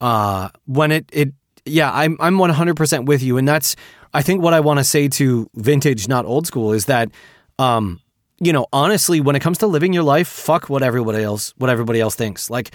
Uh, 0.00 0.48
when 0.64 0.90
it, 0.90 1.08
it, 1.12 1.32
yeah, 1.66 1.92
I'm, 1.92 2.16
I'm 2.18 2.36
100% 2.36 3.04
with 3.04 3.22
you. 3.22 3.36
And 3.36 3.46
that's, 3.46 3.76
I 4.14 4.22
think 4.22 4.42
what 4.42 4.54
I 4.54 4.60
want 4.60 4.78
to 4.78 4.84
say 4.84 5.08
to 5.08 5.48
vintage, 5.54 6.08
not 6.08 6.24
old 6.24 6.46
school, 6.46 6.72
is 6.72 6.86
that, 6.86 7.10
um, 7.58 8.00
you 8.40 8.52
know, 8.52 8.66
honestly, 8.72 9.20
when 9.20 9.36
it 9.36 9.40
comes 9.40 9.58
to 9.58 9.66
living 9.66 9.92
your 9.92 10.02
life, 10.02 10.26
fuck 10.26 10.70
what 10.70 10.82
everybody 10.82 11.22
else, 11.22 11.52
what 11.58 11.68
everybody 11.68 12.00
else 12.00 12.14
thinks. 12.14 12.48
Like, 12.48 12.72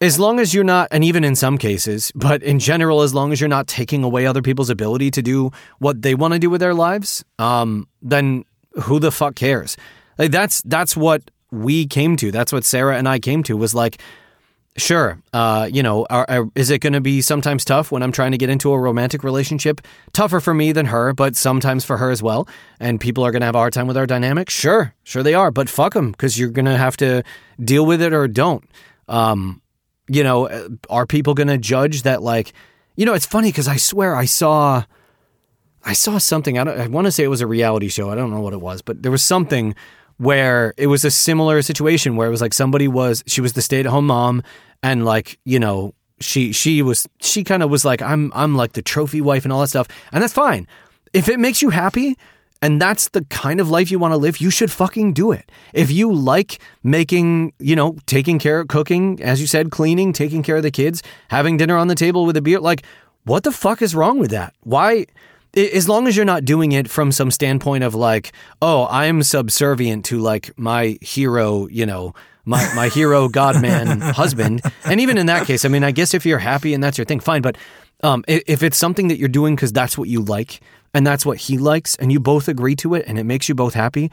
as 0.00 0.18
long 0.18 0.40
as 0.40 0.52
you're 0.52 0.64
not, 0.64 0.88
and 0.90 1.04
even 1.04 1.22
in 1.22 1.36
some 1.36 1.56
cases, 1.56 2.10
but 2.16 2.42
in 2.42 2.58
general, 2.58 3.02
as 3.02 3.14
long 3.14 3.32
as 3.32 3.40
you're 3.40 3.48
not 3.48 3.68
taking 3.68 4.02
away 4.02 4.26
other 4.26 4.42
people's 4.42 4.68
ability 4.68 5.12
to 5.12 5.22
do 5.22 5.52
what 5.78 6.02
they 6.02 6.16
want 6.16 6.34
to 6.34 6.40
do 6.40 6.50
with 6.50 6.60
their 6.60 6.74
lives, 6.74 7.24
um, 7.38 7.86
then 8.02 8.44
who 8.82 8.98
the 8.98 9.12
fuck 9.12 9.36
cares? 9.36 9.76
Like 10.18 10.32
that's 10.32 10.60
that's 10.62 10.96
what 10.96 11.30
we 11.50 11.86
came 11.86 12.16
to. 12.16 12.32
That's 12.32 12.52
what 12.52 12.64
Sarah 12.64 12.98
and 12.98 13.08
I 13.08 13.18
came 13.20 13.42
to 13.44 13.56
was 13.56 13.74
like, 13.74 14.00
Sure. 14.76 15.22
Uh, 15.32 15.68
you 15.72 15.84
know, 15.84 16.04
are, 16.10 16.26
are, 16.28 16.50
is 16.56 16.70
it 16.70 16.80
going 16.80 16.94
to 16.94 17.00
be 17.00 17.20
sometimes 17.22 17.64
tough 17.64 17.92
when 17.92 18.02
I'm 18.02 18.10
trying 18.10 18.32
to 18.32 18.38
get 18.38 18.50
into 18.50 18.72
a 18.72 18.78
romantic 18.78 19.22
relationship? 19.22 19.80
Tougher 20.12 20.40
for 20.40 20.52
me 20.52 20.72
than 20.72 20.86
her, 20.86 21.12
but 21.12 21.36
sometimes 21.36 21.84
for 21.84 21.96
her 21.98 22.10
as 22.10 22.22
well. 22.22 22.48
And 22.80 23.00
people 23.00 23.24
are 23.24 23.30
going 23.30 23.40
to 23.40 23.46
have 23.46 23.54
a 23.54 23.58
hard 23.58 23.72
time 23.72 23.86
with 23.86 23.96
our 23.96 24.06
dynamic? 24.06 24.50
Sure. 24.50 24.92
Sure 25.04 25.22
they 25.22 25.34
are. 25.34 25.52
But 25.52 25.68
fuck 25.68 25.94
them 25.94 26.10
because 26.10 26.36
you're 26.38 26.50
going 26.50 26.64
to 26.64 26.76
have 26.76 26.96
to 26.96 27.22
deal 27.62 27.86
with 27.86 28.02
it 28.02 28.12
or 28.12 28.26
don't. 28.26 28.64
Um, 29.06 29.62
you 30.08 30.24
know, 30.24 30.48
uh, 30.48 30.68
are 30.90 31.06
people 31.06 31.34
going 31.34 31.48
to 31.48 31.58
judge 31.58 32.02
that, 32.02 32.20
like, 32.22 32.52
you 32.96 33.06
know, 33.06 33.14
it's 33.14 33.26
funny 33.26 33.48
because 33.48 33.68
I 33.68 33.76
swear 33.76 34.16
I 34.16 34.24
saw. 34.24 34.84
I 35.86 35.92
saw 35.92 36.16
something. 36.16 36.56
I, 36.58 36.62
I 36.62 36.86
want 36.86 37.06
to 37.06 37.12
say 37.12 37.24
it 37.24 37.28
was 37.28 37.42
a 37.42 37.46
reality 37.46 37.88
show. 37.88 38.10
I 38.10 38.14
don't 38.14 38.30
know 38.30 38.40
what 38.40 38.54
it 38.54 38.60
was, 38.60 38.80
but 38.80 39.02
there 39.02 39.12
was 39.12 39.22
something 39.22 39.74
where 40.18 40.74
it 40.76 40.86
was 40.86 41.04
a 41.04 41.10
similar 41.10 41.62
situation 41.62 42.16
where 42.16 42.26
it 42.26 42.30
was 42.30 42.40
like 42.40 42.54
somebody 42.54 42.88
was 42.88 43.22
she 43.26 43.40
was 43.40 43.54
the 43.54 43.62
stay 43.62 43.80
at 43.80 43.86
home 43.86 44.06
mom 44.06 44.42
and 44.82 45.04
like 45.04 45.38
you 45.44 45.58
know 45.58 45.94
she 46.20 46.52
she 46.52 46.82
was 46.82 47.06
she 47.20 47.42
kind 47.42 47.62
of 47.62 47.70
was 47.70 47.84
like 47.84 48.00
I'm 48.00 48.32
I'm 48.34 48.54
like 48.54 48.72
the 48.72 48.82
trophy 48.82 49.20
wife 49.20 49.44
and 49.44 49.52
all 49.52 49.60
that 49.60 49.68
stuff 49.68 49.88
and 50.12 50.22
that's 50.22 50.32
fine 50.32 50.66
if 51.12 51.28
it 51.28 51.38
makes 51.38 51.62
you 51.62 51.70
happy 51.70 52.16
and 52.64 52.80
that's 52.80 53.10
the 53.10 53.22
kind 53.26 53.60
of 53.60 53.68
life 53.68 53.90
you 53.90 53.98
want 53.98 54.12
to 54.12 54.16
live, 54.16 54.38
you 54.38 54.48
should 54.48 54.70
fucking 54.70 55.12
do 55.12 55.32
it. 55.32 55.52
If 55.74 55.90
you 55.90 56.10
like 56.10 56.60
making, 56.82 57.52
you 57.58 57.76
know, 57.76 57.98
taking 58.06 58.38
care 58.38 58.60
of 58.60 58.68
cooking, 58.68 59.22
as 59.22 59.38
you 59.38 59.46
said, 59.46 59.70
cleaning, 59.70 60.14
taking 60.14 60.42
care 60.42 60.56
of 60.56 60.62
the 60.62 60.70
kids, 60.70 61.02
having 61.28 61.58
dinner 61.58 61.76
on 61.76 61.88
the 61.88 61.94
table 61.94 62.24
with 62.24 62.38
a 62.38 62.40
beer, 62.40 62.60
like, 62.60 62.82
what 63.24 63.44
the 63.44 63.52
fuck 63.52 63.82
is 63.82 63.94
wrong 63.94 64.18
with 64.18 64.30
that? 64.30 64.54
Why? 64.62 65.04
As 65.56 65.88
long 65.88 66.08
as 66.08 66.16
you're 66.16 66.24
not 66.24 66.44
doing 66.44 66.72
it 66.72 66.90
from 66.90 67.12
some 67.12 67.30
standpoint 67.30 67.84
of 67.84 67.94
like, 67.94 68.32
oh, 68.60 68.86
I'm 68.90 69.22
subservient 69.22 70.04
to 70.06 70.18
like 70.18 70.56
my 70.58 70.98
hero, 71.00 71.68
you 71.68 71.86
know, 71.86 72.14
my, 72.44 72.72
my 72.74 72.88
hero, 72.88 73.28
godman 73.40 74.00
husband. 74.00 74.62
And 74.84 75.00
even 75.00 75.16
in 75.16 75.26
that 75.26 75.46
case, 75.46 75.64
I 75.64 75.68
mean, 75.68 75.84
I 75.84 75.92
guess 75.92 76.14
if 76.14 76.26
you're 76.26 76.38
happy 76.38 76.74
and 76.74 76.82
that's 76.82 76.98
your 76.98 77.04
thing, 77.04 77.20
fine. 77.20 77.42
But 77.42 77.56
um, 78.02 78.24
if 78.26 78.62
it's 78.62 78.76
something 78.76 79.08
that 79.08 79.18
you're 79.18 79.28
doing 79.28 79.54
because 79.54 79.72
that's 79.72 79.96
what 79.96 80.08
you 80.08 80.20
like, 80.20 80.60
and 80.94 81.06
that's 81.06 81.26
what 81.26 81.36
he 81.38 81.58
likes 81.58 81.96
and 81.96 82.12
you 82.12 82.20
both 82.20 82.48
agree 82.48 82.76
to 82.76 82.94
it 82.94 83.04
and 83.06 83.18
it 83.18 83.24
makes 83.24 83.48
you 83.48 83.54
both 83.54 83.74
happy, 83.74 84.10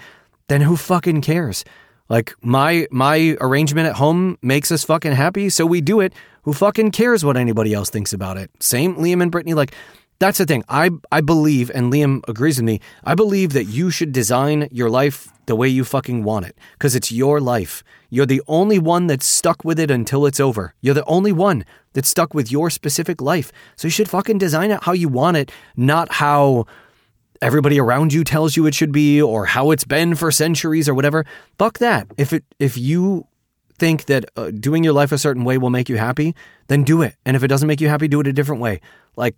then 0.48 0.62
who 0.62 0.76
fucking 0.76 1.22
cares? 1.22 1.64
Like 2.10 2.34
my 2.42 2.88
my 2.92 3.38
arrangement 3.40 3.88
at 3.88 3.96
home 3.96 4.38
makes 4.42 4.70
us 4.70 4.84
fucking 4.84 5.14
happy, 5.14 5.48
so 5.50 5.66
we 5.66 5.80
do 5.80 6.02
it. 6.02 6.12
Who 6.44 6.52
fucking 6.52 6.92
cares 6.92 7.24
what 7.24 7.38
anybody 7.38 7.74
else 7.74 7.90
thinks 7.90 8.12
about 8.12 8.38
it? 8.38 8.52
Same 8.60 8.96
Liam 8.96 9.22
and 9.22 9.32
Brittany 9.32 9.54
like 9.54 9.74
that's 10.22 10.38
the 10.38 10.46
thing. 10.46 10.64
I 10.70 10.92
I 11.12 11.22
believe 11.22 11.72
and 11.74 11.92
Liam 11.92 12.22
agrees 12.28 12.58
with 12.58 12.66
me. 12.66 12.80
I 13.04 13.16
believe 13.16 13.54
that 13.54 13.66
you 13.66 13.90
should 13.90 14.12
design 14.12 14.70
your 14.72 14.88
life 14.88 15.30
the 15.48 15.56
way 15.56 15.68
you 15.68 15.84
fucking 15.84 16.24
want 16.24 16.46
it 16.46 16.56
because 16.74 16.96
it's 16.96 17.12
your 17.12 17.42
life. 17.42 17.84
You're 18.12 18.28
the 18.28 18.44
only 18.48 18.78
one 18.78 19.08
that's 19.08 19.26
stuck 19.26 19.66
with 19.66 19.80
it 19.80 19.90
until 19.90 20.28
it's 20.28 20.40
over. 20.40 20.76
You're 20.80 20.94
the 20.94 21.06
only 21.06 21.32
one 21.32 21.66
that's 21.94 22.08
stuck 22.08 22.36
with 22.36 22.52
your 22.52 22.70
specific 22.70 23.20
life. 23.20 23.52
So 23.76 23.88
you 23.88 23.92
should 23.92 24.10
fucking 24.10 24.38
design 24.38 24.70
it 24.70 24.84
how 24.84 24.92
you 24.92 25.10
want 25.10 25.38
it, 25.38 25.52
not 25.76 26.14
how 26.14 26.66
everybody 27.42 27.80
around 27.80 28.14
you 28.14 28.24
tells 28.24 28.56
you 28.56 28.68
it 28.68 28.76
should 28.76 28.92
be 28.92 29.20
or 29.20 29.48
how 29.48 29.72
it's 29.72 29.86
been 29.86 30.14
for 30.14 30.32
centuries 30.32 30.88
or 30.88 30.94
whatever. 30.94 31.26
Fuck 31.58 31.80
that. 31.80 32.06
If 32.18 32.32
it 32.32 32.44
if 32.60 32.78
you 32.78 33.26
think 33.80 34.06
that 34.06 34.26
uh, 34.38 34.52
doing 34.52 34.84
your 34.84 34.94
life 34.94 35.12
a 35.12 35.18
certain 35.18 35.46
way 35.46 35.58
will 35.58 35.72
make 35.72 35.90
you 35.90 35.98
happy, 35.98 36.36
then 36.68 36.84
do 36.84 37.02
it. 37.02 37.16
And 37.26 37.36
if 37.36 37.42
it 37.42 37.48
doesn't 37.48 37.68
make 37.68 37.82
you 37.82 37.90
happy, 37.90 38.08
do 38.08 38.20
it 38.20 38.28
a 38.28 38.34
different 38.34 38.62
way. 38.62 38.82
Like 39.16 39.36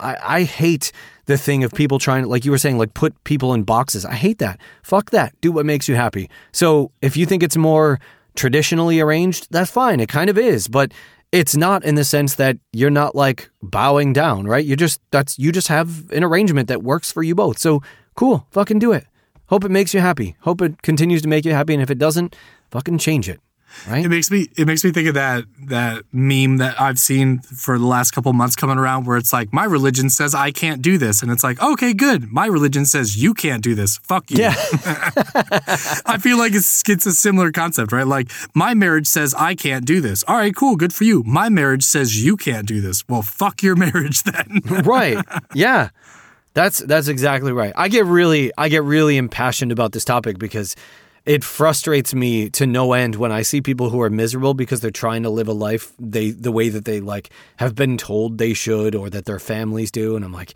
I, 0.00 0.16
I 0.22 0.42
hate 0.42 0.92
the 1.26 1.36
thing 1.36 1.64
of 1.64 1.72
people 1.72 1.98
trying 1.98 2.22
to, 2.22 2.28
like 2.28 2.44
you 2.44 2.50
were 2.50 2.58
saying, 2.58 2.78
like 2.78 2.94
put 2.94 3.22
people 3.24 3.52
in 3.54 3.64
boxes. 3.64 4.04
I 4.04 4.14
hate 4.14 4.38
that. 4.38 4.60
Fuck 4.82 5.10
that. 5.10 5.34
Do 5.40 5.52
what 5.52 5.66
makes 5.66 5.88
you 5.88 5.94
happy. 5.94 6.30
So 6.52 6.92
if 7.02 7.16
you 7.16 7.26
think 7.26 7.42
it's 7.42 7.56
more 7.56 7.98
traditionally 8.36 9.00
arranged, 9.00 9.48
that's 9.50 9.70
fine. 9.70 10.00
It 10.00 10.08
kind 10.08 10.30
of 10.30 10.38
is, 10.38 10.68
but 10.68 10.92
it's 11.32 11.56
not 11.56 11.84
in 11.84 11.96
the 11.96 12.04
sense 12.04 12.36
that 12.36 12.58
you're 12.72 12.90
not 12.90 13.14
like 13.14 13.50
bowing 13.62 14.12
down, 14.12 14.46
right? 14.46 14.64
You 14.64 14.76
just 14.76 15.00
that's 15.10 15.38
you 15.38 15.52
just 15.52 15.68
have 15.68 16.08
an 16.10 16.22
arrangement 16.22 16.68
that 16.68 16.82
works 16.82 17.10
for 17.10 17.22
you 17.22 17.34
both. 17.34 17.58
So 17.58 17.82
cool, 18.14 18.46
fucking 18.50 18.78
do 18.78 18.92
it. 18.92 19.06
Hope 19.48 19.64
it 19.64 19.70
makes 19.70 19.94
you 19.94 20.00
happy. 20.00 20.36
Hope 20.40 20.62
it 20.62 20.82
continues 20.82 21.22
to 21.22 21.28
make 21.28 21.44
you 21.44 21.52
happy 21.52 21.74
and 21.74 21.82
if 21.82 21.90
it 21.90 21.98
doesn't, 21.98 22.36
fucking 22.70 22.98
change 22.98 23.28
it. 23.28 23.40
Right? 23.88 24.04
It 24.04 24.08
makes 24.08 24.30
me 24.30 24.48
it 24.56 24.66
makes 24.66 24.84
me 24.84 24.90
think 24.90 25.08
of 25.08 25.14
that 25.14 25.44
that 25.66 26.04
meme 26.12 26.58
that 26.58 26.80
I've 26.80 26.98
seen 26.98 27.40
for 27.40 27.78
the 27.78 27.86
last 27.86 28.12
couple 28.12 28.32
months 28.32 28.56
coming 28.56 28.78
around 28.78 29.06
where 29.06 29.16
it's 29.16 29.32
like 29.32 29.52
my 29.52 29.64
religion 29.64 30.10
says 30.10 30.34
I 30.34 30.50
can't 30.50 30.82
do 30.82 30.98
this 30.98 31.22
and 31.22 31.30
it's 31.30 31.44
like 31.44 31.62
okay 31.62 31.92
good 31.94 32.30
my 32.32 32.46
religion 32.46 32.86
says 32.86 33.20
you 33.20 33.34
can't 33.34 33.62
do 33.62 33.74
this 33.74 33.98
fuck 33.98 34.30
you 34.30 34.38
Yeah. 34.38 34.54
I 36.06 36.18
feel 36.20 36.38
like 36.38 36.54
it's 36.54 36.82
it's 36.88 37.06
a 37.06 37.12
similar 37.12 37.52
concept 37.52 37.92
right 37.92 38.06
like 38.06 38.30
my 38.54 38.74
marriage 38.74 39.06
says 39.06 39.34
I 39.34 39.54
can't 39.54 39.84
do 39.84 40.00
this 40.00 40.24
all 40.28 40.36
right 40.36 40.54
cool 40.54 40.76
good 40.76 40.92
for 40.92 41.04
you 41.04 41.22
my 41.24 41.48
marriage 41.48 41.84
says 41.84 42.24
you 42.24 42.36
can't 42.36 42.66
do 42.66 42.80
this 42.80 43.06
well 43.08 43.22
fuck 43.22 43.62
your 43.62 43.76
marriage 43.86 44.22
then 44.22 44.60
right. 44.84 45.24
Yeah. 45.54 45.90
That's 46.54 46.78
that's 46.78 47.08
exactly 47.08 47.52
right. 47.52 47.74
I 47.76 47.88
get 47.88 48.06
really 48.06 48.50
I 48.56 48.68
get 48.70 48.82
really 48.82 49.18
impassioned 49.18 49.72
about 49.72 49.92
this 49.92 50.06
topic 50.06 50.38
because 50.38 50.74
it 51.26 51.42
frustrates 51.42 52.14
me 52.14 52.48
to 52.50 52.66
no 52.66 52.92
end 52.92 53.16
when 53.16 53.32
I 53.32 53.42
see 53.42 53.60
people 53.60 53.90
who 53.90 54.00
are 54.00 54.10
miserable 54.10 54.54
because 54.54 54.80
they're 54.80 54.90
trying 54.90 55.24
to 55.24 55.30
live 55.30 55.48
a 55.48 55.52
life 55.52 55.92
they 55.98 56.30
the 56.30 56.52
way 56.52 56.68
that 56.68 56.84
they 56.84 57.00
like 57.00 57.30
have 57.56 57.74
been 57.74 57.98
told 57.98 58.38
they 58.38 58.54
should 58.54 58.94
or 58.94 59.10
that 59.10 59.24
their 59.24 59.40
families 59.40 59.90
do 59.90 60.16
and 60.16 60.24
I'm 60.24 60.32
like 60.32 60.54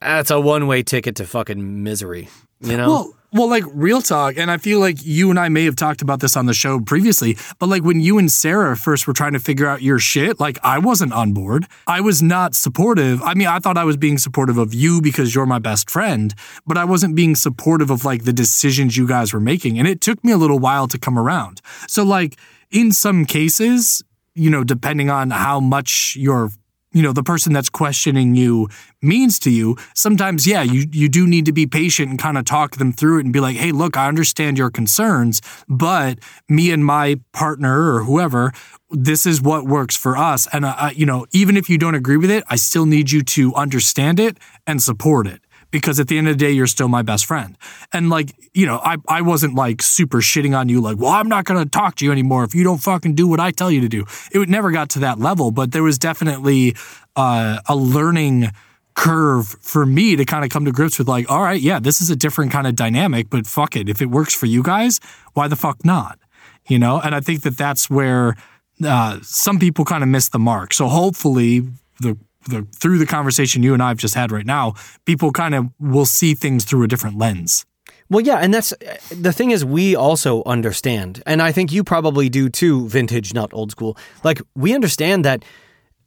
that's 0.00 0.30
a 0.30 0.40
one-way 0.40 0.82
ticket 0.82 1.16
to 1.16 1.26
fucking 1.26 1.82
misery, 1.82 2.28
you 2.60 2.76
know? 2.76 2.88
Well, 2.88 3.16
well, 3.34 3.48
like 3.48 3.64
real 3.72 4.00
talk, 4.00 4.38
and 4.38 4.48
I 4.48 4.58
feel 4.58 4.78
like 4.78 5.04
you 5.04 5.28
and 5.28 5.40
I 5.40 5.48
may 5.48 5.64
have 5.64 5.74
talked 5.74 6.02
about 6.02 6.20
this 6.20 6.36
on 6.36 6.46
the 6.46 6.54
show 6.54 6.78
previously, 6.78 7.36
but 7.58 7.68
like 7.68 7.82
when 7.82 8.00
you 8.00 8.16
and 8.16 8.30
Sarah 8.30 8.76
first 8.76 9.08
were 9.08 9.12
trying 9.12 9.32
to 9.32 9.40
figure 9.40 9.66
out 9.66 9.82
your 9.82 9.98
shit, 9.98 10.38
like 10.38 10.56
I 10.62 10.78
wasn't 10.78 11.12
on 11.12 11.32
board. 11.32 11.66
I 11.88 12.00
was 12.00 12.22
not 12.22 12.54
supportive. 12.54 13.20
I 13.22 13.34
mean, 13.34 13.48
I 13.48 13.58
thought 13.58 13.76
I 13.76 13.82
was 13.82 13.96
being 13.96 14.18
supportive 14.18 14.56
of 14.56 14.72
you 14.72 15.02
because 15.02 15.34
you're 15.34 15.46
my 15.46 15.58
best 15.58 15.90
friend, 15.90 16.32
but 16.64 16.78
I 16.78 16.84
wasn't 16.84 17.16
being 17.16 17.34
supportive 17.34 17.90
of 17.90 18.04
like 18.04 18.22
the 18.22 18.32
decisions 18.32 18.96
you 18.96 19.08
guys 19.08 19.32
were 19.32 19.40
making. 19.40 19.80
And 19.80 19.88
it 19.88 20.00
took 20.00 20.22
me 20.22 20.30
a 20.30 20.36
little 20.36 20.60
while 20.60 20.86
to 20.86 20.96
come 20.96 21.18
around. 21.18 21.60
So, 21.88 22.04
like, 22.04 22.38
in 22.70 22.92
some 22.92 23.24
cases, 23.24 24.00
you 24.36 24.48
know, 24.48 24.62
depending 24.62 25.10
on 25.10 25.30
how 25.30 25.58
much 25.58 26.14
your 26.16 26.50
you 26.94 27.02
know 27.02 27.12
the 27.12 27.22
person 27.22 27.52
that's 27.52 27.68
questioning 27.68 28.34
you 28.34 28.68
means 29.02 29.38
to 29.40 29.50
you 29.50 29.76
sometimes 29.94 30.46
yeah 30.46 30.62
you 30.62 30.86
you 30.92 31.08
do 31.08 31.26
need 31.26 31.44
to 31.44 31.52
be 31.52 31.66
patient 31.66 32.08
and 32.08 32.18
kind 32.18 32.38
of 32.38 32.44
talk 32.44 32.76
them 32.76 32.92
through 32.92 33.18
it 33.18 33.24
and 33.24 33.32
be 33.32 33.40
like 33.40 33.56
hey 33.56 33.72
look 33.72 33.96
i 33.96 34.08
understand 34.08 34.56
your 34.56 34.70
concerns 34.70 35.42
but 35.68 36.18
me 36.48 36.70
and 36.70 36.84
my 36.84 37.20
partner 37.32 37.94
or 37.94 38.04
whoever 38.04 38.52
this 38.90 39.26
is 39.26 39.42
what 39.42 39.64
works 39.64 39.96
for 39.96 40.16
us. 40.16 40.46
And 40.52 40.64
uh, 40.64 40.90
you 40.94 41.04
know 41.04 41.26
even 41.32 41.56
if 41.56 41.68
you 41.68 41.76
don't 41.76 41.94
agree 41.94 42.16
with 42.16 42.30
it 42.30 42.44
i 42.48 42.56
still 42.56 42.86
need 42.86 43.10
you 43.10 43.22
to 43.22 43.54
understand 43.54 44.20
it 44.20 44.38
and 44.66 44.82
support 44.82 45.26
it 45.26 45.43
because 45.74 45.98
at 45.98 46.06
the 46.06 46.16
end 46.16 46.28
of 46.28 46.38
the 46.38 46.44
day, 46.44 46.52
you're 46.52 46.68
still 46.68 46.86
my 46.86 47.02
best 47.02 47.26
friend. 47.26 47.58
And 47.92 48.08
like, 48.08 48.30
you 48.54 48.64
know, 48.64 48.78
I, 48.84 48.94
I 49.08 49.22
wasn't 49.22 49.56
like 49.56 49.82
super 49.82 50.18
shitting 50.18 50.56
on 50.56 50.68
you, 50.68 50.80
like, 50.80 50.98
well, 50.98 51.10
I'm 51.10 51.28
not 51.28 51.46
going 51.46 51.64
to 51.64 51.68
talk 51.68 51.96
to 51.96 52.04
you 52.04 52.12
anymore 52.12 52.44
if 52.44 52.54
you 52.54 52.62
don't 52.62 52.78
fucking 52.78 53.16
do 53.16 53.26
what 53.26 53.40
I 53.40 53.50
tell 53.50 53.72
you 53.72 53.80
to 53.80 53.88
do. 53.88 54.04
It 54.30 54.48
never 54.48 54.70
got 54.70 54.90
to 54.90 55.00
that 55.00 55.18
level, 55.18 55.50
but 55.50 55.72
there 55.72 55.82
was 55.82 55.98
definitely 55.98 56.76
uh, 57.16 57.58
a 57.66 57.74
learning 57.74 58.52
curve 58.94 59.48
for 59.48 59.84
me 59.84 60.14
to 60.14 60.24
kind 60.24 60.44
of 60.44 60.50
come 60.50 60.64
to 60.64 60.70
grips 60.70 60.96
with 60.96 61.08
like, 61.08 61.28
all 61.28 61.42
right, 61.42 61.60
yeah, 61.60 61.80
this 61.80 62.00
is 62.00 62.08
a 62.08 62.14
different 62.14 62.52
kind 62.52 62.68
of 62.68 62.76
dynamic, 62.76 63.28
but 63.28 63.44
fuck 63.44 63.74
it. 63.74 63.88
If 63.88 64.00
it 64.00 64.06
works 64.06 64.32
for 64.32 64.46
you 64.46 64.62
guys, 64.62 65.00
why 65.32 65.48
the 65.48 65.56
fuck 65.56 65.84
not? 65.84 66.20
You 66.68 66.78
know? 66.78 67.00
And 67.00 67.16
I 67.16 67.20
think 67.20 67.42
that 67.42 67.58
that's 67.58 67.90
where 67.90 68.36
uh, 68.84 69.18
some 69.22 69.58
people 69.58 69.84
kind 69.84 70.04
of 70.04 70.08
miss 70.08 70.28
the 70.28 70.38
mark. 70.38 70.72
So 70.72 70.86
hopefully 70.86 71.66
the 71.98 72.16
the 72.48 72.66
through 72.74 72.98
the 72.98 73.06
conversation 73.06 73.62
you 73.62 73.74
and 73.74 73.82
I 73.82 73.88
have 73.88 73.98
just 73.98 74.14
had 74.14 74.32
right 74.32 74.46
now, 74.46 74.74
people 75.04 75.32
kind 75.32 75.54
of 75.54 75.68
will 75.78 76.06
see 76.06 76.34
things 76.34 76.64
through 76.64 76.84
a 76.84 76.88
different 76.88 77.18
lens. 77.18 77.64
Well, 78.10 78.20
yeah, 78.20 78.36
and 78.36 78.52
that's 78.52 78.74
the 79.10 79.32
thing 79.32 79.50
is 79.50 79.64
we 79.64 79.96
also 79.96 80.42
understand, 80.44 81.22
and 81.26 81.40
I 81.40 81.52
think 81.52 81.72
you 81.72 81.82
probably 81.82 82.28
do 82.28 82.48
too, 82.48 82.86
vintage, 82.88 83.32
not 83.32 83.52
old 83.54 83.70
school. 83.70 83.96
Like 84.22 84.42
we 84.54 84.74
understand 84.74 85.24
that, 85.24 85.44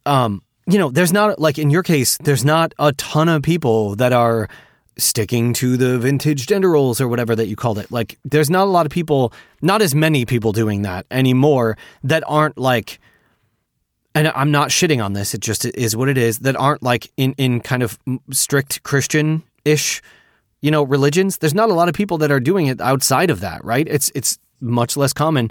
um, 0.06 0.42
you 0.66 0.78
know, 0.78 0.90
there's 0.90 1.12
not 1.12 1.40
like 1.40 1.58
in 1.58 1.70
your 1.70 1.82
case, 1.82 2.16
there's 2.18 2.44
not 2.44 2.72
a 2.78 2.92
ton 2.92 3.28
of 3.28 3.42
people 3.42 3.96
that 3.96 4.12
are 4.12 4.48
sticking 4.96 5.52
to 5.54 5.76
the 5.76 5.98
vintage 5.98 6.46
gender 6.46 6.70
roles 6.70 7.00
or 7.00 7.08
whatever 7.08 7.34
that 7.34 7.46
you 7.46 7.56
called 7.56 7.78
it. 7.78 7.90
Like 7.90 8.18
there's 8.24 8.50
not 8.50 8.64
a 8.64 8.70
lot 8.70 8.84
of 8.86 8.90
people, 8.90 9.32
not 9.62 9.80
as 9.80 9.94
many 9.94 10.24
people 10.24 10.52
doing 10.52 10.82
that 10.82 11.06
anymore 11.10 11.78
that 12.04 12.22
aren't 12.26 12.58
like 12.58 13.00
and 14.18 14.32
I'm 14.34 14.50
not 14.50 14.70
shitting 14.70 15.04
on 15.04 15.12
this. 15.12 15.32
It 15.32 15.40
just 15.40 15.64
is 15.64 15.94
what 15.94 16.08
it 16.08 16.18
is. 16.18 16.40
That 16.40 16.56
aren't 16.56 16.82
like 16.82 17.10
in 17.16 17.34
in 17.38 17.60
kind 17.60 17.82
of 17.82 17.98
strict 18.32 18.82
Christian 18.82 19.44
ish, 19.64 20.02
you 20.60 20.70
know, 20.70 20.82
religions. 20.82 21.38
There's 21.38 21.54
not 21.54 21.70
a 21.70 21.74
lot 21.74 21.88
of 21.88 21.94
people 21.94 22.18
that 22.18 22.30
are 22.30 22.40
doing 22.40 22.66
it 22.66 22.80
outside 22.80 23.30
of 23.30 23.40
that, 23.40 23.64
right? 23.64 23.86
It's 23.88 24.10
it's 24.14 24.38
much 24.60 24.96
less 24.96 25.12
common. 25.12 25.50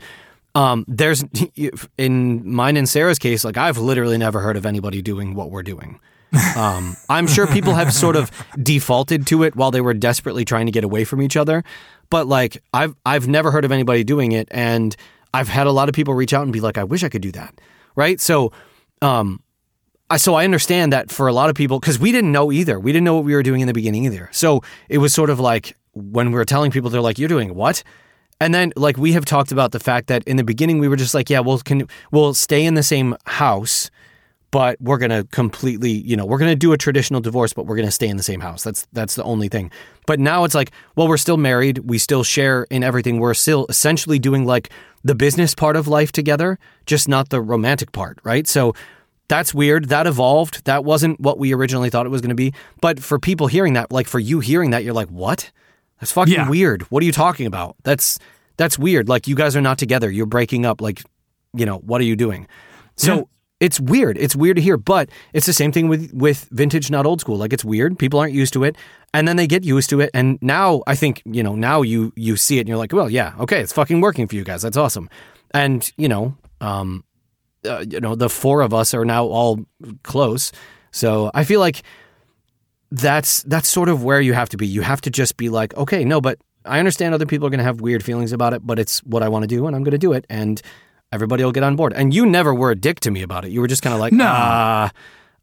Um, 0.53 0.83
there's 0.87 1.23
in 1.97 2.51
mine 2.51 2.75
and 2.75 2.89
Sarah's 2.89 3.19
case, 3.19 3.45
like 3.45 3.57
I've 3.57 3.77
literally 3.77 4.17
never 4.17 4.41
heard 4.41 4.57
of 4.57 4.65
anybody 4.65 5.01
doing 5.01 5.33
what 5.33 5.49
we're 5.49 5.63
doing. 5.63 5.99
Um, 6.57 6.97
I'm 7.07 7.25
sure 7.25 7.47
people 7.47 7.73
have 7.73 7.93
sort 7.93 8.17
of 8.17 8.31
defaulted 8.61 9.27
to 9.27 9.43
it 9.43 9.55
while 9.55 9.71
they 9.71 9.79
were 9.79 9.93
desperately 9.93 10.43
trying 10.43 10.65
to 10.65 10.73
get 10.73 10.83
away 10.83 11.05
from 11.05 11.21
each 11.21 11.37
other, 11.37 11.63
but 12.09 12.27
like 12.27 12.61
I've 12.73 12.95
I've 13.05 13.29
never 13.29 13.49
heard 13.49 13.63
of 13.63 13.71
anybody 13.71 14.03
doing 14.03 14.33
it, 14.33 14.49
and 14.51 14.93
I've 15.33 15.47
had 15.47 15.67
a 15.67 15.71
lot 15.71 15.87
of 15.87 15.95
people 15.95 16.13
reach 16.13 16.33
out 16.33 16.43
and 16.43 16.51
be 16.51 16.59
like, 16.59 16.77
I 16.77 16.83
wish 16.83 17.01
I 17.05 17.07
could 17.07 17.21
do 17.21 17.31
that 17.31 17.57
right? 17.97 18.21
So, 18.21 18.53
um, 19.01 19.41
I 20.09 20.15
so 20.15 20.35
I 20.35 20.45
understand 20.45 20.93
that 20.93 21.11
for 21.11 21.27
a 21.27 21.33
lot 21.33 21.49
of 21.49 21.55
people 21.55 21.81
because 21.81 21.99
we 21.99 22.13
didn't 22.13 22.31
know 22.31 22.49
either. 22.49 22.79
We 22.79 22.93
didn't 22.93 23.03
know 23.03 23.15
what 23.15 23.25
we 23.25 23.35
were 23.35 23.43
doing 23.43 23.59
in 23.59 23.67
the 23.67 23.73
beginning 23.73 24.05
either. 24.05 24.29
So 24.31 24.61
it 24.87 24.99
was 24.99 25.13
sort 25.13 25.29
of 25.29 25.41
like 25.41 25.75
when 25.93 26.27
we 26.31 26.35
were 26.35 26.45
telling 26.45 26.71
people, 26.71 26.89
they're 26.89 27.01
like, 27.01 27.19
"You're 27.19 27.27
doing 27.27 27.53
what?" 27.55 27.83
And 28.39 28.53
then 28.55 28.71
like 28.77 28.97
we 28.97 29.11
have 29.13 29.25
talked 29.25 29.51
about 29.51 29.73
the 29.73 29.81
fact 29.81 30.07
that 30.07 30.23
in 30.23 30.37
the 30.37 30.45
beginning 30.45 30.79
we 30.79 30.87
were 30.87 30.95
just 30.95 31.13
like, 31.13 31.29
"Yeah, 31.29 31.41
we'll 31.41 31.57
can 31.57 31.89
we'll 32.11 32.33
stay 32.33 32.63
in 32.63 32.75
the 32.75 32.83
same 32.83 33.17
house." 33.25 33.91
But 34.51 34.79
we're 34.81 34.97
going 34.97 35.09
to 35.11 35.25
completely, 35.31 35.91
you 35.91 36.15
know, 36.15 36.25
we're 36.25 36.37
going 36.37 36.51
to 36.51 36.55
do 36.55 36.71
a 36.73 36.77
traditional 36.77 37.19
divorce, 37.21 37.53
but 37.53 37.65
we're 37.65 37.75
going 37.75 37.87
to 37.87 37.91
stay 37.91 38.07
in 38.07 38.17
the 38.17 38.23
same 38.23 38.39
house. 38.39 38.63
That's 38.63 38.87
that's 38.93 39.15
the 39.15 39.23
only 39.23 39.49
thing. 39.49 39.71
But 40.05 40.19
now 40.19 40.43
it's 40.45 40.55
like, 40.55 40.71
well, 40.95 41.07
we're 41.07 41.17
still 41.17 41.37
married. 41.37 41.79
We 41.79 41.97
still 41.97 42.23
share 42.23 42.63
in 42.69 42.83
everything. 42.83 43.19
We're 43.19 43.33
still 43.33 43.65
essentially 43.69 44.19
doing 44.19 44.45
like 44.45 44.69
the 45.03 45.15
business 45.15 45.53
part 45.53 45.75
of 45.75 45.87
life 45.87 46.11
together, 46.11 46.57
just 46.85 47.07
not 47.09 47.29
the 47.29 47.41
romantic 47.41 47.91
part, 47.91 48.19
right? 48.23 48.47
So 48.47 48.73
that's 49.27 49.53
weird. 49.53 49.89
That 49.89 50.07
evolved. 50.07 50.63
That 50.63 50.85
wasn't 50.85 51.19
what 51.19 51.37
we 51.37 51.53
originally 51.53 51.89
thought 51.89 52.05
it 52.05 52.09
was 52.09 52.21
going 52.21 52.29
to 52.29 52.35
be. 52.35 52.53
But 52.79 53.01
for 53.01 53.19
people 53.19 53.47
hearing 53.47 53.73
that, 53.73 53.91
like 53.91 54.07
for 54.07 54.19
you 54.19 54.39
hearing 54.39 54.69
that, 54.71 54.85
you're 54.85 54.93
like, 54.93 55.09
"What? 55.09 55.51
That's 55.99 56.13
fucking 56.13 56.33
Yeah. 56.33 56.49
weird. 56.49 56.83
What 56.83 57.03
are 57.03 57.05
you 57.05 57.11
talking 57.11 57.45
about? 57.47 57.75
That's 57.83 58.17
that's 58.55 58.79
weird. 58.79 59.09
Like 59.09 59.27
you 59.27 59.35
guys 59.35 59.57
are 59.57 59.61
not 59.61 59.77
together. 59.77 60.09
You're 60.09 60.25
breaking 60.25 60.65
up. 60.65 60.79
Like, 60.79 61.03
you 61.53 61.65
know, 61.65 61.79
what 61.79 61.99
are 61.99 62.05
you 62.05 62.15
doing?" 62.15 62.47
So 62.95 63.15
Yeah. 63.15 63.21
It's 63.59 63.79
weird. 63.79 64.17
It's 64.17 64.35
weird 64.35 64.57
to 64.57 64.61
hear, 64.61 64.77
but 64.77 65.09
it's 65.33 65.45
the 65.45 65.53
same 65.53 65.71
thing 65.71 65.87
with 65.87 66.11
with 66.13 66.47
vintage, 66.51 66.91
not 66.91 67.05
old 67.05 67.21
school. 67.21 67.37
Like 67.37 67.53
it's 67.53 67.65
weird. 67.65 67.97
People 67.97 68.19
aren't 68.19 68.33
used 68.33 68.53
to 68.53 68.63
it, 68.63 68.75
and 69.13 69.27
then 69.27 69.35
they 69.35 69.47
get 69.47 69.63
used 69.63 69.89
to 69.89 70.01
it. 70.01 70.11
And 70.13 70.37
now 70.41 70.83
I 70.85 70.95
think 70.95 71.21
you 71.25 71.41
know 71.41 71.55
now 71.55 71.81
you 71.81 72.13
you 72.15 72.35
see 72.35 72.57
it, 72.57 72.61
and 72.61 72.69
you're 72.69 72.77
like, 72.77 72.93
well, 72.93 73.09
yeah, 73.09 73.33
okay, 73.39 73.61
it's 73.61 73.73
fucking 73.73 74.01
working 74.01 74.27
for 74.27 74.35
you 74.35 74.43
guys. 74.43 74.61
That's 74.61 74.77
awesome. 74.77 75.09
And 75.51 75.91
you 75.97 76.07
know, 76.07 76.35
um, 76.61 77.03
uh, 77.65 77.83
you 77.89 77.99
know, 77.99 78.15
the 78.15 78.29
four 78.29 78.61
of 78.61 78.73
us 78.73 78.93
are 78.93 79.05
now 79.05 79.25
all 79.25 79.65
close. 80.03 80.51
So 80.91 81.31
I 81.33 81.43
feel 81.43 81.59
like 81.59 81.83
that's 82.91 83.43
that's 83.43 83.67
sort 83.67 83.89
of 83.89 84.03
where 84.03 84.21
you 84.21 84.33
have 84.33 84.49
to 84.49 84.57
be. 84.57 84.67
You 84.67 84.81
have 84.81 85.01
to 85.01 85.09
just 85.09 85.35
be 85.37 85.49
like, 85.49 85.75
okay, 85.75 86.05
no, 86.05 86.21
but 86.21 86.39
I 86.63 86.79
understand 86.79 87.13
other 87.13 87.25
people 87.25 87.47
are 87.47 87.49
going 87.49 87.59
to 87.59 87.63
have 87.63 87.81
weird 87.81 88.03
feelings 88.03 88.31
about 88.31 88.53
it, 88.53 88.65
but 88.65 88.77
it's 88.77 88.99
what 88.99 89.23
I 89.23 89.29
want 89.29 89.43
to 89.43 89.47
do, 89.47 89.67
and 89.67 89.75
I'm 89.75 89.83
going 89.83 89.91
to 89.91 89.97
do 89.97 90.13
it, 90.13 90.25
and 90.29 90.61
everybody 91.11 91.43
will 91.43 91.51
get 91.51 91.63
on 91.63 91.75
board. 91.75 91.93
And 91.93 92.13
you 92.13 92.25
never 92.25 92.53
were 92.53 92.71
a 92.71 92.75
dick 92.75 92.99
to 93.01 93.11
me 93.11 93.21
about 93.21 93.45
it. 93.45 93.51
You 93.51 93.61
were 93.61 93.67
just 93.67 93.81
kind 93.81 93.93
of 93.93 93.99
like, 93.99 94.13
No. 94.13 94.25
"Ah, 94.27 94.91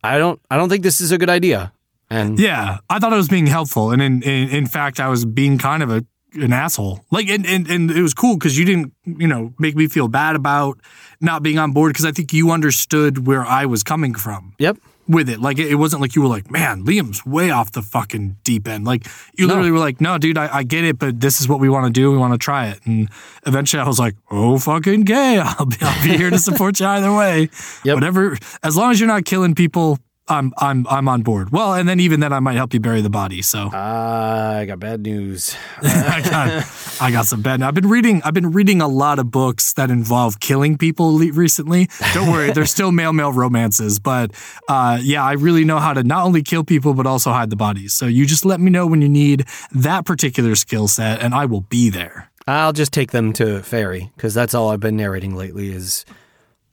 I 0.02 0.18
don't, 0.18 0.40
I 0.50 0.56
don't 0.56 0.68
think 0.68 0.82
this 0.82 1.00
is 1.00 1.12
a 1.12 1.18
good 1.18 1.30
idea. 1.30 1.72
And 2.10 2.38
Yeah, 2.38 2.78
I 2.90 2.98
thought 2.98 3.12
I 3.12 3.16
was 3.16 3.28
being 3.28 3.46
helpful, 3.46 3.90
and 3.90 4.02
in 4.02 4.22
in, 4.22 4.48
in 4.50 4.66
fact, 4.66 5.00
I 5.00 5.08
was 5.08 5.24
being 5.24 5.58
kind 5.58 5.82
of 5.82 5.90
a 5.90 6.04
an 6.34 6.52
asshole. 6.52 7.04
Like, 7.10 7.28
and 7.28 7.46
and, 7.46 7.68
and 7.68 7.90
it 7.90 8.02
was 8.02 8.12
cool 8.12 8.36
because 8.36 8.58
you 8.58 8.64
didn't, 8.64 8.92
you 9.06 9.26
know, 9.26 9.54
make 9.58 9.74
me 9.76 9.86
feel 9.88 10.08
bad 10.08 10.36
about 10.36 10.78
not 11.20 11.42
being 11.42 11.58
on 11.58 11.72
board 11.72 11.90
because 11.92 12.04
I 12.04 12.12
think 12.12 12.32
you 12.32 12.50
understood 12.50 13.26
where 13.26 13.44
I 13.44 13.66
was 13.66 13.82
coming 13.82 14.14
from 14.14 14.54
yep, 14.58 14.76
with 15.08 15.28
it. 15.28 15.40
Like, 15.40 15.58
it, 15.58 15.74
wasn't 15.76 16.02
like 16.02 16.14
you 16.14 16.22
were 16.22 16.28
like, 16.28 16.50
man, 16.50 16.84
Liam's 16.84 17.24
way 17.26 17.50
off 17.50 17.72
the 17.72 17.82
fucking 17.82 18.36
deep 18.44 18.66
end. 18.68 18.84
Like, 18.84 19.06
you 19.34 19.46
No. 19.46 19.54
literally 19.54 19.70
were 19.70 19.78
like, 19.78 20.00
no, 20.00 20.18
dude, 20.18 20.38
I, 20.38 20.48
I 20.58 20.62
get 20.62 20.84
it, 20.84 20.98
but 20.98 21.20
this 21.20 21.40
is 21.40 21.48
what 21.48 21.60
we 21.60 21.68
want 21.68 21.86
to 21.86 21.92
do. 21.92 22.10
We 22.10 22.18
want 22.18 22.32
to 22.32 22.38
try 22.38 22.68
it. 22.68 22.80
And 22.86 23.08
eventually, 23.46 23.80
I 23.82 23.86
was 23.86 23.98
like, 23.98 24.14
oh 24.30 24.58
fucking 24.58 25.02
gay. 25.02 25.38
I'll 25.38 25.66
be, 25.66 25.76
I'll 25.80 26.02
be 26.04 26.16
here 26.16 26.30
to 26.30 26.38
support 26.38 26.80
you 26.80 26.86
either 26.86 27.14
way. 27.14 27.50
Yep. 27.84 27.94
Whatever, 27.94 28.38
as 28.62 28.76
long 28.76 28.90
as 28.90 29.00
you're 29.00 29.06
not 29.08 29.24
killing 29.24 29.54
people. 29.54 29.98
I'm 30.26 30.54
I'm 30.56 30.86
I'm 30.88 31.06
on 31.06 31.22
board. 31.22 31.50
Well, 31.50 31.74
and 31.74 31.86
then 31.86 32.00
even 32.00 32.20
then 32.20 32.32
I 32.32 32.40
might 32.40 32.56
help 32.56 32.72
you 32.72 32.80
bury 32.80 33.02
the 33.02 33.10
body. 33.10 33.42
So 33.42 33.70
I 33.72 34.64
got 34.66 34.80
bad 34.80 35.02
news. 35.02 35.54
I 35.82 36.22
got 36.22 36.98
I 37.00 37.10
got 37.10 37.26
some 37.26 37.42
bad. 37.42 37.60
I've 37.60 37.74
been 37.74 37.88
reading 37.88 38.22
I've 38.24 38.32
been 38.32 38.52
reading 38.52 38.80
a 38.80 38.88
lot 38.88 39.18
of 39.18 39.30
books 39.30 39.74
that 39.74 39.90
involve 39.90 40.40
killing 40.40 40.78
people 40.78 41.18
recently. 41.18 41.88
Don't 42.14 42.32
worry, 42.32 42.52
they're 42.52 42.64
still 42.64 42.90
male 42.90 43.12
male 43.12 43.32
romances, 43.32 43.98
but 43.98 44.30
uh, 44.66 44.98
yeah, 45.02 45.22
I 45.22 45.32
really 45.32 45.64
know 45.64 45.78
how 45.78 45.92
to 45.92 46.02
not 46.02 46.24
only 46.24 46.42
kill 46.42 46.64
people 46.64 46.94
but 46.94 47.06
also 47.06 47.30
hide 47.30 47.50
the 47.50 47.56
bodies. 47.56 47.92
So 47.92 48.06
you 48.06 48.24
just 48.24 48.46
let 48.46 48.60
me 48.60 48.70
know 48.70 48.86
when 48.86 49.02
you 49.02 49.10
need 49.10 49.44
that 49.72 50.06
particular 50.06 50.54
skill 50.54 50.88
set, 50.88 51.20
and 51.20 51.34
I 51.34 51.44
will 51.44 51.62
be 51.62 51.90
there. 51.90 52.30
I'll 52.46 52.72
just 52.72 52.92
take 52.92 53.10
them 53.10 53.32
to 53.34 53.62
fairy 53.62 54.10
because 54.16 54.34
that's 54.34 54.54
all 54.54 54.70
I've 54.70 54.80
been 54.80 54.96
narrating 54.96 55.34
lately 55.34 55.70
is 55.70 56.04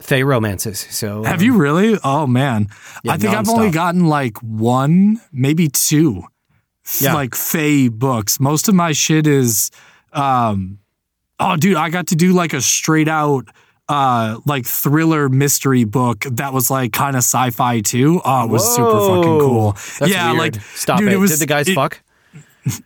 Fey 0.02 0.24
romances. 0.24 0.80
So 0.90 1.24
Have 1.24 1.42
you 1.42 1.58
really? 1.58 1.98
Oh 2.04 2.28
man, 2.28 2.68
Yeah, 3.04 3.14
I 3.14 3.18
think 3.18 3.34
I've 3.36 3.50
only 3.50 3.72
gotten 3.72 4.08
like 4.08 4.38
one, 4.40 5.22
maybe 5.32 5.68
two, 5.68 6.24
Yeah. 7.00 7.14
like 7.14 7.36
Fey 7.36 7.88
books. 7.88 8.40
Most 8.40 8.68
of 8.68 8.76
my 8.76 8.92
shit 8.92 9.28
is, 9.28 9.72
um, 10.14 10.80
oh 11.40 11.56
dude, 11.56 11.78
I 11.78 11.90
got 11.90 12.08
to 12.08 12.16
do 12.16 12.34
like 12.34 12.54
a 12.54 12.62
straight 12.62 13.08
out. 13.08 13.46
Uh, 13.90 14.40
like 14.46 14.66
thriller 14.66 15.28
mystery 15.28 15.84
book 15.84 16.20
that 16.32 16.54
was 16.54 16.72
like 16.72 16.94
kind 16.94 17.14
of 17.18 17.24
sci-fi 17.24 17.82
too. 17.82 18.22
Oh, 18.24 18.46
it 18.46 18.50
was 18.50 18.64
super 18.76 18.90
fucking 18.90 19.40
cool. 19.40 19.74
That's 20.00 20.08
yeah, 20.08 20.28
weird. 20.32 20.56
like 20.56 20.64
stop 20.76 21.00
dude, 21.00 21.10
it. 21.10 21.16
it 21.16 21.18
was- 21.18 21.32
Did 21.32 21.40
the 21.40 21.46
guys 21.46 21.68
it- 21.68 21.76
fuck? 21.76 22.02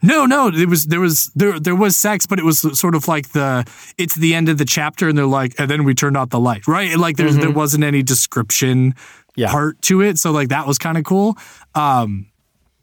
No, 0.01 0.25
no, 0.25 0.47
it 0.47 0.69
was 0.69 0.85
there 0.85 1.01
was 1.01 1.31
there 1.35 1.59
there 1.59 1.75
was 1.75 1.97
sex, 1.97 2.25
but 2.25 2.39
it 2.39 2.45
was 2.45 2.59
sort 2.79 2.95
of 2.95 3.07
like 3.07 3.29
the 3.29 3.65
it's 3.97 4.15
the 4.15 4.33
end 4.33 4.49
of 4.49 4.57
the 4.57 4.65
chapter, 4.65 5.09
and 5.09 5.17
they're 5.17 5.25
like, 5.25 5.53
and 5.59 5.69
then 5.69 5.83
we 5.83 5.93
turned 5.93 6.15
out 6.17 6.29
the 6.29 6.39
light, 6.39 6.67
right? 6.67 6.97
Like 6.97 7.17
there's 7.17 7.35
there 7.37 7.51
wasn't 7.51 7.83
any 7.83 8.03
description 8.03 8.93
Mm-hmm. 8.93 9.41
Yeah. 9.41 9.51
part 9.51 9.81
to 9.81 10.01
it, 10.01 10.17
so 10.17 10.31
like 10.31 10.47
that 10.47 10.65
was 10.65 10.77
kind 10.77 10.97
of 10.97 11.03
cool. 11.03 11.37
Um, 11.73 12.27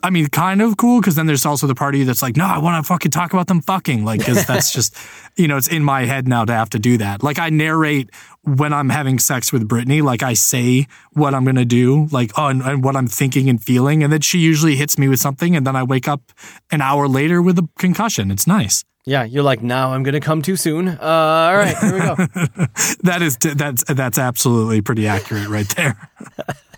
I 0.02 0.10
mean, 0.10 0.26
kind 0.28 0.60
of 0.60 0.76
cool 0.76 1.00
because 1.00 1.14
then 1.14 1.26
there's 1.26 1.46
also 1.46 1.66
the 1.66 1.74
party 1.74 2.02
that's 2.02 2.22
like, 2.22 2.36
no, 2.36 2.44
I 2.44 2.58
want 2.58 2.84
to 2.84 2.88
fucking 2.88 3.10
talk 3.10 3.32
about 3.32 3.46
them 3.46 3.60
fucking, 3.62 4.04
like 4.04 4.20
because 4.20 4.44
that's 4.46 4.72
just 4.72 4.96
you 5.36 5.46
know 5.48 5.56
it's 5.56 5.68
in 5.68 5.84
my 5.84 6.04
head 6.04 6.26
now 6.26 6.44
to 6.44 6.52
have 6.52 6.70
to 6.70 6.78
do 6.78 6.98
that. 6.98 7.22
Like 7.22 7.38
I 7.38 7.50
narrate 7.50 8.10
when 8.42 8.72
I'm 8.72 8.88
having 8.88 9.18
sex 9.18 9.52
with 9.52 9.68
Brittany, 9.68 10.02
like 10.02 10.22
I 10.22 10.34
say 10.34 10.86
what 11.12 11.34
I'm 11.34 11.44
gonna 11.44 11.64
do, 11.64 12.06
like 12.10 12.32
oh, 12.36 12.48
and, 12.48 12.62
and 12.62 12.82
what 12.82 12.96
I'm 12.96 13.06
thinking 13.06 13.48
and 13.48 13.62
feeling, 13.62 14.02
and 14.02 14.12
then 14.12 14.20
she 14.20 14.38
usually 14.38 14.76
hits 14.76 14.98
me 14.98 15.08
with 15.08 15.20
something, 15.20 15.54
and 15.54 15.66
then 15.66 15.76
I 15.76 15.84
wake 15.84 16.08
up 16.08 16.32
an 16.70 16.80
hour 16.80 17.06
later 17.06 17.40
with 17.40 17.58
a 17.58 17.68
concussion. 17.78 18.30
It's 18.30 18.46
nice. 18.46 18.84
Yeah, 19.04 19.24
you're 19.24 19.42
like, 19.42 19.62
now 19.62 19.92
I'm 19.92 20.04
going 20.04 20.14
to 20.14 20.20
come 20.20 20.42
too 20.42 20.56
soon. 20.56 20.86
Uh, 20.86 20.98
all 21.00 21.56
right, 21.56 21.76
here 21.76 21.92
we 21.92 21.98
go. 21.98 22.16
That 23.02 23.20
is 23.20 23.36
that's 23.36 23.82
that's 23.82 24.16
absolutely 24.16 24.80
pretty 24.80 25.08
accurate 25.08 25.48
right 25.48 25.68
there. 25.70 26.08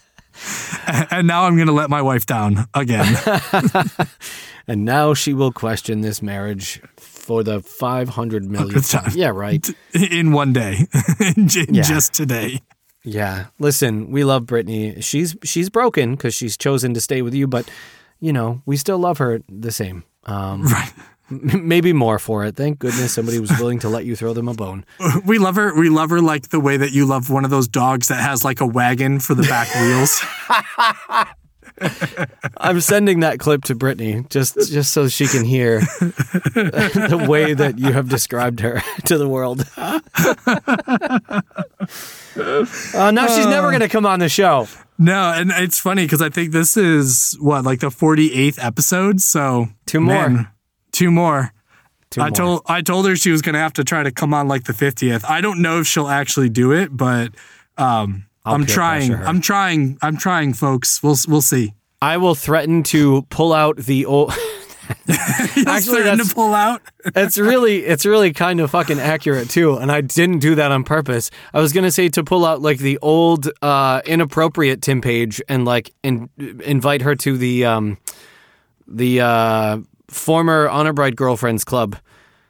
and 1.11 1.27
now 1.27 1.45
I'm 1.45 1.57
gonna 1.57 1.73
let 1.73 1.91
my 1.91 2.03
wife 2.03 2.27
down 2.27 2.67
again. 2.75 3.17
and 4.67 4.85
now 4.85 5.15
she 5.15 5.35
will 5.35 5.53
question 5.53 6.01
this 6.01 6.23
marriage 6.23 6.81
for 6.97 7.43
the 7.43 7.61
500 7.61 8.45
millionth 8.51 8.91
time. 8.91 9.05
time. 9.05 9.13
Yeah, 9.17 9.29
right. 9.31 9.67
in 9.95 10.33
one 10.33 10.53
day, 10.53 10.87
in 11.37 11.49
Yeah. 11.49 11.83
just 11.83 12.15
today. 12.15 12.61
Yeah. 13.05 13.47
Listen, 13.59 14.11
we 14.11 14.25
love 14.25 14.47
Brittany. 14.47 15.01
She's 15.03 15.37
she's 15.45 15.69
broken 15.69 16.13
because 16.15 16.35
she's 16.35 16.57
chosen 16.57 16.95
to 16.95 17.01
stay 17.01 17.21
with 17.23 17.35
you, 17.35 17.47
but 17.47 17.69
you 18.21 18.33
know 18.33 18.63
we 18.65 18.77
still 18.77 18.99
love 18.99 19.19
her 19.19 19.41
the 19.49 19.71
same. 19.73 20.05
Um, 20.25 20.63
Right. 20.63 20.93
maybe 21.31 21.93
more 21.93 22.19
for 22.19 22.45
it. 22.45 22.57
Thank 22.57 22.79
goodness 22.79 23.15
somebody 23.15 23.39
was 23.41 23.51
willing 23.59 23.79
to 23.81 23.89
let 23.89 24.05
you 24.05 24.15
throw 24.17 24.33
them 24.35 24.49
a 24.49 24.55
bone. 24.55 24.85
We 25.27 25.39
love 25.39 25.57
her. 25.57 25.75
We 25.75 25.89
love 25.89 26.11
her 26.11 26.21
like 26.21 26.51
the 26.51 26.61
way 26.61 26.77
that 26.77 26.93
you 26.93 27.07
love 27.07 27.31
one 27.31 27.45
of 27.45 27.51
those 27.51 27.67
dogs 27.69 28.09
that 28.09 28.21
has 28.21 28.45
like 28.45 28.61
a 28.61 28.67
wagon 28.67 29.21
for 29.21 29.35
the 29.35 29.43
back 29.45 29.69
wheels. 29.75 30.21
I'm 32.59 32.81
sending 32.81 33.21
that 33.21 33.41
clip 33.41 33.65
to 33.65 33.75
Brittany 33.75 34.25
just 34.29 34.55
just 34.71 34.93
so 34.93 35.09
she 35.09 35.27
can 35.27 35.45
hear 35.45 35.81
the 35.81 37.27
way 37.29 37.53
that 37.55 37.79
you 37.79 37.93
have 37.93 38.09
described 38.09 38.61
her 38.61 38.81
to 39.07 39.19
the 39.19 39.29
world. 39.29 39.65
Uh, 42.97 43.11
now 43.11 43.27
she's 43.27 43.47
never 43.47 43.69
going 43.71 43.81
to 43.81 43.89
come 43.89 44.07
on 44.07 44.19
the 44.21 44.29
show. 44.29 44.69
No, 44.99 45.33
and 45.33 45.51
it's 45.51 45.81
funny 45.81 46.05
because 46.05 46.23
I 46.23 46.29
think 46.29 46.53
this 46.53 46.77
is 46.77 47.37
what 47.41 47.65
like 47.65 47.81
the 47.81 47.89
48th 47.89 48.63
episode. 48.65 49.21
So 49.21 49.67
Two 49.87 50.01
more. 50.01 50.29
man, 50.29 50.49
two 50.95 51.11
more. 51.11 51.53
Two 52.11 52.21
I 52.23 52.25
more. 52.27 52.31
told 52.31 52.63
I 52.67 52.81
told 52.81 53.07
her 53.07 53.17
she 53.17 53.31
was 53.31 53.43
gonna 53.43 53.59
have 53.59 53.75
to 53.75 53.85
try 53.85 54.03
to 54.03 54.11
come 54.13 54.33
on 54.33 54.49
like 54.49 54.65
the 54.65 54.73
50th. 54.73 55.29
I 55.29 55.41
don't 55.41 55.61
know 55.61 55.81
if 55.81 55.87
she'll 55.87 56.09
actually 56.09 56.49
do 56.49 56.73
it, 56.73 56.97
but 56.97 57.33
um, 57.77 58.27
I'm 58.45 58.65
trying. 58.65 59.13
I'm 59.15 59.41
trying. 59.41 59.99
I'm 60.01 60.17
trying, 60.17 60.55
folks. 60.55 61.03
We'll 61.03 61.17
we'll 61.29 61.43
see. 61.43 61.75
I 62.01 62.17
will 62.19 62.35
threaten 62.35 62.83
to 62.85 63.23
pull 63.31 63.53
out 63.53 63.77
the 63.77 64.07
old. 64.07 64.33
Actually, 65.09 65.65
Actually, 65.67 66.03
that's- 66.03 66.29
to 66.29 66.35
pull 66.35 66.53
out. 66.53 66.83
it's 67.17 67.39
really 67.39 67.87
it's 67.87 68.05
really 68.05 68.35
kind 68.35 68.61
of 68.61 68.71
fucking 68.71 69.01
accurate 69.01 69.49
too 69.49 69.77
and 69.77 69.91
i 69.91 70.03
didn't 70.03 70.41
do 70.41 70.55
that 70.57 70.71
on 70.73 70.85
purpose 70.85 71.31
i 71.55 71.61
was 71.61 71.73
gonna 71.73 71.91
say 71.91 72.09
to 72.11 72.23
pull 72.23 72.45
out 72.45 72.61
like 72.61 72.79
the 72.79 72.99
old 73.01 73.49
uh 73.63 74.03
inappropriate 74.05 74.83
tim 74.83 75.01
paige 75.01 75.41
and 75.49 75.65
like 75.65 75.95
in, 76.03 76.29
invite 76.65 77.01
her 77.01 77.15
to 77.15 77.39
the 77.39 77.65
um 77.65 77.97
the 78.87 79.21
uh 79.23 79.79
former 80.09 80.69
honor 80.69 80.93
bride 80.93 81.17
girlfriends 81.17 81.65
club 81.65 81.97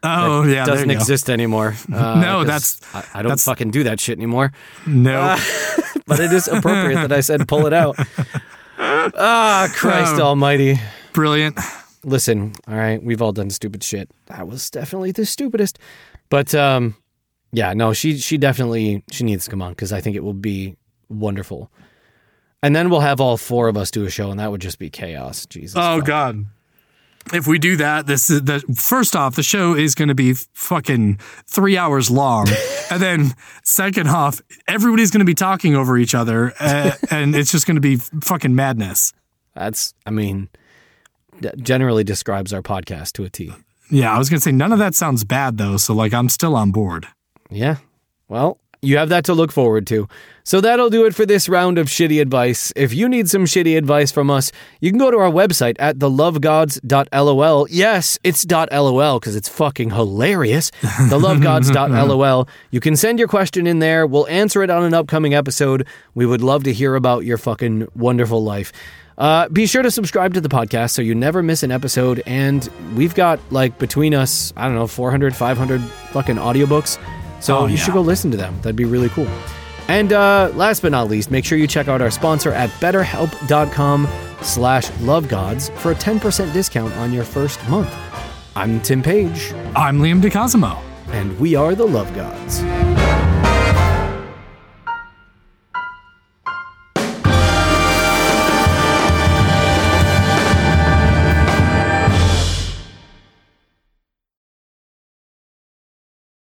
Oh 0.03 0.43
yeah, 0.45 0.67
doesn't 0.67 0.91
exist 0.91 1.31
anymore 1.31 1.75
uh, 1.93 2.21
No, 2.21 2.45
that's- 2.45 2.81
I, 2.93 3.05
I 3.15 3.23
don't 3.23 3.31
that's- 3.31 3.45
fucking 3.45 3.71
do 3.71 3.85
that 3.85 4.01
shit 4.01 4.19
anymore 4.19 4.53
No, 4.87 5.37
but 6.07 6.21
it 6.21 6.33
is 6.33 6.47
appropriate 6.49 6.97
that 6.97 7.13
i 7.13 7.21
said 7.21 7.49
pull 7.49 7.67
it 7.67 7.73
out 7.73 7.97
ah 8.79 9.69
christ 9.75 10.15
Oh. 10.19 10.23
almighty 10.23 10.79
brilliant. 11.13 11.59
listen, 12.03 12.53
all 12.69 12.75
right, 12.77 13.03
we've 13.03 13.23
all 13.23 13.33
done 13.33 13.49
stupid 13.51 13.83
shit. 13.83 14.11
That 14.27 14.47
was 14.49 14.69
definitely 14.69 15.13
the 15.13 15.25
stupidest. 15.25 15.79
But 16.29 16.55
um 16.55 16.97
yeah, 17.53 17.73
no, 17.73 17.93
she 17.95 18.19
she 18.19 18.37
definitely 18.37 19.05
she 19.11 19.25
needs 19.25 19.45
to 19.45 19.51
come 19.51 19.63
on 19.63 19.71
because 19.73 19.93
I 19.93 20.01
think 20.01 20.17
it 20.17 20.25
will 20.25 20.35
be 20.35 20.77
wonderful. 21.09 21.71
And 22.63 22.75
then 22.75 22.91
we'll 22.91 23.01
have 23.01 23.21
all 23.21 23.37
four 23.37 23.69
of 23.69 23.77
us 23.77 23.91
do 23.91 24.05
a 24.05 24.11
show, 24.11 24.31
and 24.31 24.41
that 24.41 24.51
would 24.51 24.61
just 24.61 24.79
be 24.79 24.91
chaos. 24.91 25.47
Jesus. 25.47 25.77
Oh 25.79 26.01
god. 26.01 26.45
If 27.33 27.47
we 27.47 27.59
do 27.59 27.77
that, 27.77 28.07
this 28.07 28.31
is 28.31 28.43
the 28.43 28.61
first 28.77 29.17
off, 29.17 29.37
the 29.37 29.43
show 29.43 29.75
is 29.75 29.95
going 29.95 30.09
to 30.09 30.15
be 30.15 30.35
fucking 30.35 31.19
three 31.47 31.77
hours 31.77 32.11
long, 32.11 32.47
and 32.91 33.01
then 33.01 33.35
second 33.63 34.09
off, 34.09 34.41
everybody's 34.69 35.11
going 35.11 35.21
to 35.21 35.25
be 35.25 35.35
talking 35.35 35.75
over 35.75 35.97
each 35.97 36.15
other, 36.15 36.53
uh, 36.61 36.93
and 37.11 37.35
it's 37.35 37.51
just 37.51 37.67
going 37.67 37.77
to 37.77 37.81
be 37.81 37.97
fucking 37.97 38.55
madness. 38.55 39.13
That's, 39.55 39.95
I 40.05 40.11
mean, 40.11 40.49
that 41.41 41.59
generally 41.59 42.05
describes 42.05 42.53
our 42.53 42.63
podcast 42.63 43.13
to 43.13 43.25
a 43.25 43.31
T. 43.31 43.53
Yeah, 43.91 44.15
I 44.15 44.19
was 44.19 44.29
going 44.29 44.39
to 44.39 44.45
say 44.45 44.53
none 44.53 44.73
of 44.73 44.79
that 44.79 44.95
sounds 44.95 45.25
bad 45.25 45.59
though, 45.59 45.77
so 45.77 45.95
like 45.95 46.13
I'm 46.13 46.29
still 46.29 46.57
on 46.57 46.71
board. 46.71 47.07
Yeah. 47.51 47.77
Well, 48.29 48.59
you 48.85 48.97
have 48.99 49.09
that 49.09 49.25
to 49.27 49.35
look 49.35 49.53
forward 49.53 49.87
to. 49.89 50.09
So 50.47 50.61
that'll 50.61 50.91
do 50.91 51.07
it 51.07 51.15
for 51.15 51.25
this 51.25 51.49
round 51.49 51.79
of 51.79 51.87
shitty 51.87 52.21
advice. 52.21 52.71
If 52.77 52.93
you 52.93 53.09
need 53.09 53.31
some 53.31 53.47
shitty 53.47 53.79
advice 53.79 54.13
from 54.13 54.31
us, 54.31 54.53
you 54.81 54.91
can 54.91 54.99
go 54.99 55.11
to 55.11 55.17
our 55.17 55.31
website 55.31 55.77
at 55.79 55.99
thelovegods.lol. 55.99 57.67
Yes, 57.71 58.19
it's 58.23 58.45
.lol 58.45 59.21
because 59.21 59.37
it's 59.37 59.49
fucking 59.49 59.91
hilarious. 59.91 60.71
Thelovegods.lol. 60.83 62.49
You 62.71 62.81
can 62.81 62.95
send 62.95 63.19
your 63.19 63.29
question 63.29 63.67
in 63.67 63.79
there. 63.79 64.07
We'll 64.07 64.29
answer 64.29 64.63
it 64.63 64.69
on 64.69 64.85
an 64.85 64.93
upcoming 64.93 65.33
episode. 65.33 65.87
We 66.15 66.27
would 66.27 66.43
love 66.43 66.65
to 66.65 66.75
hear 66.75 66.95
about 66.95 67.25
your 67.25 67.39
fucking 67.39 67.89
wonderful 67.97 68.45
life. 68.45 68.71
Uh, 69.17 69.49
be 69.49 69.67
sure 69.67 69.83
to 69.83 69.91
subscribe 69.91 70.35
to 70.35 70.41
the 70.41 70.49
podcast 70.49 70.91
so 70.91 71.01
you 71.01 71.15
never 71.15 71.43
miss 71.43 71.63
an 71.63 71.71
episode. 71.71 72.23
And 72.27 72.69
we've 72.95 73.15
got, 73.15 73.41
like, 73.51 73.79
between 73.79 74.15
us, 74.15 74.53
I 74.57 74.67
don't 74.67 74.75
know, 74.75 74.89
400, 74.89 75.35
500 75.35 75.81
fucking 76.11 76.37
audiobooks. 76.37 76.99
So 77.45 77.59
Oh, 77.59 77.67
you 77.67 77.77
yeah. 77.77 77.83
should 77.83 77.95
go 77.95 78.01
listen 78.01 78.31
to 78.31 78.37
them. 78.37 78.55
That'd 78.63 78.75
be 78.77 78.85
really 78.87 79.11
cool. 79.11 79.29
And 79.89 80.13
uh, 80.15 80.51
last 80.55 80.81
but 80.81 80.93
not 80.93 81.09
least, 81.09 81.31
make 81.31 81.45
sure 81.45 81.59
you 81.59 81.67
check 81.67 81.89
out 81.89 82.01
our 82.01 82.11
sponsor 82.11 82.53
at 82.53 82.71
betterhelp.com 82.81 84.09
slash 84.41 84.87
lovegods 84.93 85.71
for 85.79 85.93
a 85.93 85.95
10% 85.95 86.53
discount 86.55 86.93
on 86.95 87.13
your 87.13 87.25
first 87.25 87.61
month. 87.69 87.95
I'm 88.57 88.81
Tim 88.81 89.03
Paige, 89.03 89.53
I'm 89.77 89.99
Liam 89.99 90.23
DeCosimo. 90.23 90.79
and 91.09 91.39
we 91.39 91.55
are 91.55 91.75
the 91.75 91.85
Love 91.87 92.13
Gods. 92.15 92.63